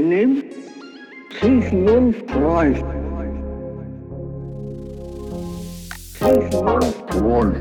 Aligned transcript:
Sigmund 0.00 0.44
Freud. 2.30 2.78
Sigmund 6.18 6.94
Freud. 7.10 7.56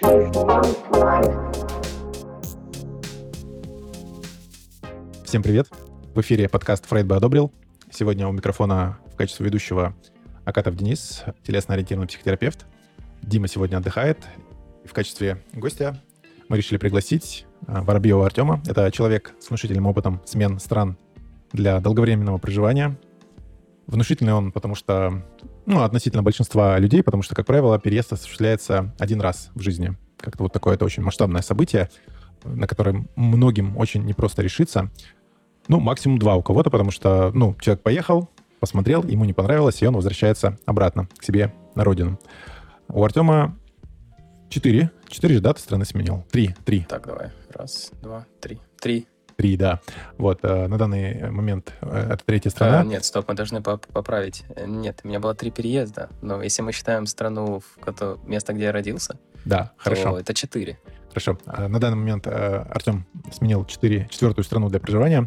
Sigmund 0.00 0.76
Freud. 0.88 1.32
Всем 5.24 5.42
привет! 5.42 5.66
В 6.14 6.20
эфире 6.20 6.48
подкаст 6.48 6.86
«Фрейд 6.86 7.04
бы 7.04 7.16
одобрил». 7.16 7.52
Сегодня 7.90 8.28
у 8.28 8.32
микрофона 8.32 9.00
в 9.12 9.16
качестве 9.16 9.46
ведущего 9.46 9.96
Акатов 10.44 10.76
Денис, 10.76 11.24
телесно-ориентированный 11.42 12.06
психотерапевт. 12.06 12.66
Дима 13.20 13.48
сегодня 13.48 13.78
отдыхает. 13.78 14.18
В 14.84 14.92
качестве 14.92 15.42
гостя 15.54 16.00
мы 16.48 16.56
решили 16.56 16.78
пригласить 16.78 17.46
Воробьева 17.66 18.26
Артема. 18.26 18.62
Это 18.66 18.90
человек 18.90 19.34
с 19.38 19.48
внушительным 19.48 19.86
опытом 19.86 20.20
смен 20.24 20.58
стран 20.58 20.96
для 21.52 21.80
долговременного 21.80 22.38
проживания. 22.38 22.98
Внушительный 23.86 24.32
он, 24.32 24.52
потому 24.52 24.74
что, 24.74 25.24
ну, 25.66 25.82
относительно 25.82 26.22
большинства 26.22 26.78
людей, 26.78 27.02
потому 27.02 27.22
что, 27.22 27.34
как 27.34 27.46
правило, 27.46 27.78
переезд 27.78 28.12
осуществляется 28.12 28.94
один 28.98 29.20
раз 29.20 29.50
в 29.54 29.60
жизни. 29.60 29.96
Как-то 30.16 30.44
вот 30.44 30.52
такое 30.52 30.74
это 30.74 30.84
очень 30.84 31.02
масштабное 31.02 31.42
событие, 31.42 31.90
на 32.44 32.66
которое 32.66 33.06
многим 33.16 33.76
очень 33.76 34.04
непросто 34.04 34.42
решиться. 34.42 34.90
Ну, 35.68 35.80
максимум 35.80 36.18
два 36.18 36.36
у 36.36 36.42
кого-то, 36.42 36.70
потому 36.70 36.90
что, 36.90 37.30
ну, 37.34 37.54
человек 37.60 37.82
поехал, 37.82 38.30
посмотрел, 38.60 39.02
ему 39.04 39.24
не 39.24 39.32
понравилось, 39.32 39.82
и 39.82 39.86
он 39.86 39.94
возвращается 39.94 40.58
обратно 40.66 41.08
к 41.18 41.24
себе 41.24 41.52
на 41.74 41.84
родину. 41.84 42.18
У 42.88 43.02
Артема 43.04 43.56
четыре. 44.48 44.90
Четыре 45.12 45.34
же 45.34 45.40
даты 45.40 45.60
страны 45.60 45.84
сменил. 45.84 46.24
Три. 46.30 46.54
Три. 46.64 46.86
Так, 46.88 47.06
давай. 47.06 47.30
Раз, 47.52 47.92
два, 48.00 48.24
три. 48.40 48.58
Три. 48.80 49.06
Три, 49.36 49.56
да. 49.58 49.80
Вот, 50.16 50.40
э, 50.42 50.66
на 50.68 50.78
данный 50.78 51.30
момент 51.30 51.74
э, 51.82 52.12
это 52.14 52.24
третья 52.24 52.48
страна. 52.48 52.80
А, 52.80 52.84
нет, 52.84 53.04
стоп, 53.04 53.28
мы 53.28 53.34
должны 53.34 53.62
поп- 53.62 53.86
поправить. 53.88 54.44
Э, 54.56 54.66
Нет, 54.66 55.00
у 55.04 55.08
меня 55.08 55.20
было 55.20 55.34
три 55.34 55.50
переезда. 55.50 56.08
Но 56.22 56.42
если 56.42 56.62
мы 56.62 56.72
считаем 56.72 57.04
страну, 57.06 57.60
в 57.60 57.78
кото- 57.78 58.18
место, 58.26 58.54
где 58.54 58.64
я 58.64 58.72
родился, 58.72 59.18
Да, 59.44 59.64
то 59.64 59.84
хорошо. 59.84 60.18
это 60.18 60.32
четыре. 60.32 60.78
Хорошо. 61.10 61.38
А, 61.46 61.68
На 61.68 61.78
данный 61.78 61.96
момент 61.96 62.26
э, 62.26 62.30
Артем 62.30 63.06
сменил 63.32 63.64
четыре, 63.66 64.06
четвертую 64.10 64.44
страну 64.44 64.68
для 64.70 64.80
проживания. 64.80 65.26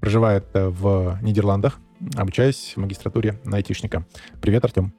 Проживает 0.00 0.44
э, 0.54 0.68
в 0.68 1.18
Нидерландах, 1.20 1.78
обучаясь 2.16 2.72
в 2.74 2.80
магистратуре 2.80 3.38
на 3.44 3.58
айтишника. 3.58 4.06
Привет, 4.40 4.64
Артем. 4.64 4.94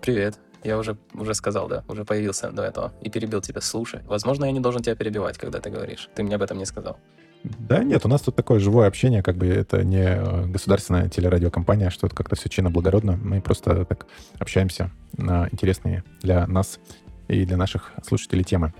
Привет. 0.00 0.38
Я 0.64 0.78
уже, 0.78 0.96
уже 1.14 1.34
сказал, 1.34 1.68
да, 1.68 1.84
уже 1.88 2.04
появился 2.04 2.50
до 2.50 2.62
этого 2.62 2.92
и 3.02 3.10
перебил 3.10 3.40
тебя. 3.40 3.60
Слушай, 3.60 4.00
возможно, 4.06 4.44
я 4.46 4.52
не 4.52 4.60
должен 4.60 4.82
тебя 4.82 4.96
перебивать, 4.96 5.38
когда 5.38 5.60
ты 5.60 5.70
говоришь. 5.70 6.08
Ты 6.14 6.22
мне 6.22 6.36
об 6.36 6.42
этом 6.42 6.58
не 6.58 6.66
сказал. 6.66 6.98
Да 7.44 7.84
нет, 7.84 8.04
у 8.04 8.08
нас 8.08 8.22
тут 8.22 8.34
такое 8.34 8.58
живое 8.58 8.88
общение, 8.88 9.22
как 9.22 9.36
бы 9.36 9.46
это 9.46 9.84
не 9.84 10.02
э, 10.02 10.46
государственная 10.46 11.08
телерадиокомпания, 11.08 11.90
что 11.90 12.08
это 12.08 12.16
как-то 12.16 12.34
все 12.34 12.48
чинно 12.48 12.70
благородно. 12.70 13.16
Мы 13.22 13.40
просто 13.40 13.84
так 13.84 14.06
общаемся 14.38 14.90
на 15.16 15.48
интересные 15.52 16.02
для 16.22 16.46
нас 16.46 16.80
и 17.28 17.44
для 17.44 17.56
наших 17.56 17.92
слушателей 18.04 18.42
темы. 18.42 18.72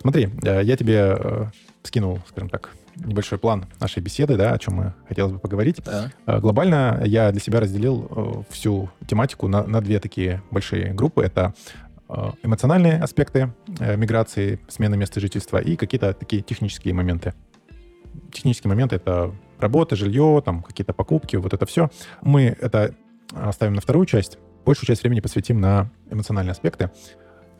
Смотри, 0.00 0.28
э, 0.44 0.60
я 0.62 0.76
тебе 0.76 1.16
э, 1.18 1.46
скинул, 1.82 2.20
скажем 2.28 2.50
так, 2.50 2.70
небольшой 3.04 3.38
план 3.38 3.66
нашей 3.80 4.02
беседы, 4.02 4.36
да, 4.36 4.52
о 4.52 4.58
чем 4.58 4.74
мы 4.74 4.94
хотелось 5.08 5.32
бы 5.32 5.38
поговорить. 5.38 5.82
Да. 5.84 6.10
Э, 6.26 6.40
Глобально 6.40 7.00
я 7.04 7.30
для 7.32 7.40
себя 7.40 7.60
разделил 7.60 8.08
э, 8.10 8.52
всю 8.52 8.90
тематику 9.06 9.48
на, 9.48 9.64
на 9.66 9.80
две 9.80 10.00
такие 10.00 10.42
большие 10.50 10.92
группы. 10.92 11.22
Это 11.22 11.54
э, 12.08 12.30
эмоциональные 12.42 12.98
аспекты 12.98 13.52
миграции, 13.66 14.60
смены 14.68 14.96
места 14.96 15.20
жительства 15.20 15.58
и 15.58 15.76
какие-то 15.76 16.12
такие 16.12 16.42
технические 16.42 16.94
моменты. 16.94 17.34
Технические 18.32 18.68
моменты— 18.68 18.96
это 18.96 19.34
работа, 19.58 19.96
жилье, 19.96 20.42
там 20.44 20.62
какие-то 20.62 20.92
покупки, 20.92 21.36
вот 21.36 21.54
это 21.54 21.66
все. 21.66 21.90
Мы 22.20 22.56
это 22.60 22.94
оставим 23.32 23.74
на 23.74 23.80
вторую 23.80 24.06
часть. 24.06 24.38
Большую 24.64 24.86
часть 24.86 25.02
времени 25.02 25.20
посвятим 25.20 25.60
на 25.60 25.90
эмоциональные 26.10 26.52
аспекты, 26.52 26.90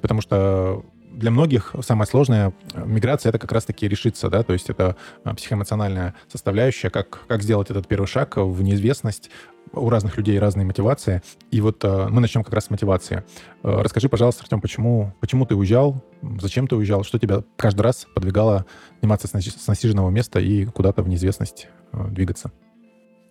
потому 0.03 0.21
что 0.21 0.85
для 1.19 1.33
многих 1.33 1.75
самое 1.83 2.07
сложное 2.07 2.53
э, 2.75 2.85
миграция 2.87 3.31
это 3.31 3.39
как 3.39 3.51
раз-таки 3.51 3.89
решиться, 3.89 4.31
да, 4.31 4.45
то 4.45 4.53
есть 4.53 4.71
это 4.71 4.97
э, 5.25 5.35
психоэмоциональная 5.35 6.15
составляющая, 6.29 6.91
как, 6.91 7.27
как 7.27 7.43
сделать 7.43 7.71
этот 7.71 7.89
первый 7.89 8.07
шаг 8.07 8.37
в 8.37 8.63
неизвестность. 8.63 9.31
У 9.73 9.91
разных 9.91 10.17
людей 10.17 10.39
разные 10.39 10.65
мотивации. 10.65 11.21
И 11.51 11.61
вот 11.61 11.85
э, 11.85 12.09
мы 12.09 12.21
начнем 12.21 12.45
как 12.45 12.55
раз 12.55 12.67
с 12.67 12.71
мотивации. 12.71 13.25
Расскажи, 13.63 14.09
пожалуйста, 14.09 14.45
Артем, 14.45 14.61
почему, 14.61 15.13
почему 15.21 15.45
ты 15.45 15.57
уезжал, 15.57 16.03
зачем 16.41 16.69
ты 16.69 16.77
уезжал, 16.77 17.03
что 17.03 17.19
тебя 17.19 17.43
каждый 17.57 17.83
раз 17.83 18.07
подвигало 18.15 18.65
сниматься 19.01 19.27
с, 19.27 19.35
наси- 19.35 19.59
с 19.59 19.67
насиженного 19.67 20.11
места 20.11 20.39
и 20.39 20.65
куда-то 20.67 21.03
в 21.03 21.09
неизвестность 21.09 21.69
двигаться? 21.93 22.53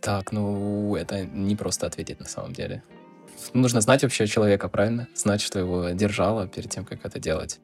Так, 0.02 0.32
ну, 0.32 0.96
это 0.96 1.26
не 1.26 1.56
просто 1.56 1.88
ответить 1.88 2.20
на 2.20 2.28
самом 2.28 2.54
деле. 2.54 2.84
Нужно 3.54 3.82
знать 3.82 4.04
вообще 4.04 4.28
человека, 4.28 4.68
правильно? 4.68 5.08
Знать, 5.16 5.42
что 5.42 5.60
его 5.60 5.90
держало 5.90 6.48
перед 6.48 6.70
тем, 6.70 6.86
как 6.86 7.06
это 7.06 7.20
делать. 7.20 7.60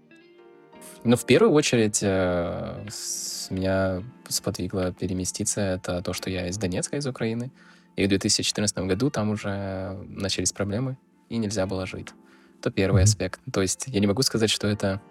Ну, 1.04 1.16
в 1.18 1.26
первую 1.26 1.52
очередь, 1.54 2.00
э, 2.02 2.86
с- 2.90 3.50
меня 3.52 4.02
сподвигло 4.30 4.94
переместиться. 4.94 5.60
Это 5.62 6.02
то, 6.02 6.14
что 6.14 6.30
я 6.30 6.48
из 6.48 6.58
Донецка, 6.58 6.96
из 6.98 7.06
Украины. 7.06 7.52
И 7.98 8.06
в 8.06 8.10
2014 8.10 8.88
году 8.88 9.10
там 9.10 9.30
уже 9.30 9.98
начались 10.08 10.54
проблемы, 10.54 10.98
и 11.30 11.38
нельзя 11.38 11.66
было 11.66 11.86
жить. 11.86 12.10
Это 12.60 12.72
первый 12.72 13.02
Мгм. 13.02 13.04
аспект. 13.04 13.40
То 13.52 13.62
есть 13.62 13.84
я 13.88 14.00
не 14.00 14.08
могу 14.08 14.22
сказать, 14.24 14.50
что 14.50 14.68
это 14.68 15.02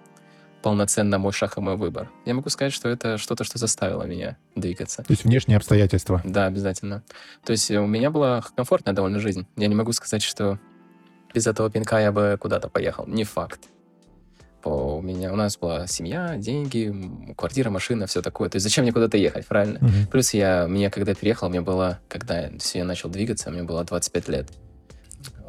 полноценно 0.62 1.19
мой 1.19 1.32
шаг 1.32 1.58
и 1.58 1.60
мой 1.60 1.76
выбор. 1.76 2.09
Я 2.24 2.34
могу 2.34 2.48
сказать, 2.48 2.72
что 2.72 2.88
это 2.88 3.19
что-то, 3.19 3.44
что 3.44 3.59
заставило 3.59 4.04
меня 4.04 4.36
двигаться. 4.56 5.03
То 5.03 5.10
есть 5.12 5.24
внешние 5.24 5.56
обстоятельства. 5.59 6.22
Да, 6.24 6.47
обязательно. 6.47 7.03
То 7.44 7.53
есть 7.53 7.70
у 7.70 7.86
меня 7.86 8.10
была 8.10 8.42
комфортная 8.56 8.94
довольно 8.94 9.19
жизнь. 9.19 9.47
Я 9.56 9.66
не 9.69 9.74
могу 9.74 9.92
сказать, 9.92 10.22
что 10.22 10.59
без 11.34 11.47
этого 11.47 11.70
пинка 11.70 11.98
я 12.00 12.12
бы 12.12 12.38
куда-то 12.41 12.69
поехал. 12.69 13.06
Не 13.06 13.24
факт. 13.24 13.69
По- 14.62 14.97
У 14.97 15.03
меня 15.03 15.33
у 15.33 15.37
нас 15.37 15.56
была 15.59 15.87
семья, 15.87 16.37
деньги, 16.37 16.95
квартира, 17.37 17.69
машина, 17.71 18.06
все 18.06 18.23
такое. 18.23 18.49
То 18.49 18.56
есть 18.56 18.65
зачем 18.65 18.84
мне 18.84 18.93
куда-то 18.93 19.17
ехать, 19.17 19.47
правильно? 19.47 19.78
Мгм. 19.81 20.06
Плюс 20.11 20.33
я, 20.34 20.67
мне 20.69 20.89
когда 20.91 21.15
переехал, 21.15 21.49
мне 21.49 21.61
было, 21.61 21.99
когда 22.09 22.49
все, 22.59 22.78
я 22.78 22.84
начал 22.84 23.09
двигаться, 23.09 23.51
мне 23.51 23.62
было 23.65 23.84
25 23.84 24.28
лет. 24.28 24.49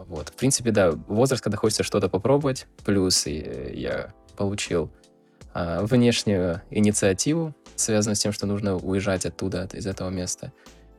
Вот. 0.07 0.29
В 0.29 0.33
принципе, 0.33 0.71
да, 0.71 0.91
возраст, 1.07 1.43
когда 1.43 1.57
хочется 1.57 1.83
что-то 1.83 2.09
попробовать. 2.09 2.67
Плюс 2.85 3.25
э, 3.25 3.71
я 3.73 4.13
получил 4.35 4.91
а, 5.53 5.83
внешнюю 5.85 6.61
инициативу, 6.71 7.53
связанную 7.75 8.15
с 8.15 8.19
тем, 8.19 8.31
что 8.31 8.45
нужно 8.47 8.75
уезжать 8.75 9.25
оттуда, 9.25 9.63
от- 9.63 9.75
из 9.75 9.85
этого 9.87 10.09
места. 10.09 10.51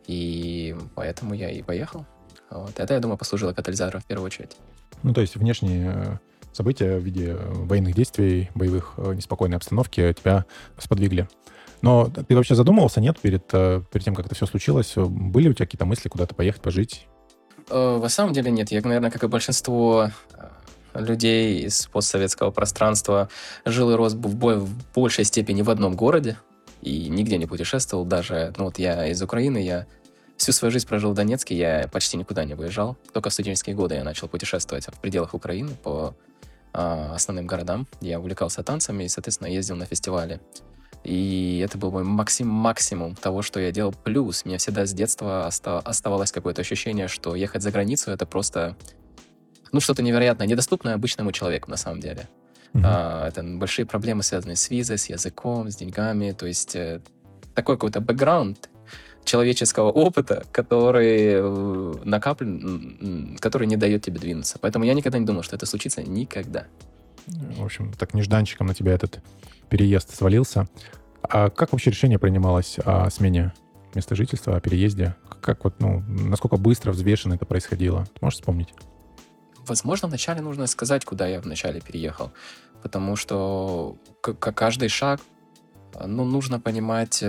И 0.07 0.75
поэтому 0.95 1.35
я 1.35 1.51
и 1.51 1.63
поехал. 1.63 2.07
Вот. 2.51 2.73
Это, 2.79 2.95
я 2.95 3.01
думаю, 3.01 3.19
послужило 3.19 3.53
катализатором 3.53 4.01
в 4.01 4.05
первую 4.07 4.27
очередь. 4.27 4.57
Ну, 5.03 5.13
то 5.13 5.21
есть 5.21 5.37
внешние 5.37 5.93
э, 5.95 6.19
события 6.55 6.99
в 6.99 7.03
виде 7.03 7.31
э, 7.31 7.53
военных 7.53 7.95
действий, 7.95 8.51
боевых, 8.55 8.95
э, 8.97 9.15
неспокойной 9.15 9.57
обстановки 9.57 10.13
тебя 10.13 10.45
сподвигли. 10.79 11.29
Но 11.83 12.09
ты 12.09 12.35
вообще 12.35 12.55
задумывался, 12.55 13.01
нет, 13.01 13.19
перед, 13.21 13.45
э, 13.53 13.83
перед 13.93 14.05
тем, 14.05 14.15
как 14.15 14.27
это 14.27 14.35
все 14.35 14.47
случилось? 14.47 14.95
Были 14.97 15.49
у 15.49 15.53
тебя 15.53 15.67
какие-то 15.67 15.85
мысли 15.85 16.09
куда-то 16.09 16.35
поехать, 16.35 16.63
пожить? 16.63 17.07
На 17.71 18.09
самом 18.09 18.33
деле 18.33 18.51
нет. 18.51 18.71
Я, 18.71 18.83
наверное, 18.83 19.11
как 19.11 19.25
и 19.25 19.27
большинство 19.27 20.11
людей 20.95 21.65
из 21.65 21.87
постсоветского 21.87 22.51
пространства, 22.51 23.29
жил 23.65 23.91
и 23.91 23.95
рос 23.95 24.13
в, 24.13 24.37
бо- 24.37 24.57
в 24.57 24.71
большей 24.95 25.25
степени 25.25 25.63
в 25.63 25.71
одном 25.71 25.97
городе 25.97 26.37
и 26.83 27.09
нигде 27.09 27.39
не 27.39 27.47
путешествовал. 27.47 28.05
Даже, 28.05 28.53
ну 28.57 28.65
вот 28.65 28.79
я 28.79 29.07
из 29.07 29.21
Украины, 29.23 29.59
я 29.59 29.87
всю 30.37 30.53
свою 30.53 30.72
жизнь 30.72 30.87
прожил 30.87 31.12
в 31.12 31.15
Донецке, 31.15 31.56
я 31.56 31.89
почти 31.93 32.17
никуда 32.17 32.45
не 32.45 32.55
выезжал. 32.55 32.97
Только 33.12 33.31
в 33.31 33.33
студенческие 33.33 33.77
годы 33.77 33.95
я 33.95 34.05
начал 34.05 34.28
путешествовать 34.28 34.87
в 34.87 35.00
пределах 35.00 35.34
Украины 35.34 35.71
по 35.83 36.15
а, 36.72 37.15
основным 37.15 37.47
городам. 37.47 37.87
Я 38.00 38.19
увлекался 38.19 38.62
танцами 38.62 39.05
и, 39.05 39.09
соответственно, 39.09 39.49
ездил 39.49 39.77
на 39.77 39.87
фестивали. 39.87 40.41
И 41.05 41.62
это 41.65 41.77
был 41.78 41.91
мой 41.93 42.03
максим 42.03 42.49
максимум 42.49 43.15
того, 43.15 43.43
что 43.43 43.61
я 43.61 43.70
делал. 43.70 43.93
Плюс, 43.93 44.43
у 44.44 44.49
меня 44.49 44.59
всегда 44.59 44.87
с 44.87 44.93
детства 44.93 45.47
оста- 45.47 45.79
оставалось 45.79 46.32
какое-то 46.32 46.62
ощущение, 46.62 47.09
что 47.09 47.37
ехать 47.37 47.62
за 47.62 47.70
границу 47.70 48.11
это 48.11 48.26
просто 48.26 48.76
ну, 49.70 49.81
что-то 49.81 50.03
невероятное, 50.03 50.47
недоступное 50.47 50.94
обычному 50.94 51.32
человеку 51.32 51.70
на 51.70 51.76
самом 51.76 52.00
деле. 52.00 52.29
Мгм. 52.73 52.85
А, 52.87 53.29
это 53.29 53.43
большие 53.43 53.87
проблемы, 53.87 54.23
связанные 54.23 54.56
с 54.56 54.70
визой, 54.70 54.99
с 54.99 55.09
языком, 55.09 55.70
с 55.70 55.76
деньгами. 55.76 56.32
То 56.32 56.47
есть 56.47 56.75
э, 56.75 57.00
такой 57.55 57.76
какой-то 57.76 58.00
бэкграунд 58.00 58.70
человеческого 59.25 59.91
опыта, 59.91 60.44
который 60.53 61.26
э, 61.35 61.94
накаплен, 62.05 63.37
который 63.41 63.67
не 63.67 63.76
дает 63.76 64.03
тебе 64.03 64.19
двинуться. 64.19 64.59
Поэтому 64.61 64.85
я 64.85 64.94
никогда 64.94 65.19
не 65.19 65.26
думал, 65.26 65.43
что 65.43 65.56
это 65.56 65.67
случится 65.67 66.03
никогда. 66.03 66.67
В 67.26 67.65
общем, 67.65 67.93
так 67.93 68.15
нежданчиком 68.15 68.67
на 68.67 68.75
тебя 68.75 68.93
этот 68.93 69.21
переезд 69.69 70.15
свалился. 70.15 70.69
А 71.23 71.49
как 71.49 71.73
вообще 71.73 71.91
решение 71.91 72.19
принималось 72.19 72.79
о 72.85 73.09
смене 73.11 73.55
места 73.94 74.15
жительства, 74.15 74.56
о 74.56 74.61
переезде? 74.61 75.17
Как 75.41 75.65
вот, 75.65 75.81
ну, 75.81 76.00
насколько 76.06 76.56
быстро, 76.56 76.93
взвешенно 76.93 77.35
это 77.35 77.47
происходило? 77.47 78.05
Ты 78.05 78.19
можешь 78.21 78.38
вспомнить? 78.38 78.75
Возможно, 79.67 80.09
вначале 80.09 80.43
нужно 80.43 80.67
сказать, 80.67 81.05
куда 81.05 81.26
я 81.26 81.41
вначале 81.41 81.81
переехал. 81.81 82.32
Потому 82.82 83.17
что 83.17 83.97
каждый 84.21 84.91
шаг 84.91 85.21
ну, 86.06 86.25
нужно 86.25 86.61
понимать, 86.61 87.20
э, 87.23 87.29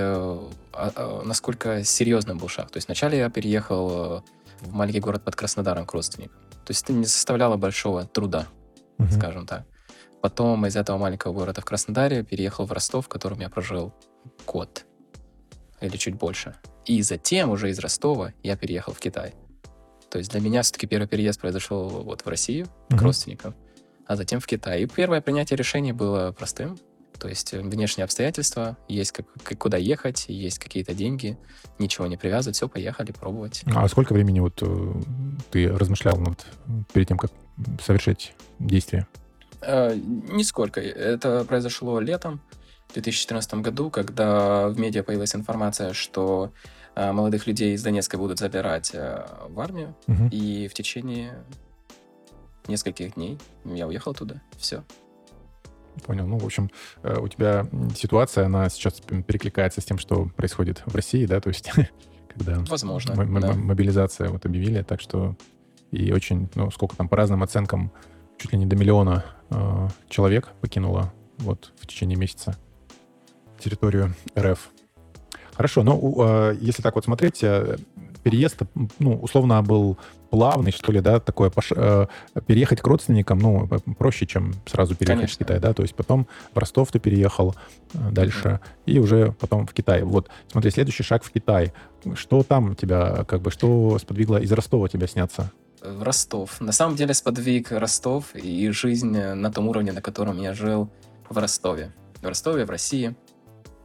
а- 0.73 0.91
а, 0.95 1.21
насколько 1.23 1.83
серьезным 1.83 2.37
был 2.37 2.47
шаг. 2.47 2.71
То 2.71 2.77
есть 2.77 2.87
вначале 2.87 3.17
я 3.19 3.29
переехал 3.29 3.89
э, 3.91 4.21
в 4.61 4.73
маленький 4.73 4.99
город 4.99 5.23
под 5.23 5.35
Краснодаром 5.35 5.85
к 5.85 5.93
родственникам. 5.93 6.37
То 6.65 6.71
есть 6.71 6.83
это 6.83 6.93
не 6.93 7.05
составляло 7.05 7.57
большого 7.57 8.05
труда, 8.05 8.47
Мгм. 8.97 9.11
скажем 9.11 9.45
так. 9.45 9.63
Потом 10.21 10.65
из 10.65 10.75
этого 10.75 10.97
маленького 10.97 11.33
города 11.33 11.61
в 11.61 11.65
Краснодаре 11.65 12.23
переехал 12.23 12.65
в 12.65 12.71
Ростов, 12.71 13.05
в 13.05 13.09
котором 13.09 13.39
я 13.39 13.49
прожил 13.49 13.93
год 14.47 14.85
или 15.81 15.97
чуть 15.97 16.15
больше. 16.15 16.55
И 16.85 17.01
затем 17.03 17.49
уже 17.51 17.69
из 17.69 17.77
Ростова 17.79 18.33
я 18.41 18.55
переехал 18.57 18.93
в 18.93 18.99
Китай. 18.99 19.33
То 20.09 20.17
есть 20.17 20.31
для 20.31 20.39
меня 20.39 20.61
все-таки 20.61 20.87
первый 20.87 21.07
переезд 21.07 21.39
произошел 21.41 21.87
вот 21.89 22.21
в 22.21 22.27
Россию 22.29 22.67
к 22.89 22.93
Мгм. 22.93 23.03
родственникам, 23.03 23.53
а 24.07 24.15
затем 24.15 24.39
в 24.39 24.47
Китай. 24.47 24.81
И 24.83 24.85
первое 24.87 25.21
принятие 25.21 25.57
решения 25.57 25.93
было 25.93 26.31
простым. 26.31 26.79
То 27.19 27.27
есть 27.29 27.53
э, 27.53 27.59
внешние 27.61 28.03
обстоятельства, 28.05 28.77
есть 28.87 29.11
как, 29.11 29.25
как- 29.43 29.57
куда 29.57 29.77
ехать, 29.77 30.25
есть 30.27 30.59
какие-то 30.59 30.93
деньги, 30.93 31.37
ничего 31.79 32.07
не 32.07 32.17
привязывать, 32.17 32.55
все, 32.57 32.67
поехали 32.67 33.11
пробовать. 33.11 33.63
А 33.73 33.87
сколько 33.87 34.13
времени 34.13 34.39
вот 34.41 34.59
э, 34.61 34.93
ты 35.51 35.67
размышлял 35.69 36.17
над 36.17 36.45
перед 36.93 37.07
тем, 37.07 37.17
как 37.17 37.31
совершить 37.83 38.33
действие? 38.59 39.07
Э, 39.61 39.95
Нисколько. 39.95 40.81
Это 40.81 41.45
произошло 41.45 41.99
летом 41.99 42.41
2014 42.93 43.55
году, 43.55 43.89
когда 43.89 44.67
в 44.69 44.77
медиа 44.79 45.03
появилась 45.03 45.35
информация, 45.35 45.93
что 45.93 46.51
э, 46.95 47.11
молодых 47.11 47.47
людей 47.47 47.73
из 47.75 47.83
Донецка 47.83 48.17
будут 48.17 48.39
забирать 48.39 48.91
э, 48.93 49.25
в 49.49 49.59
армию, 49.59 49.95
Мгм. 50.07 50.27
и 50.29 50.67
в 50.67 50.73
течение 50.73 51.33
нескольких 52.67 53.13
дней 53.15 53.37
я 53.65 53.87
уехал 53.87 54.13
туда. 54.13 54.41
Все. 54.57 54.83
Понял. 56.05 56.27
Ну, 56.27 56.37
в 56.37 56.45
общем, 56.45 56.69
э, 57.03 57.17
у 57.19 57.27
тебя 57.27 57.65
ситуация, 57.95 58.45
она 58.45 58.69
сейчас 58.69 58.93
перекликается 58.99 59.81
с 59.81 59.85
тем, 59.85 59.97
что 59.97 60.29
происходит 60.35 60.83
в 60.85 60.95
России, 60.95 61.25
да, 61.25 61.39
то 61.39 61.49
есть 61.49 61.71
когда 62.33 62.59
Возможно, 62.67 63.13
м- 63.13 63.39
да. 63.39 63.53
мобилизация 63.53 64.29
вот 64.29 64.45
объявили, 64.45 64.81
так 64.81 65.01
что 65.01 65.35
и 65.91 66.11
очень, 66.11 66.49
ну, 66.55 66.71
сколько 66.71 66.95
там 66.95 67.07
по 67.07 67.15
разным 67.15 67.43
оценкам, 67.43 67.91
чуть 68.37 68.51
ли 68.51 68.57
не 68.57 68.65
до 68.65 68.75
миллиона 68.75 69.23
э, 69.49 69.87
человек 70.09 70.49
покинуло 70.61 71.13
вот 71.37 71.71
в 71.79 71.87
течение 71.87 72.17
месяца 72.17 72.57
территорию 73.59 74.13
РФ. 74.37 74.69
Хорошо, 75.53 75.83
но 75.83 75.97
у, 75.97 76.21
э, 76.23 76.57
если 76.59 76.81
так 76.81 76.95
вот 76.95 77.05
смотреть, 77.05 77.41
э, 77.43 77.77
переезд, 78.25 78.63
ну, 78.97 79.19
условно 79.21 79.61
был 79.61 79.99
плавный, 80.31 80.71
что 80.71 80.91
ли, 80.91 80.99
да, 80.99 81.19
такое, 81.19 81.51
пош- 81.51 81.75
э, 81.75 82.07
переехать 82.47 82.81
к 82.81 82.87
родственникам, 82.87 83.37
ну, 83.37 83.67
проще, 83.99 84.25
чем 84.25 84.55
сразу 84.65 84.95
переехать 84.95 85.19
Конечно. 85.19 85.35
в 85.35 85.47
Китай, 85.47 85.59
да, 85.59 85.73
то 85.73 85.83
есть 85.83 85.93
потом 85.93 86.27
в 86.55 86.57
Ростов 86.57 86.91
ты 86.91 86.99
переехал 86.99 87.55
э, 87.93 88.11
дальше, 88.11 88.61
и 88.87 88.97
уже 88.97 89.31
потом 89.39 89.67
в 89.67 89.73
Китай. 89.73 90.01
Вот, 90.01 90.29
смотри, 90.51 90.71
следующий 90.71 91.03
шаг 91.03 91.23
в 91.23 91.31
Китай. 91.31 91.71
Что 92.15 92.41
там 92.41 92.75
тебя, 92.75 93.25
как 93.25 93.41
бы, 93.41 93.51
что 93.51 93.99
сподвигло 93.99 94.37
из 94.37 94.51
Ростова 94.51 94.89
тебя 94.89 95.05
сняться? 95.05 95.51
В 95.83 96.01
Ростов. 96.01 96.59
На 96.59 96.71
самом 96.71 96.95
деле 96.95 97.13
сподвиг 97.13 97.71
Ростов 97.71 98.33
и 98.33 98.71
жизнь 98.71 99.15
э, 99.15 99.35
на 99.35 99.51
том 99.51 99.67
уровне, 99.67 99.91
на 99.91 100.01
котором 100.01 100.41
я 100.41 100.53
жил 100.55 100.89
в 101.29 101.37
Ростове. 101.37 101.93
В 102.23 102.27
Ростове, 102.27 102.65
в 102.65 102.71
России. 102.71 103.15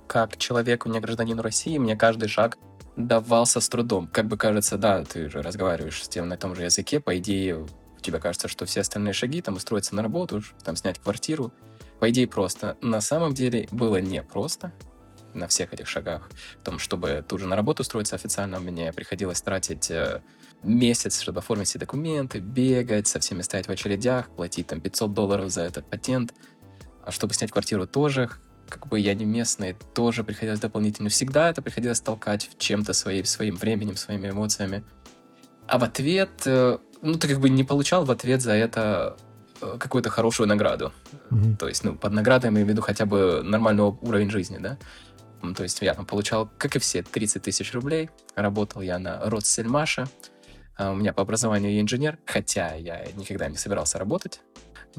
Как 0.06 0.38
человеку, 0.38 0.88
не 0.88 0.98
гражданину 0.98 1.42
России, 1.42 1.76
мне 1.76 1.94
каждый 1.94 2.28
шаг 2.28 2.56
давался 3.06 3.60
с 3.60 3.68
трудом. 3.68 4.06
Как 4.06 4.26
бы 4.26 4.36
кажется, 4.36 4.78
да, 4.78 5.04
ты 5.04 5.28
же 5.28 5.42
разговариваешь 5.42 6.02
с 6.02 6.08
тем 6.08 6.28
на 6.28 6.36
том 6.36 6.54
же 6.54 6.64
языке, 6.64 7.00
по 7.00 7.18
идее, 7.18 7.66
тебе 8.00 8.18
кажется, 8.18 8.48
что 8.48 8.66
все 8.66 8.80
остальные 8.80 9.12
шаги, 9.12 9.42
там, 9.42 9.56
устроиться 9.56 9.94
на 9.94 10.02
работу, 10.02 10.42
там, 10.64 10.76
снять 10.76 10.98
квартиру, 10.98 11.52
по 11.98 12.08
идее, 12.10 12.26
просто. 12.26 12.76
На 12.80 13.00
самом 13.00 13.34
деле 13.34 13.68
было 13.70 14.00
непросто 14.00 14.72
на 15.34 15.46
всех 15.46 15.72
этих 15.72 15.86
шагах. 15.86 16.30
В 16.60 16.64
том, 16.64 16.78
чтобы 16.78 17.24
тут 17.26 17.40
же 17.40 17.46
на 17.46 17.56
работу 17.56 17.82
устроиться 17.82 18.16
официально, 18.16 18.58
мне 18.58 18.92
приходилось 18.92 19.40
тратить 19.42 19.90
э, 19.90 20.22
месяц, 20.62 21.20
чтобы 21.20 21.38
оформить 21.38 21.68
все 21.68 21.78
документы, 21.78 22.40
бегать, 22.40 23.06
со 23.06 23.20
всеми 23.20 23.42
стоять 23.42 23.66
в 23.66 23.70
очередях, 23.70 24.28
платить 24.30 24.66
там 24.66 24.80
500 24.80 25.12
долларов 25.12 25.50
за 25.50 25.62
этот 25.62 25.88
патент. 25.88 26.34
А 27.04 27.10
чтобы 27.10 27.34
снять 27.34 27.52
квартиру 27.52 27.86
тоже, 27.86 28.30
как 28.70 28.86
бы 28.86 28.98
я 28.98 29.14
не 29.14 29.24
местный, 29.24 29.76
тоже 29.94 30.24
приходилось 30.24 30.60
дополнительно. 30.60 31.10
Всегда 31.10 31.50
это 31.50 31.60
приходилось 31.60 32.00
толкать 32.00 32.50
чем-то 32.58 32.92
своим, 32.94 33.24
своим 33.24 33.56
временем, 33.56 33.96
своими 33.96 34.30
эмоциями. 34.30 34.84
А 35.66 35.78
в 35.78 35.84
ответ, 35.84 36.30
э, 36.46 36.78
ну, 37.02 37.14
ты 37.14 37.28
как 37.28 37.40
бы 37.40 37.50
не 37.50 37.64
получал 37.64 38.04
в 38.04 38.10
ответ 38.10 38.40
за 38.40 38.52
это 38.52 39.16
э, 39.60 39.76
какую-то 39.78 40.08
хорошую 40.10 40.48
награду. 40.48 40.92
Мгм. 41.30 41.56
То 41.56 41.68
есть, 41.68 41.84
ну, 41.84 41.94
под 41.94 42.12
наградой 42.12 42.48
я 42.48 42.52
имею 42.52 42.66
в 42.66 42.70
виду 42.70 42.82
хотя 42.82 43.04
бы 43.04 43.42
нормальный 43.44 43.84
уровень 43.84 44.30
жизни, 44.30 44.58
да? 44.58 44.78
То 45.54 45.62
есть 45.62 45.80
я 45.80 45.94
там 45.94 46.06
получал, 46.06 46.50
как 46.58 46.76
и 46.76 46.78
все, 46.78 47.02
30 47.02 47.42
тысяч 47.42 47.72
рублей. 47.72 48.10
Работал 48.34 48.82
я 48.82 48.98
на 48.98 49.20
Ростсельмаше. 49.20 50.06
А 50.76 50.92
У 50.92 50.94
меня 50.94 51.12
по 51.12 51.22
образованию 51.22 51.74
я 51.74 51.80
инженер, 51.80 52.18
хотя 52.24 52.74
я 52.74 53.04
никогда 53.14 53.48
не 53.48 53.56
собирался 53.56 53.98
работать, 53.98 54.40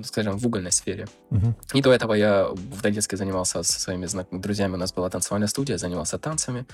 скажем, 0.03 0.37
в 0.37 0.45
угольной 0.45 0.71
сфере. 0.71 1.07
Мгм. 1.29 1.55
И 1.73 1.81
до 1.81 1.91
этого 1.91 2.13
я 2.13 2.47
в 2.47 2.81
Донецке 2.81 3.17
занимался 3.17 3.63
со 3.63 3.79
своими 3.79 4.07
друзьями, 4.31 4.73
у 4.73 4.77
нас 4.77 4.93
была 4.93 5.09
танцевальная 5.09 5.47
студия, 5.47 5.77
занимался 5.77 6.17
танцами, 6.17 6.65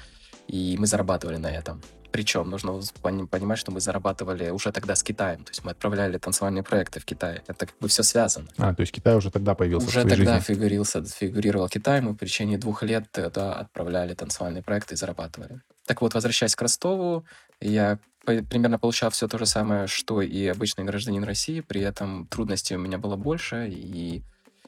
и 0.48 0.76
мы 0.78 0.88
зарабатывали 0.88 1.38
на 1.38 1.48
этом. 1.48 1.82
Причем 2.12 2.50
нужно 2.50 2.80
понимать, 3.02 3.60
что 3.60 3.72
мы 3.72 3.82
зарабатывали 3.82 4.50
уже 4.50 4.72
тогда 4.72 4.96
с 4.96 5.04
Китаем, 5.04 5.44
то 5.44 5.52
есть 5.52 5.64
мы 5.66 5.72
отправляли 5.72 6.18
танцевальные 6.18 6.64
проекты 6.64 7.00
в 7.00 7.06
Китай. 7.06 7.42
Это 7.48 7.66
как 7.66 7.78
бы 7.80 7.90
все 7.90 8.02
связано. 8.02 8.48
А, 8.58 8.74
то 8.74 8.82
есть 8.82 8.94
Китай 8.94 9.16
уже 9.16 9.30
тогда 9.30 9.56
появился 9.56 9.88
Уже 9.88 10.00
в 10.00 10.02
твоей 10.04 10.18
тогда 10.18 10.40
жизни. 10.40 10.54
фигурился, 10.54 11.04
фигурировал 11.04 11.68
Китай, 11.68 12.02
мы 12.02 12.14
в 12.14 12.18
течение 12.18 12.58
двух 12.58 12.82
лет 12.84 13.12
тогда 13.12 13.54
отправляли 13.54 14.14
танцевальные 14.14 14.64
проекты 14.64 14.94
и 14.94 14.98
зарабатывали. 14.98 15.62
Так 15.86 16.02
вот, 16.02 16.14
возвращаясь 16.14 16.56
к 16.56 16.62
Ростову, 16.62 17.26
я 17.60 18.00
примерно 18.28 18.78
получал 18.78 19.10
все 19.10 19.28
то 19.28 19.38
же 19.38 19.46
самое, 19.46 19.88
что 19.88 20.22
и 20.22 20.46
обычный 20.48 20.84
гражданин 20.84 21.24
России, 21.24 21.62
при 21.62 21.82
этом 21.82 22.28
трудностей 22.28 22.76
у 22.76 22.80
меня 22.80 22.98
было 22.98 23.16
больше, 23.16 23.70
и, 23.70 24.22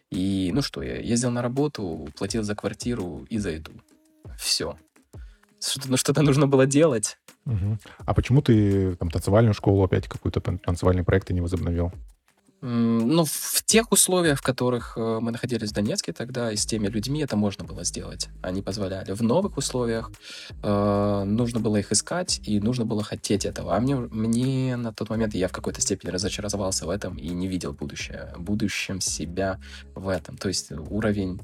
и 0.09 0.51
ну 0.53 0.61
что, 0.61 0.81
я 0.81 0.97
ездил 0.97 1.31
на 1.31 1.41
работу, 1.41 2.09
платил 2.17 2.43
за 2.43 2.55
квартиру 2.55 3.25
и 3.29 3.37
за 3.37 3.51
еду. 3.51 3.71
Все. 4.37 4.77
Что-то, 5.61 5.91
ну, 5.91 5.97
что-то 5.97 6.21
нужно 6.21 6.47
было 6.47 6.65
делать. 6.65 7.17
Мгм. 7.45 7.79
А 7.97 8.13
почему 8.13 8.41
ты 8.41 8.95
там 8.95 9.09
танцевальную 9.09 9.53
школу 9.53 9.83
опять 9.83 10.07
какой-то 10.07 10.39
тан- 10.39 10.59
танцевальный 10.59 11.03
проект 11.03 11.27
ты 11.27 11.33
не 11.33 11.41
возобновил? 11.41 11.91
Ну, 12.61 13.23
в 13.25 13.63
тех 13.63 13.91
условиях, 13.91 14.39
в 14.39 14.41
которых 14.41 14.97
э, 14.97 15.19
мы 15.21 15.31
находились 15.31 15.71
в 15.71 15.73
Донецке 15.73 16.11
тогда, 16.11 16.51
и 16.51 16.57
с 16.57 16.65
теми 16.65 16.87
людьми 16.87 17.21
это 17.21 17.37
можно 17.37 17.63
было 17.63 17.85
сделать. 17.85 18.27
Они 18.41 18.61
позволяли. 18.61 19.13
В 19.13 19.21
новых 19.21 19.57
условиях 19.57 20.11
э, 20.61 21.23
нужно 21.25 21.61
было 21.61 21.77
их 21.77 21.93
искать, 21.93 22.41
и 22.43 22.59
нужно 22.59 22.85
было 22.85 23.01
хотеть 23.01 23.45
этого. 23.45 23.75
А 23.75 23.79
мне, 23.79 23.95
мне 23.95 24.75
на 24.75 24.91
тот 24.91 25.09
момент 25.09 25.35
я 25.35 25.47
в 25.47 25.53
какой-то 25.53 25.79
степени 25.79 26.11
разочаровался 26.11 26.85
в 26.85 26.89
этом 26.89 27.15
и 27.15 27.29
не 27.29 27.47
видел 27.47 27.71
будущее, 27.71 28.33
будущем 28.37 28.99
себя 28.99 29.59
в 29.95 30.09
этом. 30.09 30.37
То 30.37 30.49
есть 30.49 30.71
уровень... 30.71 31.39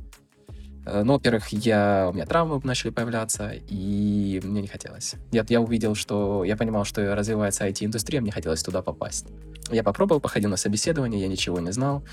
э, 0.86 1.04
Ну, 1.04 1.14
во-первых, 1.14 1.50
я, 1.50 2.08
у 2.10 2.14
меня 2.14 2.26
травмы 2.26 2.60
начали 2.64 2.92
появляться, 2.92 3.52
и 3.52 4.42
мне 4.44 4.62
не 4.62 4.68
хотелось. 4.68 5.16
Я, 5.32 5.46
я 5.50 5.62
увидел, 5.62 5.96
что... 5.96 6.44
Я 6.44 6.58
понимал, 6.58 6.86
что 6.86 7.16
развивается 7.16 7.68
IT-индустрия, 7.68 8.22
мне 8.22 8.32
хотелось 8.32 8.64
туда 8.64 8.82
попасть. 8.82 9.28
Я 9.72 9.84
попробовал, 9.84 10.22
походил 10.22 10.50
на 10.50 10.58
собеседование, 10.58 11.22
я 11.22 11.28
ничего 11.28 11.60
не 11.60 11.72
знал, 11.72 12.04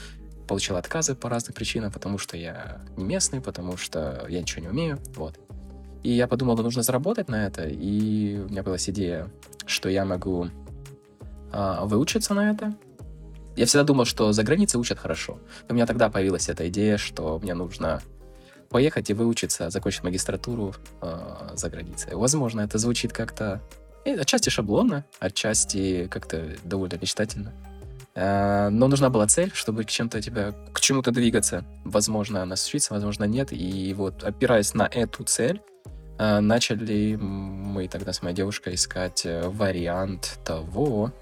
получил 0.48 0.76
отказы 0.76 1.14
по 1.14 1.28
разным 1.28 1.54
причинам, 1.54 1.92
потому 1.92 2.18
что 2.18 2.36
я 2.36 2.82
не 2.96 3.04
местный, 3.04 3.40
потому 3.40 3.76
что 3.76 4.26
я 4.28 4.40
ничего 4.40 4.62
не 4.62 4.68
умею, 4.68 4.98
вот. 5.16 5.38
И 6.02 6.10
я 6.10 6.26
подумал, 6.26 6.56
да 6.56 6.62
нужно 6.62 6.82
заработать 6.82 7.28
на 7.28 7.46
это, 7.46 7.68
и 7.68 8.38
у 8.38 8.48
меня 8.48 8.62
была 8.62 8.76
идея, 8.76 9.30
что 9.66 9.88
я 9.88 10.04
могу 10.04 10.48
а, 11.52 11.84
выучиться 11.84 12.34
на 12.34 12.50
это. 12.50 12.74
Я 13.54 13.66
всегда 13.66 13.84
думал, 13.84 14.04
что 14.04 14.32
за 14.32 14.42
границей 14.42 14.80
учат 14.80 14.98
хорошо. 14.98 15.38
У 15.68 15.74
меня 15.74 15.86
тогда 15.86 16.08
появилась 16.08 16.48
эта 16.48 16.68
идея, 16.68 16.96
что 16.96 17.38
мне 17.38 17.54
нужно 17.54 18.02
поехать 18.72 19.10
и 19.10 19.14
выучиться, 19.14 19.70
закончить 19.70 20.02
магистратуру 20.02 20.74
а, 21.00 21.52
за 21.54 21.70
границей. 21.70 22.14
Возможно, 22.14 22.62
это 22.62 22.78
звучит 22.78 23.12
как-то 23.12 23.62
отчасти 24.04 24.50
шаблонно, 24.50 25.04
отчасти 25.20 26.08
как-то 26.10 26.56
довольно 26.64 26.98
мечтательно. 27.00 27.52
Э, 28.14 28.68
Но 28.70 28.88
нужна 28.88 29.10
была 29.10 29.26
цель, 29.26 29.50
чтобы 29.54 29.84
к 29.84 29.90
чем-то 29.90 30.20
тебя, 30.20 30.52
к 30.72 30.80
чему-то 30.80 31.10
двигаться. 31.10 31.64
Возможно, 31.84 32.42
она 32.42 32.54
осуществится, 32.54 32.94
возможно, 32.94 33.24
нет. 33.24 33.48
И 33.52 33.94
вот, 33.94 34.24
опираясь 34.24 34.74
на 34.74 34.86
эту 34.86 35.24
цель, 35.24 35.60
э, 36.18 36.40
начали 36.40 37.16
мы 37.16 37.88
тогда 37.88 38.12
с 38.12 38.22
моей 38.22 38.36
девушкой 38.36 38.74
искать 38.74 39.24
э, 39.24 39.48
вариант 39.48 40.38
того, 40.44 41.12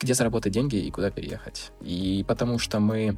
где 0.00 0.14
заработать 0.14 0.52
деньги 0.52 0.76
и 0.76 0.90
куда 0.90 1.10
переехать. 1.10 1.70
И 1.80 2.24
потому 2.26 2.58
что 2.58 2.80
мы... 2.80 3.16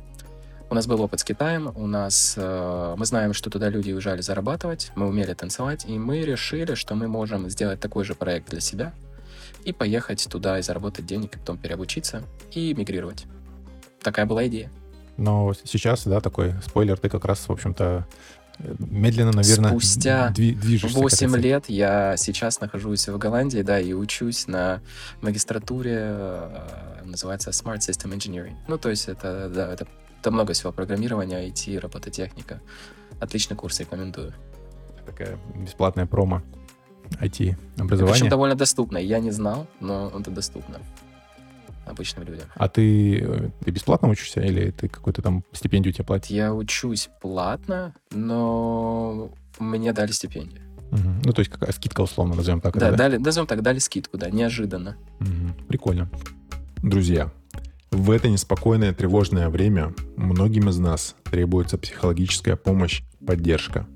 У 0.72 0.74
нас 0.74 0.86
был 0.86 1.02
опыт 1.02 1.20
с 1.20 1.24
Китаем, 1.24 1.70
у 1.76 1.86
нас... 1.86 2.32
э, 2.34 2.94
мы 2.96 3.04
знаем, 3.04 3.34
что 3.34 3.50
туда 3.50 3.68
люди 3.68 3.92
уезжали 3.92 4.22
зарабатывать, 4.22 4.90
мы 4.94 5.06
умели 5.06 5.34
танцевать, 5.34 5.84
и 5.86 5.98
мы 5.98 6.22
решили, 6.22 6.76
что 6.76 6.94
мы 6.94 7.08
можем 7.08 7.50
сделать 7.50 7.78
такой 7.78 8.04
же 8.04 8.14
проект 8.14 8.48
для 8.48 8.60
себя 8.60 8.94
и 9.66 9.74
поехать 9.74 10.26
туда 10.30 10.58
и 10.58 10.62
заработать 10.62 11.04
денег, 11.04 11.36
и 11.36 11.38
потом 11.38 11.58
переобучиться 11.58 12.22
и 12.52 12.72
мигрировать. 12.72 13.26
Такая 14.00 14.24
была 14.24 14.46
идея. 14.46 14.70
Но 15.18 15.52
сейчас, 15.62 16.06
да, 16.06 16.22
такой 16.22 16.54
спойлер, 16.64 16.96
ты 16.96 17.10
как 17.10 17.26
раз, 17.26 17.48
в 17.48 17.52
общем-то, 17.52 18.06
медленно, 18.78 19.32
наверное, 19.32 19.72
Спустя 19.72 20.32
дви- 20.34 20.54
движешься. 20.54 20.96
к 20.96 20.98
этой 20.98 21.02
8 21.02 21.30
цели. 21.32 21.42
лет 21.42 21.64
я 21.68 22.16
сейчас 22.16 22.62
нахожусь 22.62 23.08
в 23.08 23.18
Голландии, 23.18 23.60
да, 23.60 23.78
и 23.78 23.92
учусь 23.92 24.46
на 24.46 24.80
магистратуре, 25.20 25.98
э, 25.98 27.02
называется 27.04 27.50
Smart 27.50 27.80
System 27.80 28.16
Engineering. 28.16 28.54
Ну, 28.68 28.78
то 28.78 28.88
есть 28.88 29.08
это, 29.08 29.50
да, 29.54 29.70
это, 29.70 29.86
это 30.22 30.30
много 30.30 30.52
всего, 30.52 30.70
программирование, 30.70 31.48
IT, 31.48 31.80
робототехника. 31.80 32.60
Отличный 33.18 33.56
курс, 33.56 33.80
рекомендую. 33.80 34.32
Такая 35.04 35.36
бесплатная 35.56 36.06
промо 36.06 36.42
Причем 37.18 37.56
IT-образование. 37.76 38.30
довольно 38.30 38.54
доступно. 38.54 38.98
Я 38.98 39.18
не 39.18 39.32
знал, 39.32 39.66
но 39.80 40.12
это 40.16 40.30
доступно 40.30 40.78
обычным 41.86 42.24
людям. 42.24 42.46
А 42.54 42.68
ты, 42.68 43.18
э, 43.20 43.50
ты 43.64 43.70
бесплатно 43.72 44.08
учишься 44.08 44.40
или 44.40 44.70
ты 44.70 44.86
какую-то 44.86 45.22
там 45.22 45.42
стипендию 45.50 45.92
тебе 45.92 46.04
платят? 46.04 46.30
Я 46.30 46.54
учусь 46.54 47.10
платно, 47.20 47.92
но 48.12 49.32
мне 49.58 49.92
дали 49.92 50.12
стипендию. 50.12 50.62
Мгм. 50.92 51.22
Ну, 51.24 51.32
то 51.32 51.40
есть 51.40 51.50
какая 51.50 51.72
скидка, 51.72 52.02
условно, 52.02 52.36
назовем 52.36 52.60
так. 52.60 52.76
Да, 52.76 52.88
это, 52.88 52.96
дали, 52.96 53.16
назовем 53.16 53.48
так, 53.48 53.62
дали 53.62 53.80
скидку, 53.80 54.18
да, 54.18 54.30
неожиданно. 54.30 54.96
Мгм. 55.18 55.54
Прикольно. 55.66 56.08
Друзья, 56.76 57.32
в 57.92 58.10
это 58.10 58.30
неспокойное 58.30 58.94
тревожное 58.94 59.50
время 59.50 59.94
многим 60.16 60.70
из 60.70 60.78
нас 60.78 61.14
требуется 61.24 61.76
психологическая 61.76 62.56
помощь, 62.56 63.02
поддержка. 63.24 63.86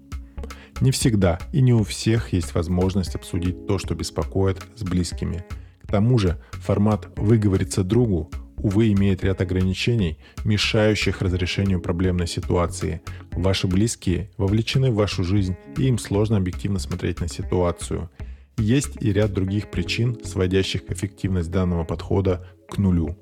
Не 0.82 0.90
всегда 0.90 1.38
и 1.54 1.62
не 1.62 1.72
у 1.72 1.82
всех 1.82 2.34
есть 2.34 2.54
возможность 2.54 3.14
обсудить 3.14 3.66
то, 3.66 3.78
что 3.78 3.94
беспокоит 3.94 4.58
с 4.76 4.82
близкими. 4.82 5.46
К 5.82 5.90
тому 5.90 6.18
же 6.18 6.38
формат 6.52 7.08
«выговориться 7.16 7.82
другу» 7.82 8.30
увы, 8.58 8.92
имеет 8.92 9.24
ряд 9.24 9.40
ограничений, 9.40 10.18
мешающих 10.44 11.22
разрешению 11.22 11.80
проблемной 11.80 12.26
ситуации. 12.26 13.00
Ваши 13.32 13.66
близкие 13.66 14.30
вовлечены 14.36 14.90
в 14.90 14.96
вашу 14.96 15.24
жизнь, 15.24 15.56
и 15.78 15.84
им 15.84 15.98
сложно 15.98 16.36
объективно 16.36 16.78
смотреть 16.78 17.20
на 17.20 17.28
ситуацию. 17.28 18.10
Есть 18.58 18.96
и 19.00 19.12
ряд 19.12 19.32
других 19.32 19.70
причин, 19.70 20.18
сводящих 20.22 20.90
эффективность 20.90 21.50
данного 21.50 21.84
подхода 21.84 22.46
к 22.68 22.78
нулю. 22.78 23.16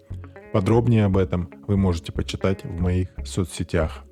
Подробнее 0.54 1.06
об 1.06 1.16
этом 1.16 1.50
вы 1.66 1.76
можете 1.76 2.12
почитать 2.12 2.62
в 2.62 2.80
моих 2.80 3.08
соцсетях. 3.24 4.04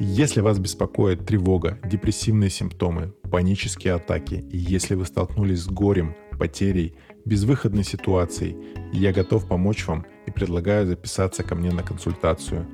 Если 0.00 0.40
вас 0.40 0.58
беспокоит 0.58 1.24
тревога, 1.24 1.78
депрессивные 1.84 2.50
симптомы, 2.50 3.14
панические 3.30 3.94
атаки, 3.94 4.44
и 4.50 4.58
если 4.58 4.96
вы 4.96 5.04
столкнулись 5.04 5.60
с 5.60 5.68
горем, 5.68 6.16
потерей, 6.40 6.96
безвыходной 7.24 7.84
ситуацией, 7.84 8.56
я 8.92 9.12
готов 9.12 9.46
помочь 9.46 9.86
вам 9.86 10.06
и 10.26 10.32
предлагаю 10.32 10.88
записаться 10.88 11.44
ко 11.44 11.54
мне 11.54 11.70
на 11.70 11.84
консультацию. 11.84 12.66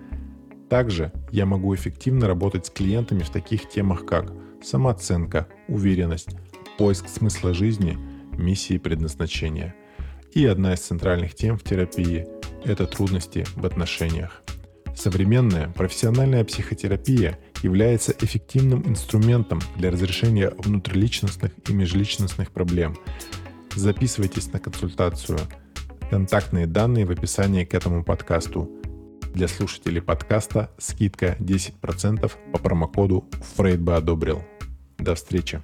Также 0.70 1.12
я 1.30 1.44
могу 1.44 1.74
эффективно 1.74 2.26
работать 2.26 2.64
с 2.64 2.70
клиентами 2.70 3.24
в 3.24 3.28
таких 3.28 3.68
темах, 3.68 4.06
как 4.06 4.32
самооценка, 4.62 5.48
уверенность, 5.68 6.30
поиск 6.78 7.10
смысла 7.10 7.52
жизни, 7.52 7.98
миссии 8.38 8.76
и 8.76 8.78
предназначения. 8.78 9.74
И 10.32 10.46
одна 10.46 10.72
из 10.72 10.80
центральных 10.80 11.34
тем 11.34 11.58
в 11.58 11.62
терапии– 11.62 12.26
это 12.64 12.86
трудности 12.86 13.44
в 13.56 13.66
отношениях. 13.66 14.42
Современная 14.94 15.68
профессиональная 15.68 16.44
психотерапия 16.44 17.38
является 17.62 18.12
эффективным 18.20 18.86
инструментом 18.86 19.60
для 19.76 19.90
разрешения 19.90 20.52
внутриличностных 20.58 21.52
и 21.68 21.72
межличностных 21.72 22.50
проблем. 22.50 22.96
Записывайтесь 23.74 24.52
на 24.52 24.58
консультацию. 24.58 25.38
Контактные 26.10 26.66
данные 26.66 27.06
в 27.06 27.10
описании 27.10 27.64
к 27.64 27.72
этому 27.74 28.04
подкасту. 28.04 28.70
Для 29.32 29.48
слушателей 29.48 30.02
подкаста 30.02 30.70
скидка 30.76 31.36
10% 31.38 32.30
по 32.52 32.58
промокоду 32.58 33.24
Фрейд 33.56 33.80
бы 33.80 33.96
одобрил. 33.96 34.42
До 34.98 35.14
встречи. 35.14 35.58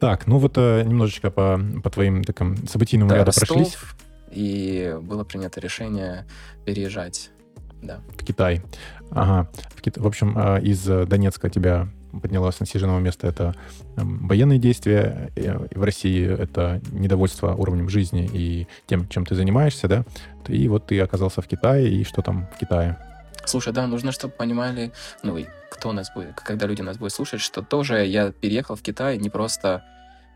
Так, 0.00 0.26
ну 0.26 0.38
вот 0.38 0.58
э, 0.58 0.82
немножечко 0.84 1.30
по, 1.30 1.60
по 1.82 1.90
твоим 1.90 2.22
таким 2.22 2.66
событийным 2.66 3.08
Да, 3.08 3.16
ряду 3.16 3.26
Ростов, 3.26 3.48
прошлись 3.48 3.76
и 4.36 4.98
было 5.00 5.24
принято 5.24 5.60
решение 5.60 6.26
переезжать. 6.64 7.30
Да. 7.82 8.00
в 8.18 8.24
Китай. 8.24 8.62
Ага. 9.10 9.48
В, 9.74 9.82
Кит- 9.82 9.98
в 9.98 10.06
общем, 10.06 10.36
э, 10.36 10.62
из 10.62 10.88
э, 10.88 11.04
Донецка 11.06 11.50
тебя 11.50 11.88
поднялось 12.22 12.56
с 12.56 12.60
насиженного 12.60 12.98
места 12.98 13.26
это 13.26 13.54
военные 13.96 14.58
действия, 14.58 15.30
э, 15.36 15.56
в 15.74 15.82
России 15.82 16.26
это 16.26 16.80
недовольство 16.90 17.54
уровнем 17.54 17.88
жизни 17.88 18.28
и 18.32 18.66
тем, 18.86 19.06
чем 19.08 19.26
ты 19.26 19.34
занимаешься, 19.34 19.88
да? 19.88 20.04
И 20.48 20.68
вот 20.68 20.86
ты 20.86 20.98
оказался 21.00 21.42
в 21.42 21.46
Китае, 21.46 21.88
и 21.88 22.04
что 22.04 22.22
там 22.22 22.48
в 22.54 22.58
Китае? 22.58 22.96
Слушай, 23.44 23.72
да, 23.72 23.86
нужно, 23.86 24.10
чтобы 24.10 24.32
понимали, 24.34 24.92
ну 25.22 25.36
и 25.36 25.46
кто 25.70 25.92
нас 25.92 26.10
будет, 26.14 26.40
когда 26.40 26.66
люди 26.66 26.82
нас 26.82 26.96
будут 26.96 27.12
слушать, 27.12 27.40
что 27.40 27.62
тоже 27.62 28.04
я 28.06 28.32
переехал 28.32 28.74
в 28.74 28.82
Китай 28.82 29.18
не 29.18 29.30
просто 29.30 29.84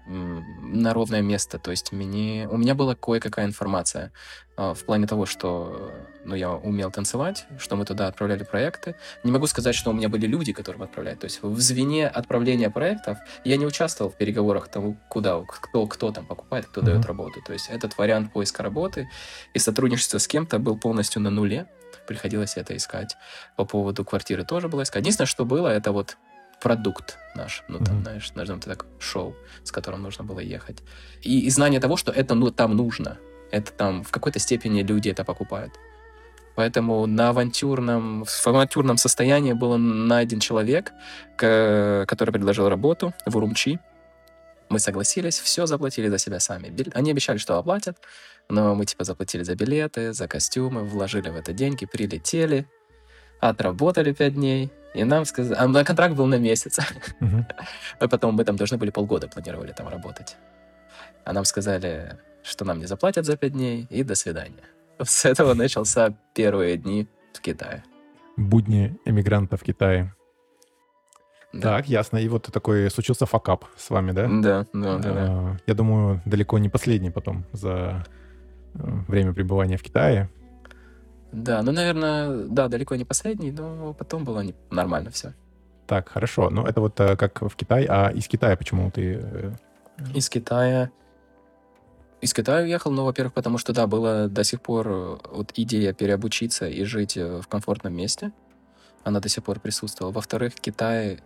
на 0.07 0.92
ровное 0.95 1.23
место, 1.23 1.59
то 1.59 1.71
есть 1.71 1.92
мне, 1.92 2.49
у 2.50 2.57
меня 2.57 2.75
была 2.75 2.95
кое-какая 2.95 3.47
информация 3.47 4.12
а, 4.57 4.75
в 4.75 4.85
плане 4.85 5.07
того, 5.07 5.26
что 5.26 5.92
ну, 6.25 6.35
я 6.35 6.50
умел 6.52 6.90
танцевать, 6.90 7.47
что 7.59 7.76
мы 7.76 7.85
туда 7.85 8.09
отправляли 8.09 8.45
проекты. 8.45 8.95
Не 9.25 9.33
могу 9.33 9.47
сказать, 9.47 9.75
что 9.75 9.90
у 9.90 9.92
меня 9.92 10.09
были 10.09 10.26
люди, 10.26 10.52
которые 10.52 10.83
отправляют. 10.85 11.21
То 11.21 11.26
есть 11.26 11.42
в 11.42 11.61
звене 11.61 12.09
отправления 12.09 12.71
проектов 12.71 13.19
я 13.45 13.57
не 13.57 13.66
участвовал 13.66 14.11
в 14.11 14.16
переговорах 14.16 14.69
того, 14.69 14.97
куда, 15.09 15.40
кто, 15.42 15.87
кто 15.87 16.12
там 16.12 16.26
покупает, 16.26 16.66
кто 16.66 16.80
Мгм. 16.80 16.90
дает 16.90 17.07
работу. 17.07 17.40
То 17.47 17.52
есть 17.52 17.69
этот 17.71 17.97
вариант 17.97 18.33
поиска 18.33 18.62
работы 18.62 19.09
и 19.54 19.59
сотрудничества 19.59 20.19
с 20.19 20.26
кем-то 20.26 20.59
был 20.59 20.76
полностью 20.78 21.23
на 21.23 21.30
нуле. 21.30 21.66
Приходилось 22.07 22.57
это 22.57 22.76
искать. 22.76 23.16
По 23.57 23.64
поводу 23.64 24.04
квартиры 24.04 24.45
тоже 24.45 24.69
было 24.69 24.83
искать. 24.83 25.02
Единственное, 25.02 25.26
что 25.26 25.45
было, 25.45 25.69
это 25.69 25.92
вот 25.92 26.16
продукт 26.60 27.18
наш, 27.34 27.64
ну 27.68 27.78
там, 27.78 27.94
Мгм. 27.96 28.02
знаешь, 28.02 28.32
назовем 28.34 28.58
это 28.60 28.70
так, 28.70 28.86
шоу, 28.98 29.34
с 29.64 29.72
которым 29.72 30.02
нужно 30.02 30.24
было 30.24 30.40
ехать. 30.40 30.78
И, 31.22 31.40
и 31.46 31.50
знание 31.50 31.80
того, 31.80 31.96
что 31.96 32.12
это 32.12 32.34
ну, 32.34 32.50
там 32.50 32.76
нужно. 32.76 33.18
Это 33.50 33.72
там 33.72 34.02
в 34.04 34.10
какой-то 34.10 34.38
степени 34.38 34.82
люди 34.82 35.08
это 35.08 35.24
покупают. 35.24 35.72
Поэтому 36.56 37.06
на 37.06 37.30
авантюрном, 37.30 38.24
в 38.24 38.46
авантюрном 38.46 38.96
состоянии 38.96 39.52
был 39.54 39.78
найден 39.78 40.40
человек, 40.40 40.92
к- 41.36 42.04
который 42.06 42.32
предложил 42.32 42.68
работу 42.68 43.14
в 43.26 43.36
Урумчи. 43.36 43.78
Мы 44.68 44.78
согласились, 44.78 45.38
все 45.40 45.66
заплатили 45.66 46.08
за 46.08 46.18
себя 46.18 46.38
сами. 46.38 46.72
Они 46.94 47.10
обещали, 47.10 47.38
что 47.38 47.56
оплатят, 47.58 47.96
но 48.48 48.74
мы 48.74 48.84
типа 48.84 49.04
заплатили 49.04 49.42
за 49.42 49.54
билеты, 49.56 50.12
за 50.12 50.28
костюмы, 50.28 50.84
вложили 50.84 51.28
в 51.30 51.36
это 51.36 51.52
деньги, 51.52 51.86
прилетели, 51.86 52.66
отработали 53.40 54.12
пять 54.12 54.34
дней, 54.34 54.70
и 54.94 55.04
нам 55.04 55.25
сказали... 55.25 55.59
А 55.59 55.85
контракт 55.85 56.14
был 56.14 56.26
на 56.26 56.38
месяц. 56.38 56.78
Мгм. 57.20 57.47
А 57.99 58.09
потом 58.09 58.35
мы 58.35 58.44
там 58.44 58.56
должны 58.56 58.78
были 58.78 58.90
полгода 58.90 59.28
планировали 59.28 59.73
там 59.73 59.88
работать. 59.88 60.37
А 61.25 61.32
нам 61.32 61.44
сказали, 61.44 62.18
что 62.42 62.64
нам 62.64 62.78
не 62.78 62.87
заплатят 62.87 63.26
за 63.26 63.37
пять 63.37 63.52
дней, 63.52 63.87
и 63.90 64.02
до 64.02 64.14
свидания. 64.14 64.64
С 65.02 65.25
этого 65.25 65.54
начался 65.54 66.14
первые 66.35 66.76
дни 66.76 67.09
в 67.32 67.40
Китае. 67.40 67.85
Будни 68.37 68.99
эмигранта 69.04 69.56
в 69.56 69.62
Китае. 69.62 70.14
Да. 71.52 71.76
Так, 71.76 71.88
ясно. 71.88 72.18
И 72.18 72.28
вот 72.28 72.49
такой 72.52 72.90
случился 72.90 73.26
факап 73.26 73.64
с 73.76 73.90
вами, 73.90 74.12
да? 74.12 74.28
Да, 74.28 74.66
да, 74.73 74.99
да, 74.99 75.12
да. 75.12 75.12
Э, 75.12 75.56
Я 75.66 75.75
думаю, 75.75 76.23
далеко 76.25 76.59
не 76.59 76.68
последний 76.68 77.11
потом 77.11 77.44
за 77.52 78.04
э, 78.75 78.78
время 79.09 79.32
пребывания 79.32 79.76
в 79.76 79.82
Китае. 79.82 80.30
Да, 81.32 81.62
ну, 81.62 81.72
наверное, 81.72 82.44
да, 82.46 82.68
далеко 82.68 82.96
не 82.96 83.04
последний, 83.04 83.52
но 83.52 83.92
потом 83.94 84.25
было 84.25 84.40
не... 84.40 84.54
нормально 84.70 85.10
все. 85.10 85.32
Так, 85.87 86.08
хорошо. 86.08 86.50
Ну, 86.50 86.64
это 86.64 86.80
вот 86.80 86.99
э, 87.00 87.16
как 87.16 87.42
в 87.42 87.54
Китае. 87.56 87.87
А 87.88 88.10
из 88.10 88.28
Китая 88.28 88.56
почему 88.56 88.90
ты... 88.90 89.20
э, 89.20 89.52
Из 90.14 90.28
Китая... 90.28 90.90
Из 92.20 92.34
Китая 92.34 92.62
уехал, 92.62 92.90
ну, 92.90 93.04
во-первых, 93.04 93.32
потому 93.32 93.58
что, 93.58 93.72
да, 93.72 93.87
была 93.87 94.28
до 94.28 94.44
сих 94.44 94.60
пор 94.60 94.88
э, 94.88 95.16
вот 95.32 95.52
идея 95.56 95.92
переобучиться 95.92 96.68
и 96.68 96.84
жить 96.84 97.16
э, 97.16 97.40
в 97.40 97.49
комфортном 97.49 97.94
месте. 97.94 98.32
Она 99.04 99.20
до 99.20 99.28
сих 99.28 99.44
пор 99.44 99.60
присутствовала. 99.60 100.12
Во-вторых, 100.12 100.54
Китай 100.54 101.20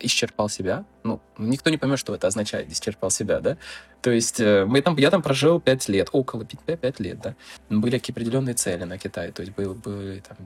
исчерпал 0.00 0.48
себя. 0.48 0.84
Ну, 1.04 1.20
никто 1.38 1.70
не 1.70 1.76
поймет, 1.76 1.98
что 1.98 2.14
это 2.14 2.26
означает, 2.26 2.70
исчерпал 2.70 3.10
себя, 3.10 3.40
да? 3.40 3.56
То 4.02 4.10
есть 4.10 4.40
э, 4.40 4.64
мы 4.66 4.82
там, 4.82 4.96
я 4.96 5.10
там 5.10 5.22
прожил 5.22 5.60
пять 5.60 5.88
лет, 5.88 6.08
около 6.12 6.44
пяти 6.44 6.76
пять 6.76 7.00
лет, 7.00 7.20
да. 7.20 7.34
Были 7.70 7.98
какие 7.98 8.14
определенные 8.14 8.54
цели 8.54 8.84
на 8.84 8.98
Китай, 8.98 9.32
то 9.32 9.42
есть 9.42 9.54
был, 9.54 9.74
были 9.74 10.20
там 10.20 10.36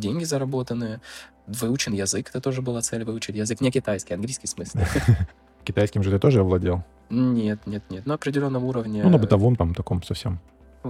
деньги 0.00 0.24
заработанные, 0.24 1.00
выучен 1.46 1.92
язык, 1.92 2.28
это 2.28 2.40
тоже 2.40 2.62
была 2.62 2.82
цель 2.82 3.04
выучить 3.04 3.36
язык, 3.36 3.60
не 3.60 3.70
китайский, 3.70 4.14
английский 4.14 4.46
в 4.46 4.50
смысле. 4.50 4.86
Китайским 5.64 6.02
же 6.02 6.10
ты 6.10 6.18
тоже 6.18 6.40
овладел? 6.40 6.84
Нет, 7.10 7.66
нет, 7.66 7.82
нет, 7.90 8.06
на 8.06 8.14
определенном 8.14 8.64
уровне. 8.64 9.02
Ну, 9.02 9.10
на 9.10 9.18
бытовом 9.18 9.56
там 9.56 9.74
таком 9.74 10.02
совсем. 10.02 10.40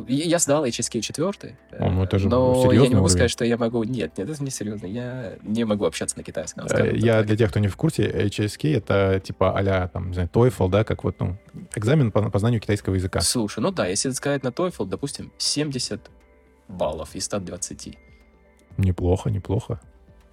Я 0.07 0.39
сдал 0.39 0.65
HSK 0.65 1.01
4, 1.01 1.59
О, 1.81 1.91
ну 1.91 2.05
это 2.05 2.19
же 2.19 2.29
но 2.29 2.73
я 2.73 2.83
не 2.83 2.91
могу 2.91 2.99
уровень. 2.99 3.09
сказать, 3.09 3.31
что 3.31 3.45
я 3.45 3.57
могу... 3.57 3.83
Нет, 3.83 4.17
нет, 4.19 4.31
это 4.31 4.43
не 4.43 4.51
серьезно. 4.51 4.87
Я 4.87 5.35
не 5.43 5.65
могу 5.65 5.85
общаться 5.85 6.17
на 6.17 6.23
китайском. 6.23 6.67
Э, 6.71 6.97
Я 6.97 7.19
так. 7.19 7.27
для 7.27 7.37
тех, 7.37 7.51
кто 7.51 7.59
не 7.59 7.67
в 7.67 7.77
курсе, 7.77 8.09
HSK 8.09 8.77
это 8.77 9.21
типа 9.21 9.59
а 9.59 9.89
там, 9.89 10.09
не 10.09 10.15
знаю, 10.15 10.29
TOEFL, 10.33 10.71
да, 10.71 10.85
как 10.85 11.03
вот, 11.03 11.19
ну, 11.19 11.37
экзамен 11.75 12.13
по, 12.13 12.31
по 12.31 12.39
знанию 12.39 12.61
китайского 12.61 12.95
языка. 12.95 13.21
Слушай, 13.21 13.61
ну 13.61 13.73
да, 13.73 13.89
если 13.89 14.11
сказать 14.11 14.45
на 14.45 14.49
TOEFL, 14.49 14.87
допустим, 14.87 15.33
70 15.39 16.01
баллов 16.69 17.17
из 17.17 17.25
120. 17.25 17.99
Неплохо, 18.79 19.29
неплохо. 19.31 19.81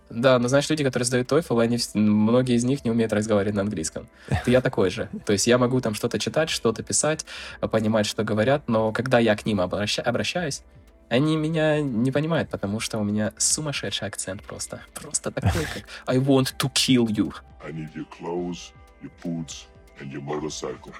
Да, 0.09 0.39
но 0.39 0.47
знаешь, 0.47 0.69
люди, 0.69 0.83
которые 0.83 1.05
сдают 1.05 1.31
TOEFL, 1.31 1.61
они, 1.61 1.77
многие 1.93 2.55
из 2.55 2.63
них 2.63 2.85
не 2.85 2.91
умеют 2.91 3.11
разговаривать 3.13 3.55
на 3.55 3.61
английском. 3.61 4.07
Я 4.45 4.61
такой 4.61 4.89
же. 4.89 5.09
То 5.25 5.33
есть 5.33 5.47
я 5.47 5.57
могу 5.57 5.81
там 5.81 5.93
что-то 5.93 6.17
читать, 6.19 6.49
что-то 6.49 6.81
писать, 6.83 7.25
э, 7.61 7.67
понимать, 7.67 8.05
что 8.05 8.23
говорят, 8.23 8.63
но 8.67 8.91
когда 8.93 9.19
я 9.19 9.35
к 9.35 9.45
ним 9.45 9.59
обраща- 9.59 10.01
обращаюсь, 10.01 10.63
они 11.09 11.35
меня 11.37 11.81
не 11.81 12.11
понимают, 12.11 12.49
потому 12.49 12.79
что 12.79 12.97
у 12.99 13.03
меня 13.03 13.33
сумасшедший 13.37 14.07
акцент 14.07 14.43
просто. 14.43 14.81
Просто 14.93 15.31
такой, 15.31 15.51
как 15.73 15.83
I 16.05 16.17
want 16.19 16.55
to 16.57 16.71
kill 16.73 17.07
you. 17.07 17.33
I 17.65 17.71
need 17.71 17.89
your 17.95 18.05
clothes, 18.19 18.71
your 19.01 19.11
boots, 19.23 19.65
and 20.01 20.11
your 20.11 20.21
motorcycle. 20.21 20.93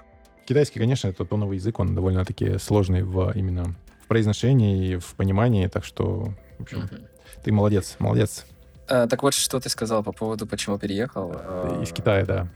Китайский, 0.46 0.80
конечно, 0.80 1.08
это 1.10 1.26
тоновый 1.26 1.58
язык, 1.58 1.80
он 1.80 1.94
довольно-таки 1.96 2.58
сложный 2.58 3.04
в 3.04 3.32
именно 3.36 3.76
в 4.04 4.08
произношении 4.08 4.92
и 4.94 4.96
в 4.98 5.16
понимании, 5.16 5.68
так 5.68 5.84
что, 5.84 6.34
в 6.58 6.62
общем, 6.64 6.80
Мгм. 6.80 7.00
ты 7.44 7.52
молодец, 7.52 7.96
молодец. 8.00 8.46
Э, 8.88 9.08
Так 9.10 9.24
вот, 9.24 9.34
что 9.34 9.60
ты 9.60 9.70
сказал 9.70 10.04
по 10.04 10.12
поводу, 10.12 10.48
почему 10.48 10.78
переехал. 10.78 11.34
Э, 11.36 11.84
Из 11.84 11.92
Китая, 11.92 12.26
да. 12.26 12.48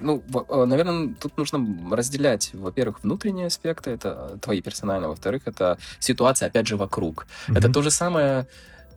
Ну, 0.00 0.22
наверное, 0.48 1.14
тут 1.20 1.36
нужно 1.36 1.58
разделять, 1.96 2.50
во-первых, 2.54 3.02
внутренние 3.02 3.46
аспекты, 3.46 3.90
это 3.90 4.38
твои 4.40 4.60
персональные, 4.60 5.08
во-вторых, 5.08 5.42
это 5.46 5.76
ситуация, 5.98 6.46
опять 6.46 6.68
же, 6.68 6.76
вокруг. 6.76 7.26
Это 7.48 7.66
Мгм. 7.68 7.72
то 7.72 7.82
же 7.82 7.90
самое, 7.90 8.46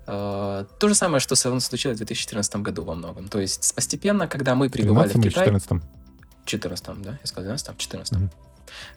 э, 0.06 0.66
то 0.80 0.88
же 0.88 0.94
самое, 0.94 1.20
что 1.20 1.36
случилось 1.36 1.96
в 1.96 1.98
2014 1.98 2.62
году 2.64 2.84
во 2.84 2.94
многом. 2.94 3.30
То 3.30 3.40
есть 3.40 3.74
постепенно, 3.76 4.28
когда 4.28 4.54
мы 4.54 4.70
прибывали 4.70 5.10
в 5.10 5.14
13 5.14 5.26
или 5.26 5.30
Китай... 5.32 5.46
14 5.46 5.82
В 6.44 6.46
14 6.46 7.02
да? 7.02 7.12
Я 7.12 7.28
сказал 7.28 7.44
12 7.46 7.78
14 7.78 8.18
Мгм. 8.18 8.30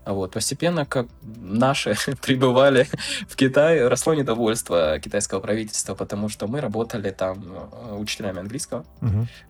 Вот, 0.06 0.32
постепенно, 0.32 0.84
как 0.86 1.06
наши 1.22 1.94
прибывали 2.22 2.86
в 3.28 3.36
Китай, 3.36 3.86
росло 3.86 4.14
недовольство 4.14 4.98
китайского 4.98 5.40
правительства, 5.40 5.94
потому 5.94 6.28
что 6.28 6.46
мы 6.46 6.60
работали 6.60 7.10
там 7.10 7.42
э, 7.44 7.94
учителями 7.96 8.40
английского. 8.40 8.84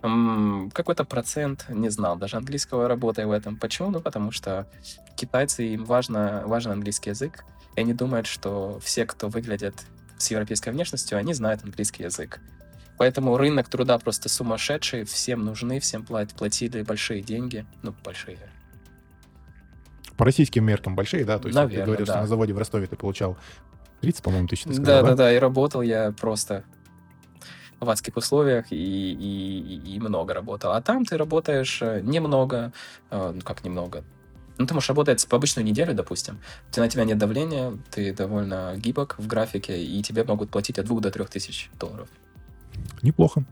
М, 0.03 0.71
Какой-то 0.73 1.03
процент 1.03 1.65
не 1.69 1.89
знал 1.89 2.15
даже 2.17 2.37
английского, 2.37 2.87
работая 2.87 3.27
в 3.27 3.31
этом. 3.31 3.57
Почему? 3.57 3.89
Ну, 3.91 3.99
потому 4.01 4.31
что 4.31 4.67
китайцы, 5.15 5.67
им 5.67 5.85
важно, 5.85 6.43
важен 6.45 6.71
английский 6.71 7.11
язык, 7.11 7.43
и 7.75 7.81
они 7.81 7.93
думают, 7.93 8.27
что 8.27 8.79
все, 8.83 9.05
кто 9.05 9.27
выглядят 9.27 9.75
с 10.17 10.31
европейской 10.31 10.69
внешностью, 10.69 11.17
они 11.17 11.33
знают 11.33 11.63
английский 11.63 12.03
язык. 12.03 12.39
Поэтому 12.97 13.35
рынок 13.35 13.67
труда 13.67 13.99
просто 13.99 14.29
сумасшедший, 14.29 15.03
всем 15.03 15.43
нужны, 15.43 15.81
всем 15.81 16.05
плат- 16.05 16.33
платили 16.33 16.81
большие 16.81 17.21
деньги, 17.21 17.65
ну, 17.83 17.93
большие, 18.03 18.37
По 20.17 20.25
российским 20.25 20.63
меркам 20.65 20.95
большие, 20.95 21.25
да? 21.25 21.39
То 21.39 21.47
есть 21.47 21.55
вот 21.63 21.71
ты 21.71 21.83
говорил, 21.85 22.05
что 22.05 22.13
да. 22.15 22.21
на 22.21 22.27
заводе 22.27 22.53
в 22.53 22.57
Ростове 22.57 22.87
ты 22.87 22.95
получал 22.95 23.37
30, 24.01 24.23
по-моему, 24.23 24.47
тысяч, 24.47 24.63
ты 24.63 24.73
сказал, 24.73 25.01
Да, 25.03 25.09
да, 25.09 25.15
да, 25.15 25.33
и 25.33 25.37
работал 25.39 25.81
я 25.81 26.11
просто 26.19 26.63
в 27.79 27.89
адских 27.89 28.15
условиях 28.15 28.71
и, 28.71 28.75
и, 28.75 29.59
и- 29.83 29.95
и 29.95 29.99
много 29.99 30.33
работал. 30.33 30.71
А 30.71 30.81
там 30.81 31.05
ты 31.05 31.17
работаешь 31.17 31.79
э, 31.81 31.99
немного, 32.01 32.71
э, 33.11 33.31
ну 33.35 33.41
как 33.41 33.63
немного, 33.65 34.03
ну 34.57 34.65
ты 34.65 34.73
можешь 34.73 34.87
работать 34.89 35.27
по 35.27 35.35
обычную 35.35 35.65
неделю, 35.65 35.93
допустим, 35.93 36.39
Ты- 36.71 36.79
на 36.79 36.87
тебя 36.87 37.03
нет 37.03 37.17
давления, 37.17 37.77
ты 37.91 38.13
довольно 38.13 38.73
гибок 38.77 39.15
в 39.17 39.27
графике, 39.27 39.83
и 39.83 40.01
тебе 40.01 40.23
могут 40.23 40.49
платить 40.49 40.79
от 40.79 40.85
2 40.85 41.01
до 41.01 41.11
3 41.11 41.25
тысяч 41.25 41.69
долларов. 41.79 42.07
Неплохо. 43.01 43.43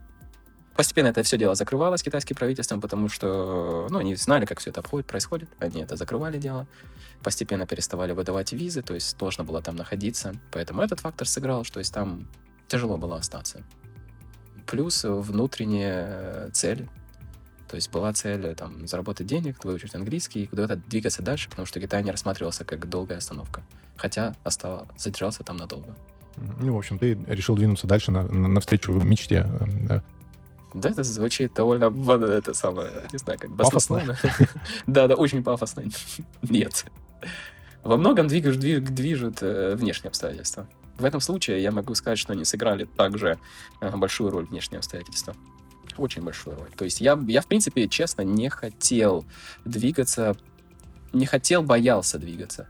Постепенно 0.75 1.07
это 1.07 1.21
все 1.21 1.37
дело 1.37 1.53
закрывалось 1.53 2.01
китайским 2.01 2.35
правительством, 2.35 2.81
потому 2.81 3.07
что, 3.07 3.87
ну, 3.91 3.99
они 3.99 4.15
знали, 4.15 4.45
как 4.45 4.59
все 4.59 4.71
это 4.71 4.79
обходит, 4.79 5.05
происходит. 5.05 5.49
Они 5.59 5.81
это 5.81 5.95
закрывали 5.95 6.39
дело. 6.39 6.67
Постепенно 7.21 7.67
переставали 7.67 8.11
выдавать 8.11 8.53
визы, 8.53 8.81
то 8.81 8.95
есть 8.95 9.17
сложно 9.17 9.43
было 9.43 9.61
там 9.61 9.75
находиться. 9.75 10.33
Поэтому 10.51 10.81
этот 10.81 10.99
фактор 10.99 11.27
сыграл, 11.27 11.63
что 11.63 11.79
есть 11.79 11.93
там 11.93 12.27
тяжело 12.67 12.97
было 12.97 13.17
остаться. 13.17 13.61
Плюс 14.65 15.03
внутренние 15.03 16.05
э, 16.07 16.49
цели. 16.53 16.89
То 17.69 17.75
есть 17.75 17.91
была 17.91 18.11
цель 18.13 18.45
э, 18.45 18.55
там, 18.55 18.87
заработать 18.87 19.27
денег, 19.27 19.63
выучить 19.63 19.93
английский 19.93 20.43
и 20.43 20.47
куда-то 20.47 20.77
двигаться 20.77 21.21
дальше, 21.21 21.49
потому 21.49 21.67
что 21.67 21.79
Китай 21.79 22.03
не 22.03 22.11
рассматривался 22.11 22.65
как 22.65 22.89
долгая 22.89 23.19
остановка. 23.19 23.61
Хотя 23.95 24.35
остал, 24.43 24.87
задержался 24.97 25.43
там 25.43 25.57
надолго. 25.57 25.95
Ну, 26.59 26.73
в 26.73 26.77
общем, 26.77 26.97
ты 26.97 27.13
решил 27.27 27.55
двинуться 27.55 27.85
дальше 27.85 28.11
на, 28.11 28.23
на- 28.23 28.47
навстречу 28.47 28.91
мечте. 28.93 29.47
Да. 30.73 30.89
Это 30.89 31.03
звучит 31.03 31.53
довольно, 31.53 31.85
это 32.25 32.53
самое, 32.53 32.89
не 33.11 33.19
знаю, 33.19 33.39
как 33.39 33.55
Пафосно? 33.55 34.17
Да, 34.87 35.07
да, 35.07 35.15
очень 35.15 35.43
пафосно. 35.43 35.83
Нет. 36.41 36.85
Во 37.83 37.97
многом 37.97 38.27
движут, 38.27 38.59
движут 38.59 39.37
э, 39.41 39.75
внешние 39.75 40.09
обстоятельства. 40.09 40.67
В 40.97 41.05
этом 41.05 41.19
случае 41.21 41.61
я 41.61 41.71
могу 41.71 41.95
сказать, 41.95 42.19
что 42.19 42.33
они 42.33 42.45
сыграли 42.45 42.85
также 42.85 43.37
э, 43.81 43.95
большую 43.95 44.29
роль 44.31 44.45
внешние 44.45 44.79
обстоятельства. 44.79 45.35
Очень 45.97 46.23
большую 46.23 46.55
роль. 46.57 46.69
То 46.75 46.85
есть 46.85 47.01
я, 47.01 47.19
я, 47.27 47.41
в 47.41 47.47
принципе, 47.47 47.87
честно, 47.87 48.21
не 48.21 48.49
хотел 48.49 49.25
двигаться, 49.65 50.35
не 51.11 51.25
хотел, 51.25 51.61
боялся 51.61 52.17
двигаться. 52.17 52.67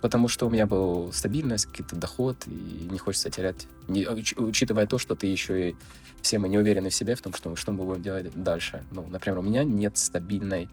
Потому 0.00 0.28
что 0.28 0.46
у 0.46 0.50
меня 0.50 0.66
был 0.66 1.12
стабильность, 1.12 1.66
какой-то 1.66 1.96
доход, 1.96 2.36
и 2.46 2.88
не 2.90 2.98
хочется 2.98 3.30
терять. 3.30 3.66
Не- 3.88 4.04
уч- 4.04 4.40
учитывая 4.40 4.86
то, 4.86 4.98
что 4.98 5.14
ты 5.14 5.26
еще 5.26 5.70
и 5.70 5.76
все 6.24 6.38
мы 6.38 6.48
не 6.48 6.58
уверены 6.58 6.88
в 6.88 6.94
себе, 6.94 7.14
в 7.14 7.20
том, 7.20 7.34
что, 7.34 7.54
что 7.54 7.70
мы 7.72 7.84
будем 7.84 8.02
делать 8.02 8.32
дальше. 8.34 8.82
Ну, 8.90 9.06
например, 9.06 9.38
у 9.38 9.42
меня 9.42 9.62
нет 9.62 9.98
стабильной 9.98 10.68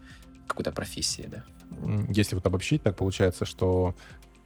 какой-то 0.46 0.72
профессии, 0.72 1.28
да. 1.30 1.44
Если 2.08 2.34
вот 2.34 2.46
обобщить, 2.46 2.82
так 2.82 2.96
получается, 2.96 3.44
что 3.44 3.94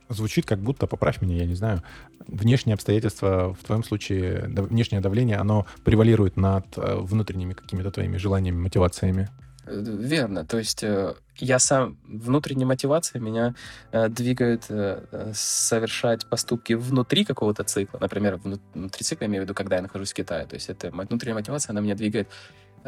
звучит 0.08 0.46
как 0.46 0.58
будто, 0.58 0.86
поправь 0.86 1.22
меня, 1.22 1.36
я 1.36 1.46
не 1.46 1.54
знаю, 1.54 1.82
внешние 2.26 2.74
обстоятельства, 2.74 3.54
в 3.54 3.64
твоем 3.64 3.84
случае 3.84 4.48
внешнее 4.48 5.00
давление, 5.00 5.36
оно 5.36 5.66
превалирует 5.84 6.36
над 6.36 6.66
э, 6.76 6.96
внутренними 6.96 7.54
какими-то 7.54 7.90
твоими 7.90 8.16
желаниями, 8.16 8.58
мотивациями. 8.62 9.28
Верно. 9.66 10.46
То 10.46 10.58
есть 10.58 10.84
э, 10.84 11.14
я 11.36 11.58
сам, 11.58 11.98
внутренняя 12.06 12.66
мотивация 12.66 13.20
меня 13.20 13.54
э, 13.90 14.08
двигает 14.08 14.66
э, 14.68 15.32
совершать 15.34 16.26
поступки 16.26 16.74
внутри 16.74 17.24
какого-то 17.24 17.64
цикла. 17.64 17.98
Например, 17.98 18.36
вну- 18.36 18.60
внутри 18.74 19.04
цикла, 19.04 19.24
я 19.24 19.28
имею 19.28 19.42
в 19.42 19.44
виду, 19.44 19.54
когда 19.54 19.76
я 19.76 19.82
нахожусь 19.82 20.12
в 20.12 20.14
Китае. 20.14 20.46
То 20.46 20.54
есть 20.54 20.68
это 20.68 20.90
внутренняя 20.90 21.34
мотивация, 21.34 21.72
она 21.72 21.80
меня 21.80 21.96
двигает 21.96 22.28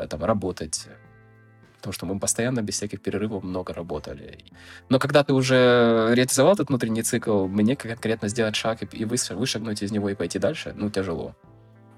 там, 0.09 0.25
работать. 0.25 0.87
Потому 1.79 1.93
что 1.93 2.07
мы 2.07 2.19
постоянно 2.19 2.63
без 2.63 2.75
всяких 2.75 3.01
перерывов 3.01 3.43
много 3.43 3.73
работали. 3.73 4.39
Но 4.89 4.99
когда 4.99 5.25
ты 5.25 5.33
уже 5.33 6.11
реализовал 6.13 6.55
этот 6.55 6.69
внутренний 6.69 7.03
цикл, 7.03 7.47
мне 7.47 7.77
конкретно 7.77 8.29
сделать 8.29 8.57
шаг 8.57 8.83
и, 8.83 9.05
вышагнуть 9.05 9.83
из 9.83 9.91
него 9.91 10.11
и 10.11 10.15
пойти 10.15 10.39
дальше, 10.39 10.73
ну, 10.77 10.91
тяжело. 10.91 11.35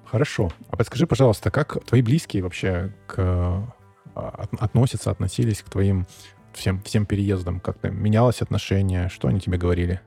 Хорошо. 0.05 0.53
А 0.69 0.77
подскажи, 0.77 1.07
пожалуйста, 1.07 1.51
как 1.51 1.85
твои 1.85 2.03
близкие 2.03 2.43
вообще 2.43 2.93
к, 3.07 3.75
относятся, 4.15 5.11
относились 5.11 5.63
к 5.63 5.69
твоим 5.69 6.07
всем, 6.53 6.83
всем 6.83 7.07
переездам? 7.07 7.61
Как-то 7.61 7.91
менялось 7.91 8.43
отношение? 8.43 9.09
Что 9.09 9.29
они 9.29 9.41
тебе 9.41 9.59
говорили? 9.59 10.01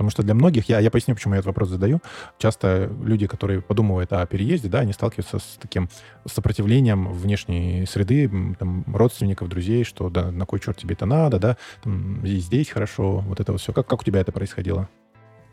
Потому 0.00 0.08
что 0.12 0.22
для 0.22 0.32
многих, 0.32 0.66
я, 0.70 0.78
я 0.78 0.90
поясню, 0.90 1.14
почему 1.14 1.34
я 1.34 1.40
этот 1.40 1.48
вопрос 1.48 1.68
задаю, 1.68 2.00
часто 2.38 2.90
люди, 3.02 3.26
которые 3.26 3.60
подумывают 3.60 4.10
о 4.14 4.24
переезде, 4.24 4.70
да, 4.70 4.78
они 4.78 4.94
сталкиваются 4.94 5.38
с 5.38 5.58
таким 5.60 5.90
сопротивлением 6.24 7.12
внешней 7.12 7.84
среды, 7.84 8.30
там, 8.58 8.82
родственников, 8.86 9.50
друзей, 9.50 9.84
что 9.84 10.08
да, 10.08 10.30
на 10.30 10.46
кой 10.46 10.58
черт 10.58 10.78
тебе 10.78 10.94
это 10.94 11.04
надо, 11.04 11.38
да, 11.38 11.58
там, 11.82 12.26
здесь 12.26 12.70
хорошо, 12.70 13.18
вот 13.18 13.40
это 13.40 13.52
вот 13.52 13.60
все. 13.60 13.74
Как, 13.74 13.86
как 13.86 14.00
у 14.00 14.04
тебя 14.04 14.20
это 14.20 14.32
происходило? 14.32 14.88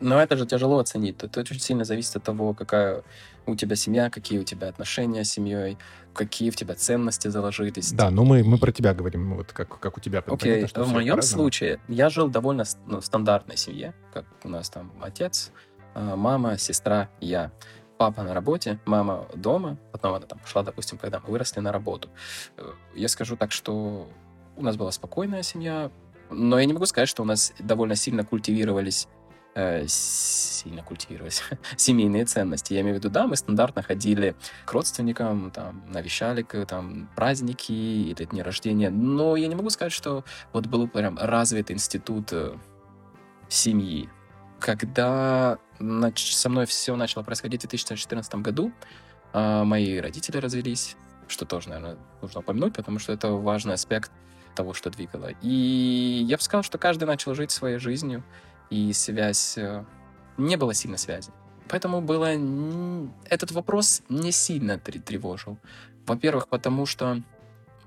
Но 0.00 0.20
это 0.20 0.36
же 0.36 0.46
тяжело 0.46 0.78
оценить. 0.78 1.22
Это 1.22 1.40
очень 1.40 1.58
сильно 1.58 1.84
зависит 1.84 2.16
от 2.16 2.22
того, 2.22 2.54
какая 2.54 3.02
у 3.46 3.56
тебя 3.56 3.76
семья, 3.76 4.10
какие 4.10 4.38
у 4.38 4.44
тебя 4.44 4.68
отношения 4.68 5.24
с 5.24 5.30
семьей, 5.30 5.78
какие 6.12 6.50
в 6.50 6.56
тебя 6.56 6.74
ценности 6.74 7.28
заложились. 7.28 7.92
Да, 7.92 8.10
ну 8.10 8.24
мы, 8.24 8.44
мы 8.44 8.58
про 8.58 8.72
тебя 8.72 8.94
говорим, 8.94 9.34
вот 9.34 9.52
как, 9.52 9.78
как 9.78 9.96
у 9.96 10.00
тебя. 10.00 10.22
Окей, 10.26 10.66
в 10.66 10.92
моем 10.92 11.22
случае 11.22 11.80
я 11.88 12.10
жил 12.10 12.28
довольно 12.28 12.64
ну, 12.86 13.00
стандартной 13.00 13.56
семье, 13.56 13.94
как 14.12 14.24
у 14.44 14.48
нас 14.48 14.70
там 14.70 14.92
отец, 15.00 15.50
а, 15.94 16.16
мама, 16.16 16.58
сестра, 16.58 17.08
я. 17.20 17.50
Папа 17.96 18.22
на 18.22 18.32
работе, 18.32 18.78
мама 18.84 19.26
дома, 19.34 19.76
потом 19.90 20.14
она 20.14 20.26
там 20.26 20.38
пошла, 20.38 20.62
допустим, 20.62 20.98
когда 20.98 21.18
мы 21.18 21.30
выросли 21.30 21.58
на 21.58 21.72
работу. 21.72 22.08
Э, 22.56 22.70
Я 22.94 23.08
скажу 23.08 23.36
так, 23.36 23.50
что 23.50 24.08
у 24.56 24.62
нас 24.62 24.76
была 24.76 24.92
спокойная 24.92 25.42
семья, 25.42 25.90
но 26.30 26.60
я 26.60 26.64
не 26.66 26.72
могу 26.72 26.86
сказать, 26.86 27.08
что 27.08 27.22
у 27.22 27.26
нас 27.26 27.52
довольно 27.58 27.96
сильно 27.96 28.24
культивировались 28.24 29.08
э, 29.58 29.84
сильно 29.88 30.82
культивировались 30.82 31.42
семейные 31.76 32.24
ценности. 32.24 32.74
Я 32.74 32.82
имею 32.82 32.94
в 32.94 32.98
виду, 32.98 33.10
да, 33.10 33.26
мы 33.26 33.36
стандартно 33.36 33.82
ходили 33.82 34.36
к 34.64 34.72
родственникам, 34.72 35.50
там, 35.50 35.82
навещали 35.88 36.42
там, 36.42 37.10
праздники 37.16 37.72
или 37.72 38.24
дни 38.24 38.42
рождения, 38.42 38.90
но 38.90 39.34
я 39.36 39.48
не 39.48 39.56
могу 39.56 39.70
сказать, 39.70 39.92
что 39.92 40.24
вот 40.52 40.66
был 40.66 40.86
прям 40.88 41.18
развит 41.18 41.70
институт 41.70 42.32
э, 42.32 42.56
семьи. 43.48 44.08
Когда 44.60 45.58
со 46.14 46.48
мной 46.48 46.66
все 46.66 46.96
начало 46.96 47.22
происходить 47.22 47.64
в 47.64 47.68
2014 47.68 48.34
году, 48.36 48.72
а, 49.32 49.64
мои 49.64 49.98
родители 49.98 50.38
развелись, 50.38 50.96
что 51.28 51.44
тоже, 51.44 51.68
наверное, 51.68 51.96
нужно 52.20 52.40
упомянуть, 52.40 52.74
потому 52.74 52.98
что 52.98 53.12
это 53.12 53.30
важный 53.30 53.74
аспект 53.74 54.10
того, 54.56 54.74
что 54.74 54.90
двигало. 54.90 55.30
И 55.42 56.24
я 56.28 56.36
бы 56.36 56.42
сказал, 56.42 56.64
что 56.64 56.78
каждый 56.78 57.04
начал 57.04 57.36
жить 57.36 57.52
своей 57.52 57.78
жизнью, 57.78 58.24
и 58.70 58.92
связь... 58.92 59.58
э, 59.58 59.84
Не 60.36 60.56
было 60.56 60.74
сильной 60.74 60.98
связи. 60.98 61.30
Поэтому 61.68 62.00
было... 62.00 62.28
Этот 63.24 63.52
вопрос 63.52 64.02
не 64.08 64.32
сильно 64.32 64.72
тр- 64.72 65.00
тревожил. 65.00 65.58
Во-первых, 66.06 66.48
потому 66.48 66.86
что 66.86 67.22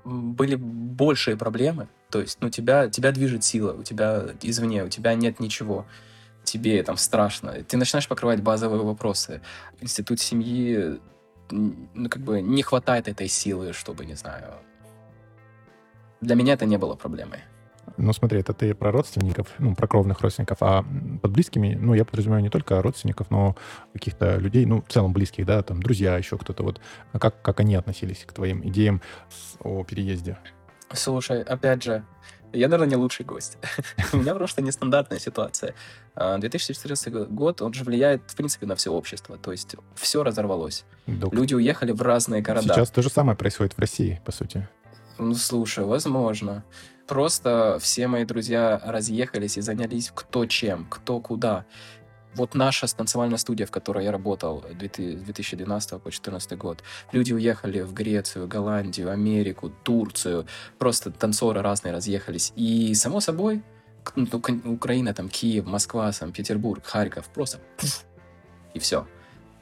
были 0.04 0.56
большие 0.56 1.36
проблемы. 1.36 1.88
То 2.10 2.20
есть, 2.20 2.38
ну, 2.40 2.50
тебя, 2.50 2.88
тебя 2.88 3.12
движет 3.12 3.44
сила, 3.44 3.72
у 3.72 3.82
тебя 3.82 4.26
извне, 4.42 4.84
у 4.84 4.88
тебя 4.88 5.14
нет 5.14 5.40
ничего. 5.40 5.86
Тебе 6.44 6.82
там 6.82 6.96
страшно. 6.96 7.52
Ты 7.52 7.76
начинаешь 7.76 8.08
покрывать 8.08 8.42
базовые 8.42 8.82
вопросы. 8.82 9.40
Институт 9.80 10.20
семьи, 10.20 11.00
ну, 11.50 12.08
как 12.08 12.22
бы 12.22 12.40
не 12.40 12.62
хватает 12.62 13.08
этой 13.08 13.28
силы, 13.28 13.72
чтобы, 13.72 14.04
не 14.04 14.14
знаю... 14.14 14.54
Для 16.20 16.36
меня 16.36 16.54
это 16.54 16.66
не 16.66 16.78
было 16.78 16.94
проблемой. 16.94 17.40
Ну, 17.96 18.12
смотри, 18.12 18.40
это 18.40 18.52
ты 18.52 18.74
про 18.74 18.90
родственников, 18.90 19.48
ну, 19.58 19.74
про 19.74 19.86
кровных 19.86 20.20
родственников, 20.20 20.58
а 20.60 20.84
под 21.20 21.30
близкими, 21.30 21.76
ну, 21.80 21.94
я 21.94 22.04
подразумеваю 22.04 22.42
не 22.42 22.50
только 22.50 22.80
родственников, 22.82 23.30
но 23.30 23.56
каких-то 23.92 24.36
людей, 24.36 24.66
ну, 24.66 24.82
в 24.82 24.92
целом 24.92 25.12
близких, 25.12 25.46
да, 25.46 25.62
там, 25.62 25.82
друзья, 25.82 26.16
еще 26.16 26.38
кто-то, 26.38 26.62
вот, 26.62 26.80
а 27.12 27.18
как, 27.18 27.40
как 27.42 27.60
они 27.60 27.74
относились 27.74 28.24
к 28.26 28.32
твоим 28.32 28.66
идеям 28.68 29.00
о 29.60 29.84
переезде? 29.84 30.38
Слушай, 30.92 31.42
опять 31.42 31.82
же, 31.82 32.04
я, 32.52 32.68
наверное, 32.68 32.88
не 32.88 32.96
лучший 32.96 33.24
гость. 33.24 33.56
У 34.12 34.18
меня 34.18 34.34
просто 34.34 34.62
нестандартная 34.62 35.18
ситуация. 35.18 35.74
А, 36.14 36.38
2014 36.38 37.12
год, 37.30 37.62
он 37.62 37.72
же 37.72 37.84
влияет, 37.84 38.22
в 38.30 38.36
принципе, 38.36 38.66
на 38.66 38.76
все 38.76 38.92
общество. 38.92 39.38
То 39.38 39.52
есть 39.52 39.76
все 39.94 40.22
разорвалось. 40.22 40.84
Люди 41.06 41.54
уехали 41.54 41.92
в 41.92 42.02
разные 42.02 42.42
города. 42.42 42.74
Сейчас 42.74 42.90
то 42.90 43.00
же 43.02 43.08
самое 43.08 43.36
происходит 43.38 43.72
в 43.74 43.78
России, 43.78 44.20
по 44.24 44.32
сути. 44.32 44.68
Ну, 45.18 45.34
слушай, 45.34 45.84
возможно. 45.84 46.64
Просто 47.06 47.78
все 47.80 48.06
мои 48.06 48.24
друзья 48.24 48.80
разъехались 48.84 49.58
и 49.58 49.60
занялись 49.60 50.10
кто 50.14 50.46
чем, 50.46 50.86
кто 50.88 51.20
куда. 51.20 51.64
Вот 52.34 52.54
наша 52.54 52.86
танцевальная 52.86 53.36
студия, 53.36 53.66
в 53.66 53.70
которой 53.70 54.04
я 54.04 54.12
работал 54.12 54.64
2000 54.72 55.18
с 55.18 55.22
2012 55.22 55.90
по 55.90 55.98
2014 55.98 56.56
год, 56.56 56.82
люди 57.12 57.32
уехали 57.34 57.82
в 57.82 57.92
Грецию, 57.92 58.48
Голландию, 58.48 59.10
Америку, 59.10 59.70
Турцию. 59.82 60.46
Просто 60.78 61.10
танцоры 61.10 61.60
разные 61.60 61.92
разъехались. 61.92 62.52
И, 62.56 62.94
само 62.94 63.20
собой, 63.20 63.62
ну, 64.16 64.28
Украина, 64.64 65.12
там, 65.12 65.28
Киев, 65.28 65.66
Москва, 65.66 66.10
Санкт-Петербург, 66.12 66.82
Харьков, 66.84 67.28
просто 67.28 67.58
пф, 67.76 68.04
и 68.72 68.78
все. 68.78 69.06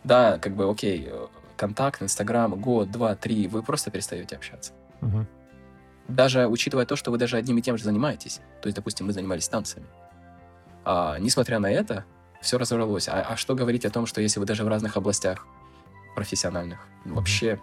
Да, 0.05 0.39
как 0.39 0.55
бы, 0.55 0.71
окей, 0.71 1.09
э, 1.11 1.27
контакт, 1.57 2.03
Инстаграм, 2.03 2.55
год, 2.61 2.91
два, 2.91 3.15
три, 3.17 3.49
вы 3.49 3.63
просто 3.63 3.91
перестаете 3.91 4.37
общаться 4.37 4.73
Мгм. 5.01 5.27
Даже 6.14 6.46
учитывая 6.46 6.87
то, 6.87 6.96
что 6.96 7.11
вы 7.11 7.18
даже 7.18 7.37
одним 7.37 7.59
и 7.59 7.62
тем 7.62 7.77
же 7.77 7.85
занимаетесь, 7.85 8.40
то 8.61 8.66
есть, 8.66 8.77
допустим, 8.77 9.07
мы 9.07 9.12
занимались 9.12 9.49
танцами, 9.49 9.87
а, 10.85 11.18
несмотря 11.18 11.59
на 11.59 11.70
это, 11.70 12.05
все 12.40 12.59
разорвалось. 12.59 13.09
А, 13.09 13.20
а 13.23 13.37
что 13.37 13.55
говорить 13.55 13.85
о 13.85 13.90
том, 13.90 14.07
что 14.07 14.20
если 14.20 14.40
вы 14.40 14.46
даже 14.46 14.64
в 14.64 14.68
разных 14.68 14.96
областях 14.96 15.46
профессиональных? 16.14 16.79
Вообще. 17.05 17.61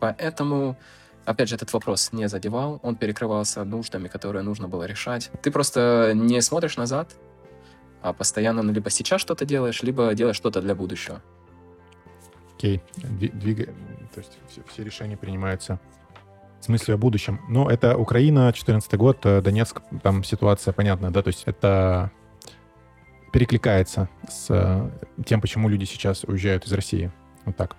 Поэтому, 0.00 0.76
опять 1.24 1.48
же, 1.48 1.56
этот 1.56 1.72
вопрос 1.72 2.12
не 2.12 2.28
задевал, 2.28 2.80
он 2.82 2.96
перекрывался 2.96 3.64
нуждами, 3.64 4.08
которые 4.08 4.42
нужно 4.42 4.68
было 4.68 4.84
решать. 4.84 5.30
Ты 5.42 5.50
просто 5.50 6.12
не 6.14 6.40
смотришь 6.40 6.76
назад, 6.76 7.16
а 8.02 8.12
постоянно 8.12 8.62
ну, 8.62 8.72
либо 8.72 8.90
сейчас 8.90 9.20
что-то 9.20 9.44
делаешь, 9.44 9.82
либо 9.82 10.14
делаешь 10.14 10.36
что-то 10.36 10.60
для 10.60 10.74
будущего. 10.74 11.20
Окей, 12.56 12.82
Дви- 12.96 13.32
двига- 13.32 13.72
То 14.14 14.20
есть 14.20 14.38
все, 14.48 14.62
все 14.68 14.84
решения 14.84 15.16
принимаются 15.16 15.78
с 16.60 16.68
мыслью 16.68 16.96
о 16.96 16.98
будущем. 16.98 17.40
Но 17.48 17.70
это 17.70 17.96
Украина, 17.96 18.52
14 18.52 18.94
год, 18.94 19.18
э, 19.24 19.40
Донецк, 19.40 19.80
там 20.02 20.24
ситуация 20.24 20.72
понятная, 20.72 21.10
да, 21.10 21.22
то 21.22 21.28
есть 21.28 21.44
это 21.46 22.10
перекликается 23.32 24.08
с 24.28 24.46
э, 24.50 24.90
тем, 25.24 25.40
почему 25.40 25.68
люди 25.68 25.84
сейчас 25.84 26.24
уезжают 26.24 26.66
из 26.66 26.72
России. 26.72 27.12
Вот 27.44 27.56
так. 27.56 27.76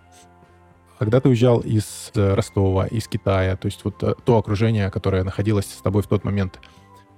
Когда 0.98 1.22
ты 1.22 1.30
уезжал 1.30 1.60
из 1.60 2.12
э, 2.16 2.34
Ростова, 2.34 2.88
из 2.88 3.08
Китая, 3.08 3.56
то 3.56 3.66
есть 3.66 3.84
вот 3.84 3.98
то 3.98 4.38
окружение, 4.38 4.90
которое 4.92 5.24
находилось 5.24 5.66
с 5.66 5.82
тобой 5.82 6.04
в 6.04 6.08
тот 6.08 6.24
момент, 6.24 6.60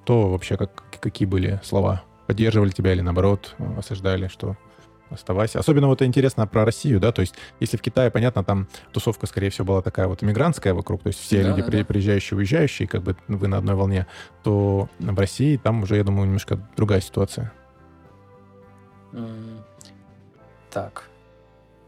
то 0.05 0.29
вообще 0.29 0.57
как, 0.57 0.83
какие 0.99 1.27
были 1.27 1.59
слова? 1.63 2.03
Поддерживали 2.27 2.69
тебя 2.69 2.93
или 2.93 3.01
наоборот 3.01 3.55
осаждали, 3.77 4.27
что 4.27 4.55
оставайся. 5.11 5.59
Особенно 5.59 5.87
вот 5.87 6.01
интересно 6.01 6.47
про 6.47 6.65
Россию, 6.65 6.99
да, 6.99 7.11
то 7.11 7.21
есть 7.21 7.35
если 7.59 7.77
в 7.77 7.81
Китае, 7.81 8.09
понятно, 8.11 8.43
там 8.43 8.67
тусовка, 8.91 9.27
скорее 9.27 9.49
всего, 9.49 9.65
была 9.65 9.81
такая 9.81 10.07
вот 10.07 10.23
иммигрантская 10.23 10.73
вокруг, 10.73 11.03
то 11.03 11.07
есть 11.07 11.19
все 11.19 11.43
Да, 11.43 11.49
люди 11.49 11.61
да, 11.61 11.67
при- 11.67 11.77
да. 11.79 11.85
приезжающие, 11.85 12.37
уезжающие, 12.37 12.87
как 12.87 13.03
бы 13.03 13.15
вы 13.27 13.47
на 13.47 13.57
одной 13.57 13.75
волне, 13.75 14.07
то 14.43 14.89
в 14.99 15.19
России 15.19 15.57
там 15.57 15.83
уже, 15.83 15.97
я 15.97 16.03
думаю, 16.03 16.25
немножко 16.25 16.59
другая 16.75 17.01
ситуация. 17.01 17.51
Так. 20.69 21.09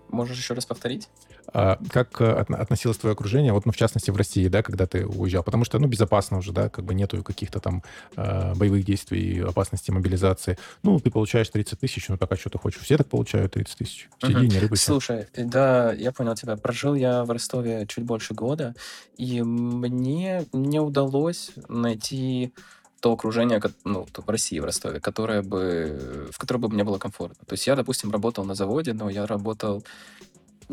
Можешь 0.10 0.38
еще 0.38 0.54
раз 0.54 0.66
повторить? 0.66 1.10
А 1.52 1.78
как 1.90 2.22
э, 2.22 2.26
отно- 2.26 2.58
относилось 2.58 2.98
твое 2.98 3.14
окружение, 3.14 3.54
вот, 3.54 3.66
ну, 3.66 3.72
в 3.72 3.76
частности, 3.76 4.12
в 4.12 4.16
России, 4.16 4.48
да, 4.48 4.64
когда 4.64 4.86
ты 4.86 5.06
уезжал? 5.06 5.44
Потому 5.44 5.66
что, 5.66 5.80
ну, 5.80 5.88
безопасно 5.88 6.38
уже, 6.38 6.52
да, 6.52 6.70
как 6.70 6.86
бы 6.86 6.94
нету 6.94 7.24
каких-то 7.24 7.60
там 7.60 7.84
э, 8.16 8.54
боевых 8.56 8.86
действий, 8.86 9.42
опасности 9.42 9.92
мобилизации. 9.92 10.58
Ну, 10.84 11.00
ты 11.00 11.12
получаешь 11.12 11.50
30 11.50 11.80
тысяч, 11.80 12.08
ну, 12.10 12.18
так, 12.18 12.32
а 12.32 12.38
что 12.38 12.50
ты 12.50 12.58
хочешь? 12.58 12.82
Все 12.82 12.98
так 12.98 13.08
получают 13.08 13.54
30 13.54 13.78
тысяч. 13.78 14.10
Сиди, 14.22 14.34
Мгм. 14.34 14.48
не 14.48 14.60
рыбайся. 14.60 14.86
Слушай, 14.86 15.28
да, 15.36 15.92
я 15.94 16.12
понял 16.12 16.36
тебя. 16.36 16.56
Прожил 16.56 16.96
я 16.96 17.24
в 17.24 17.32
Ростове 17.32 17.86
чуть 17.88 18.06
больше 18.06 18.34
года, 18.34 18.74
и 19.18 19.42
мне 19.42 20.46
не 20.54 20.80
удалось 20.80 21.52
найти 21.68 22.54
то 23.00 23.12
окружение, 23.12 23.62
ну, 23.84 24.08
в 24.16 24.30
России, 24.30 24.60
в 24.60 24.64
Ростове, 24.66 25.02
которое 25.02 25.42
бы, 25.42 26.30
в 26.32 26.38
котором 26.38 26.62
бы 26.62 26.70
мне 26.70 26.86
было 26.86 26.98
комфортно. 26.98 27.44
То 27.46 27.54
есть 27.54 27.68
я, 27.68 27.76
допустим, 27.76 28.12
работал 28.12 28.46
на 28.46 28.56
заводе, 28.56 28.94
но 28.94 29.10
я 29.10 29.26
работал, 29.28 29.84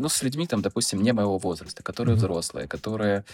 ну, 0.00 0.08
с 0.08 0.22
людьми, 0.22 0.46
там, 0.46 0.62
допустим, 0.62 1.02
не 1.02 1.12
моего 1.12 1.38
возраста, 1.38 1.82
которые 1.82 2.14
Мгм. 2.14 2.18
взрослые, 2.18 2.66
которые 2.68 3.24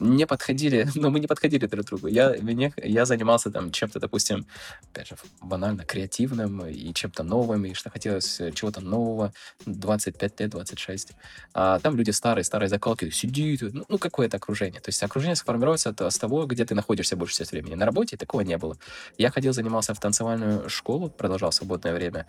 не 0.00 0.26
подходили, 0.26 0.88
но 0.94 1.10
мы 1.10 1.20
не 1.20 1.26
подходили 1.26 1.66
друг 1.66 1.86
другу. 1.86 2.06
Я, 2.08 2.34
мне, 2.40 2.72
я 2.76 3.04
занимался 3.04 3.50
там 3.50 3.70
чем-то, 3.70 4.00
допустим, 4.00 4.46
опять 4.92 5.08
же, 5.08 5.16
банально 5.40 5.84
креативным 5.84 6.66
и 6.66 6.92
чем-то 6.92 7.22
новым, 7.22 7.64
и 7.64 7.74
что 7.74 7.90
хотелось 7.90 8.40
э, 8.40 8.52
чего-то 8.52 8.80
нового, 8.80 9.32
25 9.66 10.40
лет, 10.40 10.50
26. 10.50 11.12
А 11.54 11.78
там 11.78 11.96
люди 11.96 12.10
старые, 12.10 12.44
старые 12.44 12.68
закалки, 12.68 13.10
сиди, 13.10 13.56
ты, 13.56 13.70
ну, 13.72 13.84
ну, 13.88 13.98
какое-то 13.98 14.36
окружение. 14.36 14.80
То 14.80 14.88
есть 14.88 15.02
окружение 15.02 15.36
сформируется 15.36 15.90
от, 15.90 16.00
с 16.00 16.18
того, 16.18 16.46
где 16.46 16.64
ты 16.64 16.74
находишься 16.74 17.16
большую 17.16 17.38
часть 17.38 17.52
времени. 17.52 17.74
На 17.74 17.86
работе 17.86 18.16
такого 18.16 18.42
не 18.42 18.58
было. 18.58 18.76
Я 19.18 19.30
ходил, 19.30 19.52
занимался 19.52 19.94
в 19.94 20.00
танцевальную 20.00 20.68
школу, 20.68 21.10
продолжал 21.10 21.52
свободное 21.52 21.94
время. 21.94 22.26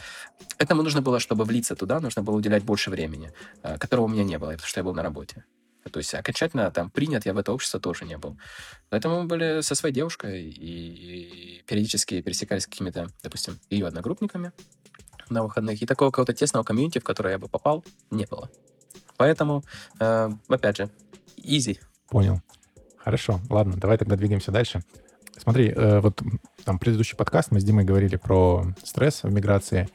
Этому 0.57 0.83
нужно 0.83 1.01
было, 1.01 1.19
чтобы 1.19 1.45
влиться 1.45 1.75
туда, 1.75 1.99
нужно 1.99 2.21
было 2.21 2.35
уделять 2.35 2.63
больше 2.63 2.89
времени, 2.89 3.31
э, 3.63 3.77
которого 3.77 4.05
у 4.05 4.09
меня 4.09 4.23
не 4.23 4.37
было, 4.37 4.51
потому 4.51 4.67
что 4.67 4.79
я 4.79 4.83
был 4.83 4.93
на 4.93 5.03
работе. 5.03 5.43
То 5.91 5.99
есть 5.99 6.13
окончательно 6.13 6.71
там 6.71 6.89
принят 6.89 7.25
я 7.25 7.33
в 7.33 7.37
это 7.37 7.53
общество 7.53 7.79
тоже 7.79 8.05
не 8.05 8.17
был. 8.17 8.37
Поэтому 8.89 9.21
мы 9.21 9.27
были 9.27 9.61
со 9.61 9.75
своей 9.75 9.93
девушкой 9.93 10.43
и, 10.43 11.59
и 11.59 11.63
периодически 11.63 12.21
пересекались 12.21 12.63
с 12.63 12.67
какими-то, 12.67 13.07
допустим, 13.21 13.59
ее 13.69 13.87
одногруппниками 13.87 14.51
на 15.29 15.43
выходных. 15.43 15.81
И 15.81 15.85
такого 15.85 16.09
какого-то 16.09 16.33
тесного 16.33 16.63
комьюнити, 16.63 16.99
в 16.99 17.03
которое 17.03 17.31
я 17.31 17.39
бы 17.39 17.47
попал, 17.47 17.83
не 18.09 18.25
было. 18.25 18.49
Поэтому, 19.17 19.63
э, 19.99 20.29
опять 20.47 20.77
же, 20.77 20.89
easy. 21.37 21.79
Понял. 22.09 22.41
Хорошо, 22.97 23.39
ладно, 23.49 23.75
давай 23.77 23.97
тогда 23.97 24.15
двигаемся 24.15 24.51
дальше. 24.51 24.83
Смотри, 25.37 25.69
э, 25.69 25.99
вот 25.99 26.21
там 26.63 26.79
предыдущий 26.79 27.15
подкаст 27.15 27.51
мы 27.51 27.59
с 27.59 27.63
Димой 27.63 27.83
говорили 27.83 28.15
про 28.15 28.65
стресс 28.83 29.23
в 29.23 29.31
миграции. 29.31 29.89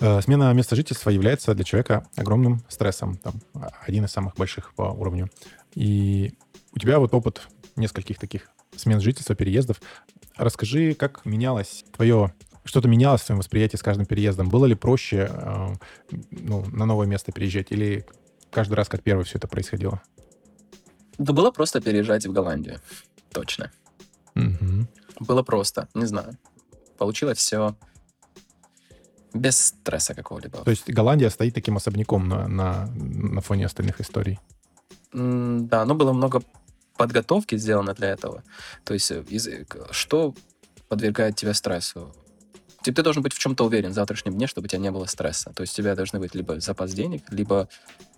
Э, 0.00 0.20
Смена 0.22 0.52
места 0.54 0.76
жительства 0.76 1.10
является 1.10 1.54
для 1.54 1.64
человека 1.64 2.06
огромным 2.16 2.62
стрессом, 2.68 3.16
там, 3.18 3.34
один 3.86 4.06
из 4.06 4.10
самых 4.10 4.34
больших 4.34 4.74
по 4.74 4.82
уровню. 4.82 5.30
И 5.74 6.32
у 6.72 6.78
тебя 6.78 6.98
вот 6.98 7.12
опыт 7.14 7.48
нескольких 7.76 8.18
таких 8.18 8.50
смен 8.76 9.00
жительства, 9.00 9.34
переездов. 9.34 9.80
Расскажи, 10.36 10.94
как 10.94 11.24
менялось 11.26 11.84
твое, 11.94 12.32
что-то 12.64 12.88
менялось 12.88 13.20
в 13.20 13.26
твоем 13.26 13.40
восприятии 13.40 13.76
с 13.76 13.82
каждым 13.82 14.06
переездом? 14.06 14.48
Было 14.48 14.64
ли 14.64 14.74
проще 14.74 15.28
э, 15.30 15.66
ну, 16.30 16.64
на 16.72 16.86
новое 16.86 17.06
место 17.06 17.30
переезжать 17.30 17.70
или 17.70 18.06
каждый 18.50 18.74
раз 18.74 18.88
как 18.88 19.02
первый 19.02 19.24
все 19.24 19.36
это 19.36 19.48
происходило? 19.48 20.00
Да 21.18 21.34
было 21.34 21.50
просто 21.50 21.82
переезжать 21.82 22.26
в 22.26 22.32
Голландию. 22.32 22.80
Точно. 23.32 23.70
Мгм. 24.34 24.88
Было 25.18 25.42
просто, 25.42 25.88
не 25.92 26.06
знаю. 26.06 26.38
Получилось 26.96 27.36
все 27.36 27.76
без 29.34 29.58
стресса 29.58 30.14
какого-либо. 30.14 30.58
То 30.64 30.70
есть 30.70 30.88
Голландия 30.90 31.30
стоит 31.30 31.54
таким 31.54 31.76
особняком 31.76 32.28
на, 32.28 32.48
на, 32.48 32.86
на 32.86 33.40
фоне 33.40 33.66
остальных 33.66 34.00
историй. 34.00 34.38
М, 35.12 35.66
Да, 35.68 35.84
но 35.84 35.94
было 35.94 36.12
много 36.12 36.42
подготовки 36.96 37.56
сделано 37.58 37.94
для 37.94 38.08
этого. 38.10 38.42
То 38.84 38.94
есть 38.94 39.10
э, 39.10 39.22
из- 39.28 39.46
э, 39.48 39.64
что 39.90 40.34
подвергает 40.88 41.36
тебя 41.36 41.54
стрессу? 41.54 42.14
Ты, 42.82 42.92
ты 42.92 43.02
должен 43.02 43.22
быть 43.22 43.34
в 43.34 43.38
чем-то 43.38 43.64
уверен 43.64 43.90
в 43.90 43.94
завтрашнем 43.94 44.34
дне, 44.34 44.46
чтобы 44.46 44.64
у 44.66 44.68
тебя 44.68 44.80
не 44.80 44.90
было 44.90 45.06
стресса. 45.06 45.52
То 45.54 45.62
есть 45.62 45.78
у 45.78 45.82
тебя 45.82 45.94
должны 45.94 46.18
быть 46.18 46.34
либо 46.34 46.60
запас 46.60 46.92
денег, 46.92 47.22
либо 47.30 47.68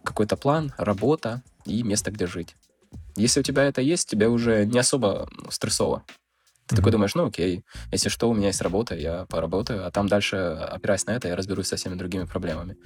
какой-то 0.05 0.37
план, 0.37 0.73
работа 0.79 1.43
и 1.67 1.83
место, 1.83 2.11
где 2.11 2.27
жить. 2.27 2.57
Если 3.17 3.41
у 3.41 3.43
тебя 3.43 3.65
это 3.65 3.81
есть, 3.81 4.09
тебе 4.09 4.29
уже 4.29 4.65
не 4.67 4.79
особо 4.79 5.29
стрессово. 5.51 6.03
Ты 6.67 6.77
такой 6.77 6.93
думаешь, 6.93 7.15
ну 7.15 7.27
окей, 7.27 7.65
если 7.91 8.09
что, 8.09 8.31
у 8.31 8.35
меня 8.35 8.47
есть 8.49 8.63
работа, 8.63 8.95
я 8.95 9.27
поработаю, 9.29 9.87
а 9.87 9.91
там 9.91 10.07
дальше, 10.09 10.37
опираясь 10.37 11.05
на 11.07 11.11
это, 11.13 11.29
я 11.29 11.37
разберусь 11.37 11.67
со 11.67 11.77
всеми 11.77 11.95
другими 11.97 12.25
проблемами. 12.25 12.77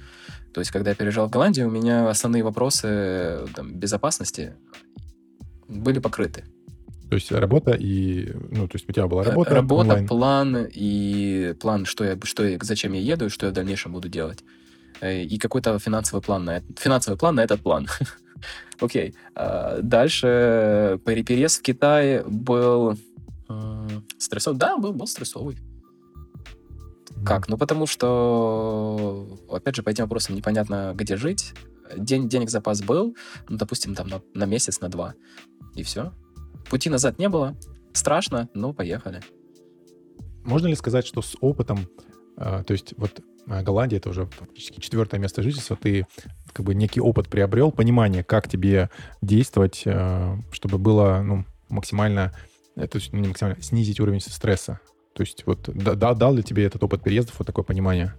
То 0.53 0.61
есть, 0.61 0.71
когда 0.71 0.89
я 0.89 0.95
переезжал 0.95 1.27
в 1.27 1.31
Голландию, 1.31 1.67
у 1.67 1.71
меня 1.71 2.09
основные 2.09 2.43
вопросы 2.43 3.45
там, 3.55 3.73
безопасности 3.75 4.55
были 5.67 5.99
покрыты. 5.99 6.43
То 7.09 7.15
есть 7.15 7.31
работа 7.31 7.71
и... 7.71 8.33
Ну, 8.51 8.67
то 8.67 8.75
есть 8.75 8.89
у 8.89 8.91
тебя 8.91 9.07
была 9.07 9.23
Э, 9.23 9.29
работа, 9.29 9.55
Работа, 9.55 9.81
онлайн. 9.89 10.07
план 10.07 10.67
и 10.69 11.53
план, 11.61 11.85
что 11.85 12.03
я, 12.03 12.17
что 12.23 12.43
я, 12.45 12.57
зачем 12.61 12.91
я 12.93 12.99
еду 12.99 13.27
и 13.27 13.29
что 13.29 13.45
я 13.45 13.51
в 13.51 13.55
дальнейшем 13.55 13.93
буду 13.93 14.09
делать. 14.09 14.43
Э, 14.99 15.23
И 15.23 15.37
какой-то 15.37 15.79
финансовый 15.79 16.21
план 16.21 16.43
на 16.43 16.61
финансовый 16.77 17.15
план 17.17 17.35
на 17.35 17.41
этот 17.45 17.61
план. 17.61 17.87
Окей. 18.81 19.15
А, 19.35 19.79
Дальше 19.81 20.99
пере- 21.05 21.23
переезд 21.23 21.59
в 21.59 21.61
Китай 21.61 22.23
был 22.25 22.97
стрессовый. 24.17 24.59
Да, 24.59 24.77
был, 24.77 24.93
был 24.93 25.07
стрессовый. 25.07 25.57
Как? 27.25 27.47
Ну, 27.47 27.57
потому 27.57 27.87
что, 27.87 29.39
опять 29.49 29.75
же, 29.75 29.83
по 29.83 29.89
этим 29.89 30.03
вопросам 30.03 30.35
непонятно, 30.35 30.93
где 30.95 31.17
жить. 31.17 31.53
День, 31.95 32.27
денег 32.27 32.49
запас 32.49 32.81
был, 32.81 33.15
ну, 33.47 33.57
допустим, 33.57 33.95
там 33.95 34.07
на, 34.07 34.21
на 34.33 34.45
месяц, 34.45 34.81
на 34.81 34.89
два. 34.89 35.15
И 35.75 35.83
все. 35.83 36.13
Пути 36.69 36.89
назад 36.89 37.17
не 37.17 37.29
было. 37.29 37.55
Страшно, 37.93 38.49
но 38.53 38.73
поехали. 38.73 39.21
Можно 40.43 40.67
ли 40.67 40.75
сказать, 40.75 41.05
что 41.05 41.21
с 41.21 41.35
опытом, 41.41 41.87
э, 42.37 42.63
то 42.65 42.71
есть 42.71 42.93
вот 42.97 43.21
э, 43.47 43.63
Голландия 43.63 43.97
это 43.97 44.09
уже 44.09 44.25
фактически 44.25 44.79
четвертое 44.79 45.19
место 45.19 45.41
жительства, 45.41 45.75
ты 45.75 46.05
как 46.53 46.65
бы 46.65 46.75
некий 46.75 47.01
опыт 47.01 47.27
приобрел, 47.27 47.71
понимание, 47.71 48.23
как 48.23 48.47
тебе 48.47 48.89
действовать, 49.21 49.83
э, 49.85 50.37
чтобы 50.51 50.77
было 50.77 51.21
ну, 51.23 51.45
максимально, 51.69 52.33
э, 52.77 52.87
то 52.87 52.97
есть 52.97 53.11
ну, 53.11 53.19
не 53.19 53.27
максимально, 53.27 53.61
снизить 53.61 53.99
уровень 53.99 54.21
стресса. 54.21 54.79
То 55.13 55.23
есть 55.23 55.43
вот 55.45 55.69
да- 55.73 55.95
да- 55.95 56.13
дал 56.13 56.33
ли 56.33 56.43
тебе 56.43 56.63
этот 56.63 56.83
опыт 56.83 57.03
переездов 57.03 57.39
вот 57.39 57.45
такое 57.45 57.65
понимание? 57.65 58.13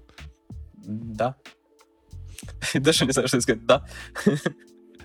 Да. 0.75 1.37
Даже 2.75 3.07
не 3.07 3.13
знаю, 3.13 3.29
что 3.29 3.41
сказать. 3.41 3.65
Да. 3.65 3.87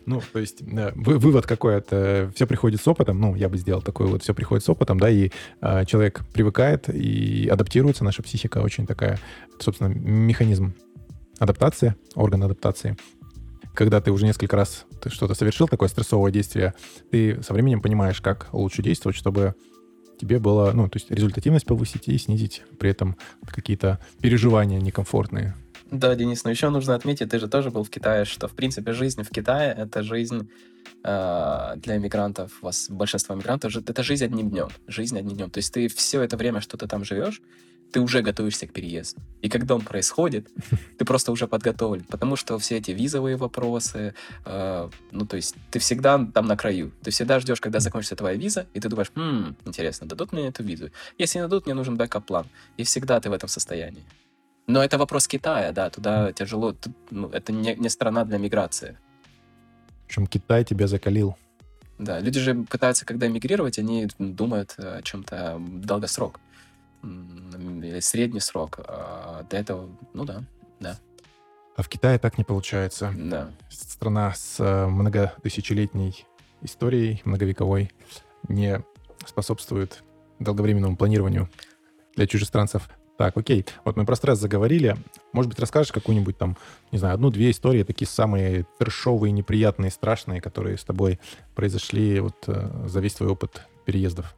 Ну, 0.05 0.21
то 0.33 0.39
есть 0.39 0.61
э, 0.61 0.91
вы- 0.95 1.17
вывод 1.17 1.45
какой 1.45 1.75
это 1.75 2.29
все 2.35 2.45
приходит 2.45 2.81
с 2.81 2.87
опытом, 2.87 3.21
ну, 3.21 3.35
я 3.35 3.47
бы 3.47 3.57
сделал 3.57 3.81
такой 3.81 4.07
вот, 4.07 4.21
все 4.21 4.33
приходит 4.33 4.65
с 4.65 4.69
опытом, 4.69 4.99
да, 4.99 5.09
и 5.09 5.29
э, 5.61 5.85
человек 5.85 6.25
привыкает 6.33 6.89
и 6.89 7.47
адаптируется, 7.47 8.03
наша 8.03 8.21
психика 8.21 8.57
очень 8.57 8.85
такая, 8.85 9.17
собственно, 9.59 9.87
механизм 9.87 10.73
адаптации, 11.39 11.95
орган 12.15 12.43
адаптации. 12.43 12.97
Когда 13.73 14.01
ты 14.01 14.11
уже 14.11 14.25
несколько 14.25 14.55
раз 14.55 14.85
что-то 15.07 15.33
совершил, 15.33 15.67
такое 15.67 15.89
стрессовое 15.89 16.31
действие, 16.31 16.73
ты 17.11 17.41
со 17.41 17.53
временем 17.53 17.81
понимаешь, 17.81 18.21
как 18.21 18.49
лучше 18.53 18.81
действовать, 18.81 19.17
чтобы 19.17 19.55
тебе 20.19 20.39
было, 20.39 20.71
ну, 20.73 20.87
то 20.89 20.97
есть 20.97 21.11
результативность 21.11 21.65
повысить 21.65 22.07
и 22.07 22.17
снизить 22.17 22.63
при 22.79 22.89
этом 22.91 23.17
какие-то 23.45 23.99
переживания 24.21 24.79
некомфортные. 24.79 25.55
Да, 25.91 26.15
Денис, 26.15 26.43
но 26.43 26.49
еще 26.49 26.69
нужно 26.69 26.95
отметить, 26.95 27.29
ты 27.29 27.39
же 27.39 27.47
тоже 27.47 27.69
был 27.69 27.83
в 27.83 27.89
Китае, 27.89 28.25
что, 28.25 28.47
в 28.47 28.53
принципе, 28.53 28.93
жизнь 28.93 29.21
в 29.21 29.29
Китае— 29.29 29.73
это 29.77 30.01
жизнь 30.01 30.49
э, 31.03 31.73
для 31.75 31.97
мигрантов, 31.97 32.51
у 32.61 32.65
вас 32.65 32.87
большинство 32.89 33.35
мигрантов, 33.35 33.75
это 33.75 34.01
жизнь 34.01 34.25
одним 34.25 34.49
днем, 34.49 34.69
жизнь 34.87 35.17
одним 35.17 35.35
днем. 35.35 35.49
То 35.49 35.59
есть 35.59 35.73
ты 35.73 35.87
все 35.87 36.21
это 36.21 36.37
время, 36.37 36.61
что 36.61 36.77
ты 36.77 36.87
там 36.87 37.03
живешь, 37.03 37.41
ты 37.93 37.99
уже 37.99 38.23
готовишься 38.23 38.65
к 38.67 38.73
переезду. 38.73 39.21
И 39.43 39.49
когда 39.49 39.75
он 39.75 39.81
происходит, 39.81 40.49
ты 40.97 41.05
просто 41.05 41.31
уже 41.31 41.47
подготовлен, 41.47 42.03
потому 42.03 42.35
что 42.35 42.57
все 42.57 42.77
эти 42.77 42.91
визовые 42.91 43.37
вопросы, 43.37 44.15
э, 44.45 44.89
ну, 45.11 45.25
то 45.25 45.35
есть 45.35 45.55
ты 45.69 45.77
всегда 45.77 46.25
там 46.33 46.47
на 46.47 46.57
краю. 46.57 46.91
Ты 47.03 47.11
всегда 47.11 47.39
ждешь, 47.39 47.61
когда 47.61 47.79
закончится 47.79 48.15
твоя 48.15 48.35
виза, 48.35 48.65
и 48.73 48.79
ты 48.79 48.89
думаешь, 48.89 49.11
«М, 49.15 49.55
интересно, 49.65 50.07
дадут 50.07 50.33
мне 50.33 50.47
эту 50.47 50.63
визу? 50.63 50.89
Если 51.19 51.37
не 51.37 51.43
дадут, 51.43 51.67
мне 51.67 51.75
нужен 51.75 51.95
backup-план. 51.95 52.47
И 52.77 52.83
всегда 52.83 53.19
ты 53.19 53.29
в 53.29 53.33
этом 53.33 53.47
состоянии. 53.47 54.03
Но 54.65 54.83
это 54.83 54.97
вопрос 54.97 55.27
Китая, 55.27 55.71
да, 55.71 55.89
туда 55.89 56.31
тяжело, 56.31 56.71
тут, 56.71 56.93
ну, 57.11 57.29
это 57.29 57.53
не, 57.53 57.75
не 57.75 57.89
страна 57.89 58.25
для 58.25 58.39
миграции. 58.39 58.97
Причем 60.07 60.25
Китай 60.25 60.63
тебя 60.63 60.87
закалил. 60.87 61.35
Да, 61.99 62.19
люди 62.19 62.39
же 62.39 62.55
пытаются, 62.55 63.05
когда 63.05 63.27
мигрировать, 63.27 63.77
они 63.77 64.07
думают 64.17 64.73
о 64.77 65.01
чем-то 65.03 65.61
долгосрок 65.83 66.39
средний 68.01 68.39
срок. 68.39 68.79
А 68.87 69.43
для 69.49 69.59
этого, 69.59 69.89
ну 70.13 70.25
да, 70.25 70.43
да, 70.79 70.99
А 71.75 71.81
в 71.81 71.89
Китае 71.89 72.19
так 72.19 72.37
не 72.37 72.43
получается. 72.43 73.13
да. 73.15 73.51
страна 73.69 74.33
с 74.33 74.59
э, 74.59 74.87
многотысячелетней 74.87 76.25
историей, 76.61 77.21
многовековой, 77.25 77.91
не 78.47 78.83
способствует 79.25 80.03
долговременному 80.39 80.97
планированию 80.97 81.49
для 82.15 82.27
чужестранцев. 82.27 82.89
Так, 83.17 83.37
окей. 83.37 83.65
Вот 83.85 83.95
мы 83.95 84.05
про 84.05 84.15
стресс 84.15 84.39
заговорили. 84.39 84.97
Может 85.33 85.49
быть, 85.49 85.59
расскажешь 85.59 85.91
какую-нибудь 85.91 86.37
там, 86.37 86.57
не 86.91 86.97
знаю, 86.97 87.13
одну-две 87.13 87.51
истории, 87.51 87.83
такие 87.83 88.07
самые 88.07 88.65
трешовые, 88.79 89.31
неприятные, 89.31 89.91
страшные, 89.91 90.41
которые 90.41 90.77
с 90.77 90.83
тобой 90.83 91.19
произошли 91.53 92.19
вот 92.19 92.35
э, 92.47 92.87
за 92.87 92.99
весь 92.99 93.13
твой 93.13 93.29
опыт 93.29 93.61
переездов? 93.85 94.35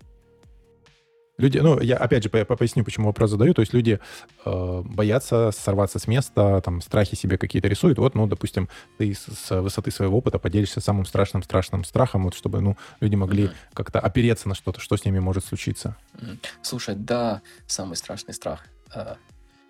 Люди, 1.38 1.58
ну, 1.58 1.80
я 1.82 1.98
опять 1.98 2.24
же 2.24 2.30
по- 2.30 2.46
по- 2.46 2.56
поясню, 2.56 2.84
почему 2.86 3.08
вопрос 3.08 3.30
задаю. 3.30 3.54
То 3.54 3.62
есть 3.62 3.74
люди 3.74 4.00
э, 4.46 4.82
боятся 4.86 5.52
сорваться 5.52 6.00
с 6.00 6.08
места, 6.08 6.62
там, 6.62 6.80
страхи 6.82 7.16
себе 7.16 7.38
какие-то 7.38 7.68
рисуют. 7.68 7.98
Вот, 7.98 8.16
ну, 8.16 8.26
допустим, 8.26 8.70
ты 8.98 9.14
с, 9.14 9.26
с 9.26 9.62
высоты 9.62 9.92
своего 9.92 10.18
опыта 10.18 10.40
поделишься 10.40 10.80
самым 10.80 11.06
страшным-страшным 11.06 11.84
страхом, 11.84 12.24
вот, 12.24 12.36
чтобы, 12.36 12.62
ну, 12.62 12.78
люди 13.02 13.16
могли 13.16 13.44
Мгм. 13.46 13.54
как-то 13.74 14.00
опереться 14.00 14.48
на 14.48 14.56
что-то, 14.56 14.80
что 14.80 14.96
с 14.96 15.04
ними 15.04 15.20
может 15.20 15.44
случиться. 15.46 15.98
Слушай, 16.62 16.96
да, 16.96 17.42
самый 17.68 17.96
страшный 17.96 18.34
страх. 18.34 18.66
А, 18.94 19.18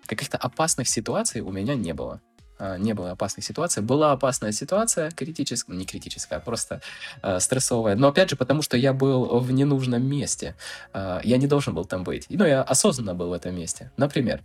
Каких-то 0.06 0.36
опасных 0.38 0.88
ситуаций 0.88 1.40
у 1.40 1.50
меня 1.50 1.74
не 1.74 1.92
было. 1.92 2.20
А, 2.58 2.78
Не 2.78 2.94
было 2.94 3.12
опасных 3.12 3.44
ситуаций. 3.44 3.82
Была 3.82 4.12
опасная 4.12 4.52
ситуация, 4.52 5.10
критическая, 5.10 5.74
не 5.74 5.84
критическая, 5.84 6.36
а 6.36 6.40
просто 6.40 6.80
а, 7.22 7.40
стрессовая. 7.40 7.96
Но 7.96 8.08
опять 8.08 8.30
же, 8.30 8.36
потому 8.36 8.62
что 8.62 8.76
я 8.76 8.92
был 8.92 9.38
в 9.40 9.50
ненужном 9.52 10.06
месте. 10.06 10.54
А, 10.92 11.20
Я 11.24 11.36
не 11.36 11.46
должен 11.46 11.74
был 11.74 11.84
там 11.84 12.04
быть. 12.04 12.26
Ну, 12.28 12.44
я 12.44 12.62
осознанно 12.62 13.14
был 13.14 13.28
в 13.28 13.32
этом 13.32 13.54
месте. 13.54 13.90
Например, 13.96 14.42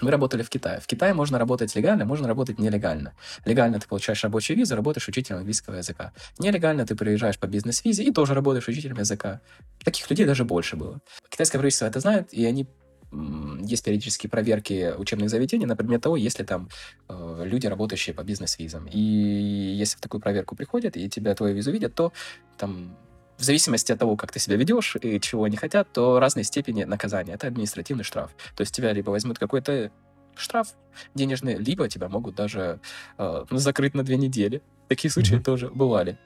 мы 0.00 0.10
работали 0.10 0.42
в 0.42 0.50
Китае. 0.50 0.80
В 0.80 0.86
Китае 0.86 1.14
можно 1.14 1.38
работать 1.38 1.74
легально, 1.74 2.04
можно 2.04 2.28
работать 2.28 2.58
нелегально. 2.58 3.14
Легально 3.44 3.80
ты 3.80 3.88
получаешь 3.88 4.22
рабочую 4.22 4.56
визу, 4.56 4.76
работаешь 4.76 5.08
учителем 5.08 5.38
английского 5.38 5.76
языка. 5.76 6.12
Нелегально 6.38 6.86
ты 6.86 6.94
приезжаешь 6.94 7.38
по 7.38 7.46
бизнес-визе 7.46 8.04
и 8.04 8.12
тоже 8.12 8.34
работаешь 8.34 8.68
учителем 8.68 8.98
языка. 8.98 9.40
Таких 9.82 10.08
людей 10.08 10.26
даже 10.26 10.44
больше 10.44 10.76
было. 10.76 11.00
Китайское 11.30 11.58
правительство 11.58 11.86
это 11.86 12.00
знает, 12.00 12.32
и 12.32 12.44
они 12.44 12.68
есть 13.10 13.84
периодические 13.84 14.30
проверки 14.30 14.94
учебных 14.96 15.30
заведений 15.30 15.66
на 15.66 15.76
предмет 15.76 16.02
того, 16.02 16.16
есть 16.16 16.38
ли 16.38 16.44
там 16.44 16.68
э, 17.08 17.42
люди, 17.44 17.66
работающие 17.66 18.14
по 18.14 18.22
бизнес-визам. 18.22 18.86
И 18.86 18.98
если 18.98 19.96
в 19.96 20.00
такую 20.00 20.20
проверку 20.20 20.56
приходят, 20.56 20.96
и 20.96 21.08
тебя 21.08 21.34
твою 21.34 21.54
визу 21.54 21.70
видят, 21.70 21.94
то 21.94 22.12
там 22.58 22.96
в 23.38 23.42
зависимости 23.44 23.92
от 23.92 23.98
того, 23.98 24.16
как 24.16 24.32
ты 24.32 24.40
себя 24.40 24.56
ведешь 24.56 24.96
и 25.00 25.20
чего 25.20 25.44
они 25.44 25.56
хотят, 25.56 25.92
то 25.92 26.18
разной 26.18 26.44
степени 26.44 26.84
наказания. 26.84 27.34
Это 27.34 27.46
административный 27.46 28.04
штраф. 28.04 28.34
То 28.56 28.62
есть 28.62 28.74
тебя 28.74 28.92
либо 28.92 29.10
возьмут 29.10 29.38
какой-то 29.38 29.90
штраф 30.36 30.68
денежный, 31.14 31.54
либо 31.54 31.88
тебя 31.88 32.08
могут 32.08 32.34
даже 32.34 32.80
э, 33.16 33.44
ну, 33.48 33.58
закрыть 33.58 33.94
на 33.94 34.02
две 34.02 34.16
недели. 34.16 34.62
Такие 34.88 35.10
случаи 35.10 35.34
Мгм. 35.34 35.44
тоже 35.44 35.68
бывали. 35.68 36.18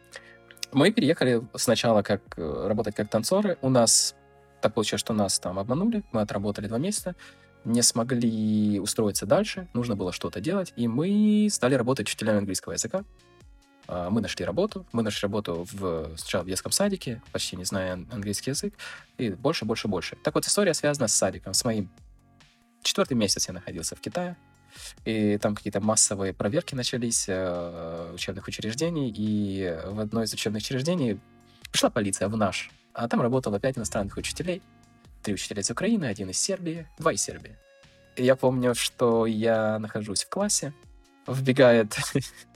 Мы 0.72 0.90
переехали 0.90 1.42
сначала 1.54 2.02
как 2.02 2.22
э, 2.36 2.66
работать 2.66 2.94
как 2.94 3.10
танцоры. 3.10 3.58
У 3.60 3.68
нас 3.68 4.14
так 4.62 4.74
получилось, 4.74 5.00
что 5.00 5.12
нас 5.12 5.38
там 5.38 5.58
обманули. 5.58 6.02
Мы 6.12 6.22
отработали 6.22 6.66
два 6.68 6.78
месяца, 6.78 7.14
не 7.64 7.82
смогли 7.82 8.80
устроиться 8.80 9.26
дальше. 9.26 9.68
Нужно 9.74 9.96
было 9.96 10.12
что-то 10.12 10.40
делать, 10.40 10.72
и 10.76 10.88
мы 10.88 11.48
стали 11.50 11.74
работать 11.74 12.06
учителями 12.06 12.38
английского 12.38 12.72
языка. 12.72 13.04
А, 13.86 14.10
Мы 14.10 14.20
нашли 14.20 14.44
работу. 14.44 14.86
Мы 14.92 15.02
нашли 15.02 15.26
работу 15.26 15.66
в, 15.72 16.16
сначала 16.16 16.42
в 16.44 16.46
детском 16.46 16.72
садике, 16.72 17.22
почти 17.32 17.56
не 17.56 17.64
зная 17.64 17.92
ан- 17.92 18.08
английский 18.12 18.50
язык, 18.50 18.74
и 19.18 19.30
больше, 19.30 19.64
больше, 19.64 19.88
больше. 19.88 20.16
Так 20.22 20.34
вот, 20.34 20.46
история 20.46 20.74
связана 20.74 21.08
с 21.08 21.14
садиком, 21.14 21.54
с 21.54 21.64
моим. 21.64 21.90
Четвертый 22.82 23.14
месяц 23.14 23.46
я 23.48 23.54
находился 23.54 23.94
в 23.94 24.00
Китае, 24.00 24.36
и 25.04 25.38
там 25.38 25.54
какие-то 25.54 25.80
массовые 25.80 26.32
проверки 26.32 26.74
начались 26.74 27.26
э, 27.28 28.10
учебных 28.14 28.48
учреждений, 28.48 29.12
и 29.14 29.78
в 29.86 30.00
одно 30.00 30.22
из 30.22 30.32
учебных 30.32 30.62
учреждений 30.62 31.20
пришла 31.70 31.90
полиция 31.90 32.28
в 32.28 32.36
наш, 32.36 32.70
а 32.94 33.08
там 33.08 33.20
работало 33.20 33.58
пять 33.60 33.78
иностранных 33.78 34.16
учителей, 34.16 34.62
три 35.22 35.34
учителя 35.34 35.60
из 35.60 35.70
Украины, 35.70 36.04
один 36.06 36.30
из 36.30 36.38
Сербии, 36.38 36.86
два 36.98 37.12
из 37.12 37.22
Сербии. 37.22 37.56
И 38.16 38.24
я 38.24 38.36
помню, 38.36 38.74
что 38.74 39.26
я 39.26 39.78
нахожусь 39.78 40.24
в 40.24 40.28
классе, 40.28 40.72
вбегает 41.26 41.96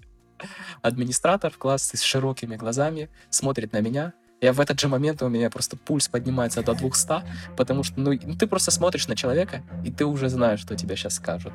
администратор 0.83 1.51
в 1.51 1.59
класс 1.59 1.91
с 1.95 2.03
широкими 2.03 2.57
глазами, 2.57 3.09
смотрит 3.31 3.73
на 3.73 3.81
меня. 3.81 4.13
Я 4.43 4.53
в 4.53 4.61
этот 4.61 4.79
же 4.79 4.89
момент 4.89 5.23
у 5.23 5.29
меня 5.29 5.49
просто 5.49 5.79
пульс 5.79 6.09
поднимается 6.09 6.63
до 6.63 6.75
200, 6.75 7.23
потому 7.57 7.83
что 7.83 7.99
ну, 7.99 8.13
ну, 8.23 8.37
ты 8.37 8.47
просто 8.47 8.71
смотришь 8.71 9.09
на 9.09 9.17
человека, 9.17 9.63
и 9.85 9.91
ты 9.91 10.05
уже 10.05 10.29
знаешь, 10.29 10.61
что 10.61 10.77
тебе 10.77 10.95
сейчас 10.97 11.15
скажут. 11.15 11.55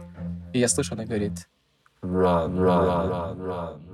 И 0.54 0.60
я 0.60 0.68
слышу, 0.68 0.96
она 0.96 1.06
говорит, 1.06 1.48
run, 2.02 2.56
run, 2.56 3.08
run, 3.08 3.38
run, 3.38 3.38
run. 3.38 3.92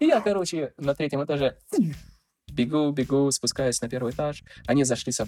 И 0.00 0.06
я, 0.06 0.20
короче, 0.20 0.72
на 0.76 0.94
третьем 0.94 1.24
этаже 1.24 1.56
бегу, 2.48 2.90
бегу, 2.92 3.30
спускаюсь 3.30 3.80
на 3.80 3.88
первый 3.88 4.12
этаж. 4.12 4.42
Они 4.66 4.84
зашли 4.84 5.12
со 5.12 5.26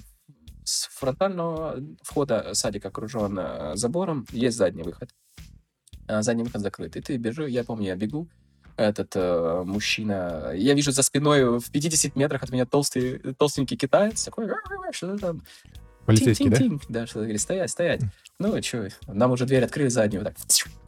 с 0.63 0.87
фронтального 0.93 1.81
входа 2.03 2.51
садик 2.53 2.85
окружен 2.85 3.39
э, 3.39 3.73
забором, 3.75 4.27
есть 4.31 4.57
задний 4.57 4.83
выход. 4.83 5.11
А 6.07 6.23
задний 6.23 6.45
выход 6.45 6.61
закрыт. 6.61 6.97
И 6.97 7.01
ты 7.01 7.17
бежишь, 7.17 7.49
я 7.49 7.65
помню, 7.65 7.87
я 7.87 7.97
бегу, 7.97 8.29
этот 8.77 9.13
э, 9.15 9.63
мужчина, 9.65 10.53
я 10.55 10.75
вижу 10.75 10.93
за 10.93 11.03
спиной 11.03 11.59
в 11.59 11.71
50 11.71 12.15
метрах 12.15 12.43
от 12.43 12.51
меня 12.51 12.67
толстый, 12.67 13.19
толстенький 13.35 13.77
китаец, 13.77 14.25
такой, 14.25 14.49
«А, 14.49 14.93
что 14.93 15.17
там, 15.19 15.43
Полицейский, 16.07 16.49
да? 16.49 16.57
Тинь-тинь-тинь. 16.57 16.83
Да, 16.89 17.07
что 17.07 17.21
говорит, 17.21 17.41
стоять, 17.41 17.71
стоять. 17.71 18.01
Ну, 18.39 18.61
что, 18.63 18.89
нам 19.07 19.33
уже 19.33 19.47
дверь 19.47 19.65
открыли 19.65 19.89
заднюю, 19.89 20.25
так, 20.25 20.35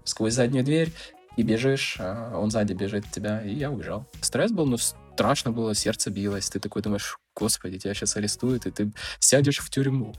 сквозь 0.04 0.34
заднюю 0.34 0.64
дверь, 0.64 0.92
и 1.36 1.42
бежишь, 1.42 1.96
а 1.98 2.36
он 2.38 2.50
сзади 2.50 2.72
бежит 2.72 3.04
от 3.06 3.10
тебя, 3.12 3.40
и 3.42 3.54
я 3.54 3.70
убежал. 3.70 4.06
Стресс 4.20 4.50
был, 4.52 4.66
ну, 4.66 4.76
страшно 4.78 5.50
было, 5.50 5.74
сердце 5.74 6.10
билось, 6.10 6.48
ты 6.50 6.58
такой 6.60 6.82
думаешь, 6.82 7.18
господи, 7.36 7.78
тебя 7.78 7.94
сейчас 7.94 8.16
арестуют, 8.16 8.66
и 8.66 8.70
ты 8.70 8.92
сядешь 9.18 9.58
в 9.58 9.70
тюрьму. 9.70 10.14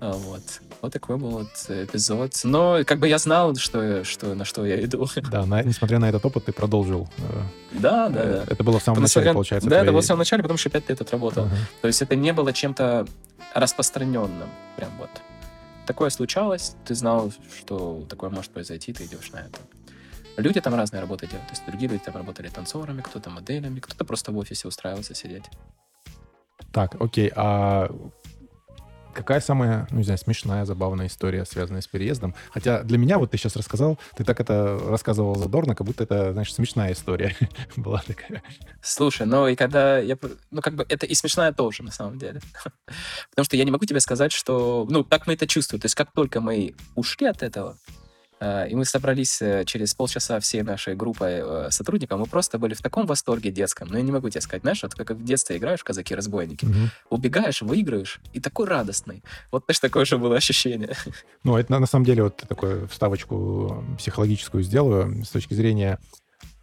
А, 0.00 0.12
Вот. 0.12 0.42
Вот 0.82 0.92
такой 0.92 1.16
был 1.16 1.30
вот 1.30 1.48
эпизод. 1.68 2.32
Но 2.42 2.80
как 2.84 2.98
бы 2.98 3.06
я 3.06 3.18
знал, 3.18 3.54
что, 3.54 4.02
что, 4.02 4.34
на 4.34 4.44
что 4.44 4.66
я 4.66 4.82
иду. 4.84 5.06
Да, 5.30 5.46
на- 5.46 5.62
несмотря 5.62 6.00
на 6.00 6.08
этот 6.08 6.24
опыт, 6.26 6.46
ты 6.46 6.52
продолжил. 6.52 7.08
э, 7.18 7.78
Да, 7.78 8.08
да, 8.08 8.20
э, 8.20 8.44
да. 8.46 8.52
Это 8.52 8.64
было 8.64 8.80
в 8.80 8.82
самом 8.82 9.00
начале, 9.02 9.32
получается. 9.32 9.68
Да, 9.70 9.76
это 9.76 9.84
твоей- 9.84 9.92
было 9.94 10.02
в 10.02 10.04
самом 10.04 10.18
начале, 10.18 10.42
потому 10.42 10.58
что 10.58 10.70
пять 10.70 10.88
лет 10.88 11.00
отработал. 11.00 11.44
Ага. 11.44 11.54
То 11.82 11.86
есть 11.86 12.02
это 12.02 12.16
не 12.16 12.32
было 12.32 12.52
чем-то 12.52 13.06
распространенным. 13.54 14.48
Прям 14.76 14.90
вот. 14.98 15.10
Такое 15.86 16.10
случалось, 16.10 16.74
ты 16.84 16.94
знал, 16.96 17.32
что 17.58 18.04
такое 18.08 18.30
может 18.30 18.50
произойти, 18.50 18.92
ты 18.92 19.04
идешь 19.04 19.30
на 19.32 19.38
это. 19.38 19.58
Люди 20.36 20.60
там 20.60 20.74
разные 20.74 21.00
работы 21.00 21.26
делают. 21.26 21.48
То 21.48 21.52
есть 21.52 21.66
другие 21.66 21.90
люди 21.90 22.04
там 22.04 22.16
работали 22.16 22.48
танцорами, 22.48 23.02
кто-то 23.02 23.30
моделями, 23.30 23.80
кто-то 23.80 24.04
просто 24.04 24.32
в 24.32 24.38
офисе 24.38 24.68
устраивался 24.68 25.14
сидеть. 25.14 25.44
Так, 26.72 26.96
окей, 27.00 27.30
а 27.36 27.90
какая 29.12 29.40
самая, 29.40 29.86
ну, 29.90 29.98
не 29.98 30.04
знаю, 30.04 30.18
смешная, 30.18 30.64
забавная 30.64 31.06
история, 31.06 31.44
связанная 31.44 31.80
с 31.80 31.86
переездом? 31.86 32.34
Хотя 32.50 32.82
для 32.82 32.98
меня, 32.98 33.18
вот 33.18 33.30
ты 33.30 33.36
сейчас 33.36 33.56
рассказал, 33.56 33.98
ты 34.16 34.24
так 34.24 34.40
это 34.40 34.80
рассказывал 34.86 35.34
задорно, 35.34 35.74
как 35.74 35.86
будто 35.86 36.04
это, 36.04 36.32
знаешь, 36.32 36.52
смешная 36.52 36.92
история 36.92 37.36
была 37.76 38.02
такая. 38.06 38.42
Слушай, 38.80 39.26
ну 39.26 39.46
и 39.48 39.54
когда 39.54 39.98
я... 39.98 40.16
Ну, 40.50 40.60
как 40.60 40.74
бы 40.74 40.86
это 40.88 41.06
и 41.06 41.14
смешная 41.14 41.52
тоже, 41.52 41.82
на 41.82 41.92
самом 41.92 42.18
деле. 42.18 42.40
Потому 43.30 43.44
что 43.44 43.56
я 43.56 43.64
не 43.64 43.70
могу 43.70 43.84
тебе 43.84 44.00
сказать, 44.00 44.32
что... 44.32 44.86
Ну, 44.88 45.04
так 45.04 45.26
мы 45.26 45.34
это 45.34 45.46
чувствуем. 45.46 45.80
То 45.80 45.86
есть 45.86 45.94
как 45.94 46.12
только 46.12 46.40
мы 46.40 46.74
ушли 46.94 47.26
от 47.26 47.42
этого, 47.42 47.76
и 48.68 48.74
мы 48.74 48.84
собрались 48.84 49.40
э, 49.40 49.64
через 49.64 49.94
полчаса 49.94 50.40
всей 50.40 50.62
нашей 50.62 50.96
группой 50.96 51.42
э, 51.42 51.70
сотрудников, 51.70 52.18
мы 52.18 52.26
просто 52.26 52.58
были 52.58 52.74
в 52.74 52.82
таком 52.82 53.06
восторге 53.06 53.52
детском. 53.52 53.88
Ну, 53.88 53.96
я 53.96 54.02
не 54.02 54.10
могу 54.10 54.28
тебе 54.30 54.40
сказать, 54.40 54.62
знаешь, 54.62 54.82
вот 54.82 54.94
как 54.94 55.12
в 55.12 55.24
детстве 55.24 55.58
играешь 55.58 55.84
казаки-разбойники. 55.84 56.64
Мгм. 56.64 56.90
Убегаешь, 57.08 57.62
выигрываешь, 57.62 58.20
и 58.32 58.40
такой 58.40 58.66
радостный. 58.66 59.22
Вот 59.52 59.64
знаешь, 59.66 59.78
такое 59.78 60.04
же 60.04 60.18
было 60.18 60.36
ощущение. 60.36 60.96
Ну, 61.44 61.56
это 61.56 61.78
на 61.78 61.86
самом 61.86 62.04
деле 62.04 62.24
вот 62.24 62.36
такую 62.36 62.88
вставочку 62.88 63.84
психологическую 63.98 64.62
сделаю 64.62 65.24
с 65.24 65.28
точки 65.28 65.54
зрения 65.54 65.98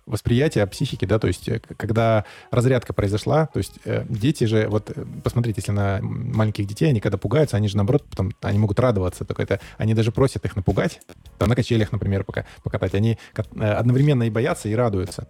восприятия 0.09 0.65
психики, 0.65 1.05
да, 1.05 1.19
то 1.19 1.27
есть 1.27 1.47
э, 1.47 1.61
когда 1.77 2.25
разрядка 2.51 2.93
произошла, 2.93 3.47
то 3.47 3.59
есть 3.59 3.79
э, 3.85 4.05
дети 4.09 4.43
же, 4.45 4.67
вот 4.67 4.91
э, 4.93 5.05
посмотрите, 5.23 5.61
если 5.61 5.71
на 5.71 5.99
маленьких 6.01 6.67
детей, 6.67 6.89
они 6.89 6.99
когда 6.99 7.17
пугаются, 7.17 7.55
они 7.57 7.67
же 7.67 7.77
наоборот, 7.77 8.05
потом, 8.09 8.31
они 8.41 8.59
могут 8.59 8.79
радоваться, 8.79 9.23
только 9.23 9.43
это, 9.43 9.59
они 9.77 9.93
даже 9.93 10.11
просят 10.11 10.43
их 10.45 10.55
напугать, 10.55 10.99
там, 11.37 11.47
на 11.47 11.55
качелях, 11.55 11.91
например, 11.91 12.23
пока, 12.23 12.45
покатать, 12.63 12.95
они 12.95 13.17
одновременно 13.59 14.23
и 14.23 14.29
боятся, 14.29 14.67
и 14.67 14.75
радуются. 14.75 15.27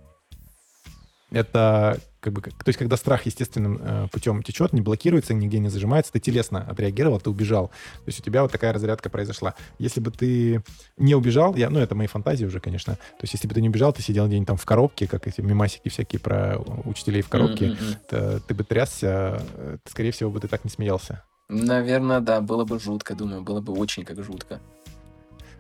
Это 1.32 2.00
как 2.20 2.34
бы, 2.34 2.42
то 2.42 2.52
есть 2.66 2.78
когда 2.78 2.98
страх 2.98 3.26
естественным 3.26 3.80
э, 3.82 4.08
путем 4.12 4.44
течет, 4.44 4.74
не 4.74 4.82
блокируется, 4.82 5.34
нигде 5.34 5.60
не 5.60 5.70
зажимается, 5.70 6.12
ты 6.12 6.20
телесно 6.20 6.62
отреагировал, 6.70 7.20
ты 7.20 7.30
убежал. 7.30 7.68
То 7.68 8.04
есть 8.08 8.20
у 8.20 8.24
тебя 8.24 8.42
вот 8.42 8.52
такая 8.52 8.74
разрядка 8.74 9.10
произошла. 9.10 9.56
Если 9.78 10.00
бы 10.00 10.12
ты 10.12 10.62
не 10.98 11.16
убежал, 11.16 11.56
я, 11.56 11.70
ну 11.70 11.80
это 11.80 11.96
мои 11.96 12.08
фантазии 12.08 12.46
уже, 12.46 12.60
конечно. 12.60 12.96
То 12.96 13.22
есть 13.24 13.34
если 13.34 13.48
бы 13.48 13.54
ты 13.54 13.62
не 13.62 13.70
убежал, 13.70 13.94
ты 13.94 14.02
сидел 14.02 14.28
где-нибудь 14.28 14.48
там 14.48 14.58
в 14.58 14.66
коробке, 14.66 15.08
как 15.08 15.28
эти 15.28 15.42
мимасики 15.42 15.90
всякие 15.90 16.20
про 16.20 16.58
учителей 16.86 17.22
в 17.22 17.30
коробке, 17.30 17.68
М-м-м. 17.68 17.96
то 18.10 18.40
ты 18.42 18.54
бы 18.54 18.64
трясся, 18.64 19.42
э, 19.56 19.78
скорее 19.86 20.12
всего 20.12 20.30
бы 20.30 20.40
ты 20.40 20.48
так 20.48 20.64
не 20.64 20.70
смеялся. 20.70 21.24
Наверное, 21.48 22.20
да, 22.20 22.42
было 22.42 22.64
бы 22.66 22.80
жутко, 22.80 23.16
думаю, 23.16 23.42
было 23.42 23.62
бы 23.62 23.74
очень 23.74 24.06
как 24.06 24.22
жутко. 24.24 24.60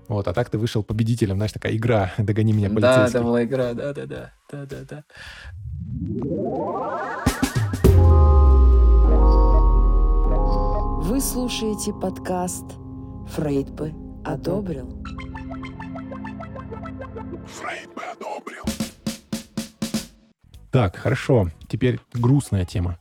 Вот, 0.07 0.27
а 0.27 0.33
так 0.33 0.49
ты 0.49 0.57
вышел 0.57 0.83
победителем, 0.83 1.35
знаешь, 1.35 1.51
такая 1.51 1.75
игра 1.75 2.11
«Догони 2.17 2.51
меня, 2.51 2.67
Да, 2.69 2.73
полицейский». 2.75 3.19
это 3.19 3.23
была 3.23 3.43
игра, 3.43 3.73
да-да-да, 3.73 4.33
да-да-да. 4.51 5.03
Вы 11.01 11.21
слушаете 11.21 11.93
подкаст 11.93 12.65
«Фрейд 13.29 13.69
бы 13.71 13.93
одобрил». 14.25 15.03
Фрейд 17.47 17.89
бы 17.93 18.01
одобрил. 18.03 18.63
Так, 20.71 20.95
хорошо. 20.97 21.49
Теперь 21.67 21.99
грустная 22.13 22.65
тема. 22.65 22.97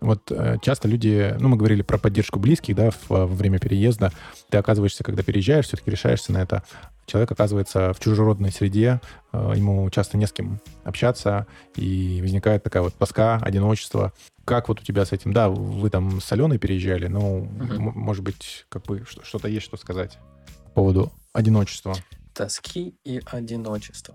Вот 0.00 0.30
э, 0.30 0.58
часто 0.62 0.88
люди, 0.88 1.34
ну, 1.40 1.48
мы 1.48 1.56
говорили 1.56 1.82
про 1.82 1.98
поддержку 1.98 2.38
близких, 2.38 2.76
да, 2.76 2.90
во 3.08 3.26
время 3.26 3.58
переезда. 3.58 4.12
Ты 4.48 4.58
оказываешься, 4.58 5.02
когда 5.02 5.22
переезжаешь, 5.22 5.66
все-таки 5.66 5.90
решаешься 5.90 6.32
на 6.32 6.38
это. 6.38 6.62
Человек 7.08 7.32
оказывается 7.32 7.94
в 7.94 8.00
чужеродной 8.00 8.52
среде, 8.52 9.00
э, 9.32 9.52
ему 9.56 9.88
часто 9.88 10.18
не 10.18 10.26
с 10.26 10.32
кем 10.32 10.60
общаться, 10.84 11.46
и 11.74 12.20
возникает 12.20 12.62
такая 12.62 12.82
вот 12.82 12.94
тоска, 12.94 13.36
одиночество. 13.36 14.12
Как 14.44 14.68
вот 14.68 14.80
у 14.80 14.84
тебя 14.84 15.06
с 15.06 15.12
этим? 15.12 15.32
Да, 15.32 15.48
вы 15.48 15.88
там 15.88 16.20
с 16.20 16.30
Аленой 16.32 16.58
переезжали, 16.58 17.06
но, 17.06 17.38
м- 17.38 17.92
может 17.94 18.22
быть, 18.22 18.66
как 18.68 18.84
бы 18.84 19.04
что- 19.08 19.24
что-то 19.24 19.48
есть, 19.48 19.64
что 19.64 19.78
сказать 19.78 20.18
по 20.66 20.82
поводу 20.82 21.10
одиночества. 21.32 21.94
Тоски 22.34 22.94
и 23.04 23.22
одиночества. 23.24 24.14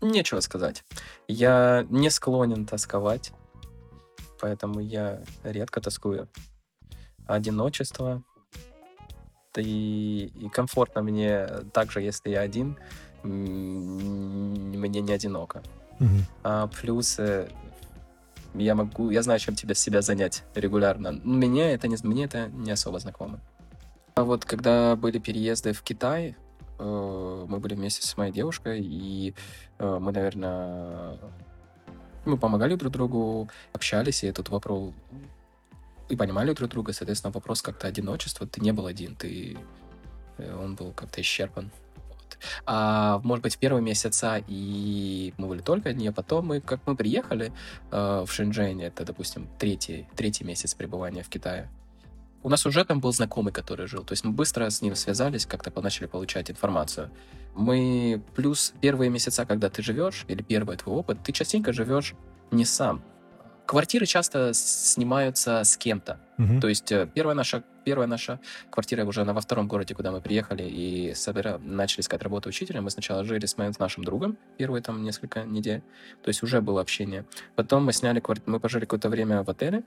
Нечего 0.00 0.38
сказать. 0.40 0.84
Я 1.26 1.86
не 1.90 2.08
склонен 2.10 2.66
тосковать, 2.66 3.32
поэтому 4.40 4.78
я 4.80 5.22
редко 5.42 5.80
тоскую. 5.80 6.28
Одиночество. 7.26 8.22
И, 9.60 10.32
и 10.34 10.48
комфортно 10.48 11.02
мне 11.02 11.46
также, 11.72 12.00
если 12.00 12.30
я 12.30 12.40
один, 12.40 12.76
мне 13.22 15.00
не 15.00 15.12
одиноко. 15.12 15.62
Мгм. 15.98 16.26
А 16.42 16.66
плюс 16.68 17.18
э, 17.18 17.48
я 18.54 18.74
могу, 18.74 19.10
я 19.10 19.22
знаю, 19.22 19.40
чем 19.40 19.54
тебе 19.54 19.74
себя 19.74 20.02
занять 20.02 20.44
регулярно. 20.54 21.12
Мне 21.24 21.72
это 21.72 21.88
не, 21.88 21.96
мне 22.02 22.24
это 22.24 22.48
не 22.48 22.70
особо 22.70 22.98
знакомо. 22.98 23.40
А 24.14 24.24
вот 24.24 24.44
когда 24.44 24.96
были 24.96 25.18
переезды 25.18 25.72
в 25.72 25.82
Китай, 25.82 26.36
э, 26.78 27.46
мы 27.48 27.58
были 27.58 27.74
вместе 27.74 28.06
с 28.06 28.16
моей 28.16 28.32
девушкой, 28.32 28.80
и 28.82 29.34
э, 29.78 29.98
мы, 30.00 30.12
наверное, 30.12 31.18
мы 32.24 32.36
помогали 32.36 32.74
друг 32.74 32.92
другу, 32.92 33.48
общались, 33.72 34.24
и 34.24 34.26
этот 34.26 34.48
вопрос 34.48 34.92
и 36.08 36.16
понимали 36.16 36.52
друг 36.52 36.70
друга, 36.70 36.92
соответственно, 36.92 37.32
вопрос 37.32 37.62
как-то 37.62 37.86
одиночества, 37.88 38.46
ты 38.46 38.60
не 38.60 38.72
был 38.72 38.86
один, 38.86 39.16
ты 39.16 39.58
э, 40.38 40.54
он 40.54 40.74
был 40.74 40.92
как-то 40.92 41.20
исчерпан. 41.20 41.70
Вот. 42.08 42.38
А 42.66 43.20
может 43.24 43.42
быть, 43.42 43.56
в 43.56 43.58
первые 43.58 43.82
месяца 43.82 44.42
и 44.46 45.34
мы 45.38 45.48
были 45.48 45.60
только 45.60 45.90
одни, 45.90 46.08
а 46.08 46.12
потом 46.12 46.46
мы, 46.46 46.60
как 46.60 46.80
мы 46.86 46.96
приехали 46.96 47.52
э, 47.90 48.24
в 48.26 48.30
Шэньчжэнь, 48.30 48.82
это, 48.82 49.04
допустим, 49.04 49.48
третий, 49.58 50.06
третий 50.16 50.44
месяц 50.44 50.74
пребывания 50.74 51.22
в 51.22 51.28
Китае, 51.28 51.68
у 52.46 52.48
нас 52.48 52.64
уже 52.64 52.84
там 52.84 53.00
был 53.00 53.12
знакомый, 53.12 53.52
который 53.52 53.88
жил. 53.88 54.04
То 54.04 54.12
есть 54.12 54.24
мы 54.24 54.30
быстро 54.30 54.70
с 54.70 54.80
ним 54.80 54.94
связались, 54.94 55.46
как-то 55.46 55.72
начали 55.82 56.06
получать 56.06 56.48
информацию. 56.48 57.10
Мы 57.56 58.22
плюс 58.36 58.72
первые 58.80 59.10
месяца, 59.10 59.44
когда 59.44 59.68
ты 59.68 59.82
живешь, 59.82 60.24
или 60.28 60.42
первый 60.42 60.76
твой 60.76 60.94
опыт, 60.94 61.18
ты 61.24 61.32
частенько 61.32 61.72
живешь 61.72 62.14
не 62.52 62.64
сам. 62.64 63.02
Квартиры 63.66 64.06
часто 64.06 64.52
снимаются 64.54 65.64
с 65.64 65.76
кем-то. 65.76 66.18
Мгм. 66.36 66.60
То 66.60 66.68
есть 66.68 66.92
э, 66.92 67.08
первая 67.12 67.34
наша, 67.34 67.64
первая 67.84 68.06
наша 68.06 68.38
квартира 68.70 69.04
уже 69.04 69.24
на, 69.24 69.34
во 69.34 69.40
втором 69.40 69.66
городе, 69.66 69.94
куда 69.94 70.12
мы 70.12 70.20
приехали 70.20 70.62
и 70.62 71.14
собира... 71.14 71.58
начали 71.58 72.00
искать 72.00 72.22
работу 72.22 72.48
учителя. 72.48 72.80
Мы 72.80 72.90
сначала 72.90 73.24
жили 73.24 73.44
с 73.46 73.58
моим 73.58 73.72
с 73.72 73.78
нашим 73.78 74.04
другом 74.04 74.38
первые 74.56 74.82
там 74.82 75.02
несколько 75.02 75.44
недель. 75.44 75.82
То 76.22 76.28
есть 76.28 76.42
уже 76.42 76.60
было 76.60 76.80
общение. 76.80 77.24
Потом 77.56 77.84
мы 77.84 77.92
сняли 77.92 78.20
квартиру, 78.20 78.52
мы 78.52 78.60
пожили 78.60 78.84
какое-то 78.84 79.08
время 79.08 79.42
в 79.42 79.50
отеле. 79.50 79.82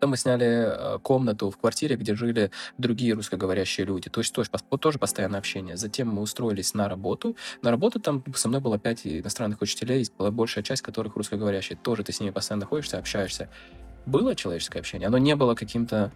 Потом 0.00 0.12
мы 0.12 0.16
сняли 0.16 0.46
э, 0.46 0.98
комнату 1.02 1.50
в 1.50 1.58
квартире, 1.58 1.94
где 1.94 2.14
жили 2.14 2.50
другие 2.78 3.12
русскоговорящие 3.12 3.86
люди. 3.86 4.08
То 4.08 4.22
есть 4.22 4.32
тоже, 4.32 4.48
тоже 4.80 4.98
постоянное 4.98 5.38
общение. 5.38 5.76
Затем 5.76 6.08
мы 6.08 6.22
устроились 6.22 6.72
на 6.72 6.88
работу. 6.88 7.36
На 7.60 7.70
работу 7.70 8.00
там 8.00 8.24
со 8.34 8.48
мной 8.48 8.62
было 8.62 8.78
пять 8.78 9.06
иностранных 9.06 9.60
учителей, 9.60 10.08
была 10.16 10.30
большая 10.30 10.64
часть 10.64 10.80
которых 10.80 11.16
русскоговорящие. 11.16 11.76
Тоже 11.76 12.02
ты 12.02 12.12
с 12.12 12.20
ними 12.20 12.30
постоянно 12.30 12.62
находишься, 12.62 12.96
общаешься. 12.96 13.50
Было 14.06 14.34
человеческое 14.34 14.78
общение. 14.78 15.06
Оно 15.06 15.18
не 15.18 15.36
было 15.36 15.54
каким-то 15.54 16.10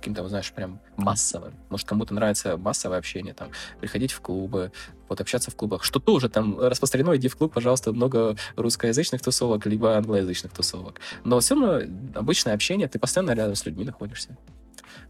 каким-то, 0.00 0.26
знаешь, 0.28 0.50
прям 0.52 0.80
массовым. 0.96 1.54
Может, 1.68 1.86
кому-то 1.86 2.14
нравится 2.14 2.56
массовое 2.56 2.98
общение, 2.98 3.34
там, 3.34 3.48
приходить 3.80 4.12
в 4.12 4.20
клубы, 4.20 4.72
вот 5.08 5.20
общаться 5.20 5.50
в 5.50 5.56
клубах, 5.56 5.84
что 5.84 6.00
тоже 6.00 6.28
там 6.28 6.58
распространено, 6.58 7.16
иди 7.16 7.28
в 7.28 7.36
клуб, 7.36 7.52
пожалуйста, 7.52 7.92
много 7.92 8.36
русскоязычных 8.56 9.22
тусовок, 9.22 9.66
либо 9.66 9.96
англоязычных 9.96 10.52
тусовок. 10.52 11.00
Но 11.24 11.38
все 11.40 11.54
равно 11.54 11.80
обычное 12.14 12.54
общение, 12.54 12.88
ты 12.88 12.98
постоянно 12.98 13.32
рядом 13.32 13.54
с 13.54 13.64
людьми 13.66 13.84
находишься. 13.84 14.36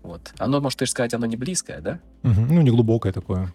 Вот. 0.03 0.32
Оно, 0.38 0.61
может, 0.61 0.78
ты 0.78 0.86
же 0.86 0.91
сказать, 0.91 1.14
оно 1.14 1.26
не 1.26 1.36
близкое, 1.36 1.80
да? 1.80 2.01
Мгм. 2.22 2.55
Ну, 2.55 2.62
не 2.62 2.70
глубокое 2.70 3.12
такое. 3.12 3.53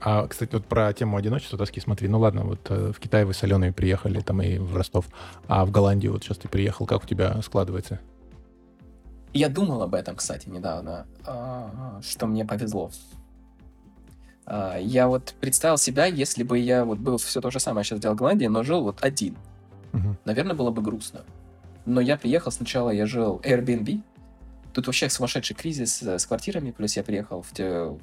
А, 0.00 0.26
кстати, 0.26 0.54
вот 0.54 0.64
про 0.64 0.92
тему 0.94 1.16
одиночества, 1.16 1.58
тоски, 1.58 1.80
смотри, 1.80 2.08
ну 2.08 2.18
ладно, 2.18 2.44
вот 2.44 2.60
э, 2.70 2.92
в 2.96 2.98
Китай 2.98 3.24
вы 3.24 3.34
с 3.34 3.42
Аленой 3.42 3.70
приехали, 3.70 4.20
там 4.20 4.40
и 4.40 4.56
в 4.56 4.74
Ростов, 4.74 5.06
а 5.46 5.66
в 5.66 5.70
Голландию 5.70 6.12
вот 6.12 6.24
сейчас 6.24 6.38
ты 6.38 6.48
приехал, 6.48 6.86
как 6.86 7.04
у 7.04 7.06
тебя 7.06 7.40
складывается? 7.42 8.00
Я 9.32 9.48
думал 9.48 9.82
об 9.82 9.94
этом, 9.94 10.16
кстати, 10.16 10.48
недавно, 10.48 11.06
а, 11.24 12.00
что 12.02 12.26
мне 12.26 12.44
повезло. 12.44 12.90
А, 14.46 14.76
Я 14.78 15.06
вот 15.08 15.34
представил 15.40 15.78
себя, 15.78 16.06
если 16.06 16.42
бы 16.42 16.58
я 16.58 16.84
вот 16.84 16.98
был 16.98 17.16
все 17.18 17.40
то 17.40 17.50
же 17.50 17.60
самое 17.60 17.84
сейчас 17.84 18.00
делал 18.00 18.16
в 18.16 18.18
Голландии, 18.18 18.46
но 18.46 18.62
жил 18.62 18.82
вот 18.82 19.02
один. 19.02 19.36
Мгм. 19.92 20.16
Наверное, 20.24 20.54
было 20.56 20.70
бы 20.70 20.82
грустно. 20.82 21.20
Но 21.86 22.00
я 22.00 22.16
приехал 22.16 22.50
сначала, 22.52 22.90
я 22.90 23.06
жил 23.06 23.40
Airbnb. 23.44 24.02
Тут 24.72 24.86
вообще 24.86 25.08
сумасшедший 25.08 25.56
кризис 25.56 26.02
э, 26.02 26.18
с 26.18 26.26
квартирами, 26.26 26.70
плюс 26.70 26.96
я 26.96 27.02
приехал 27.02 27.42
в, 27.42 27.52
те- 27.52 27.84
в 27.86 27.98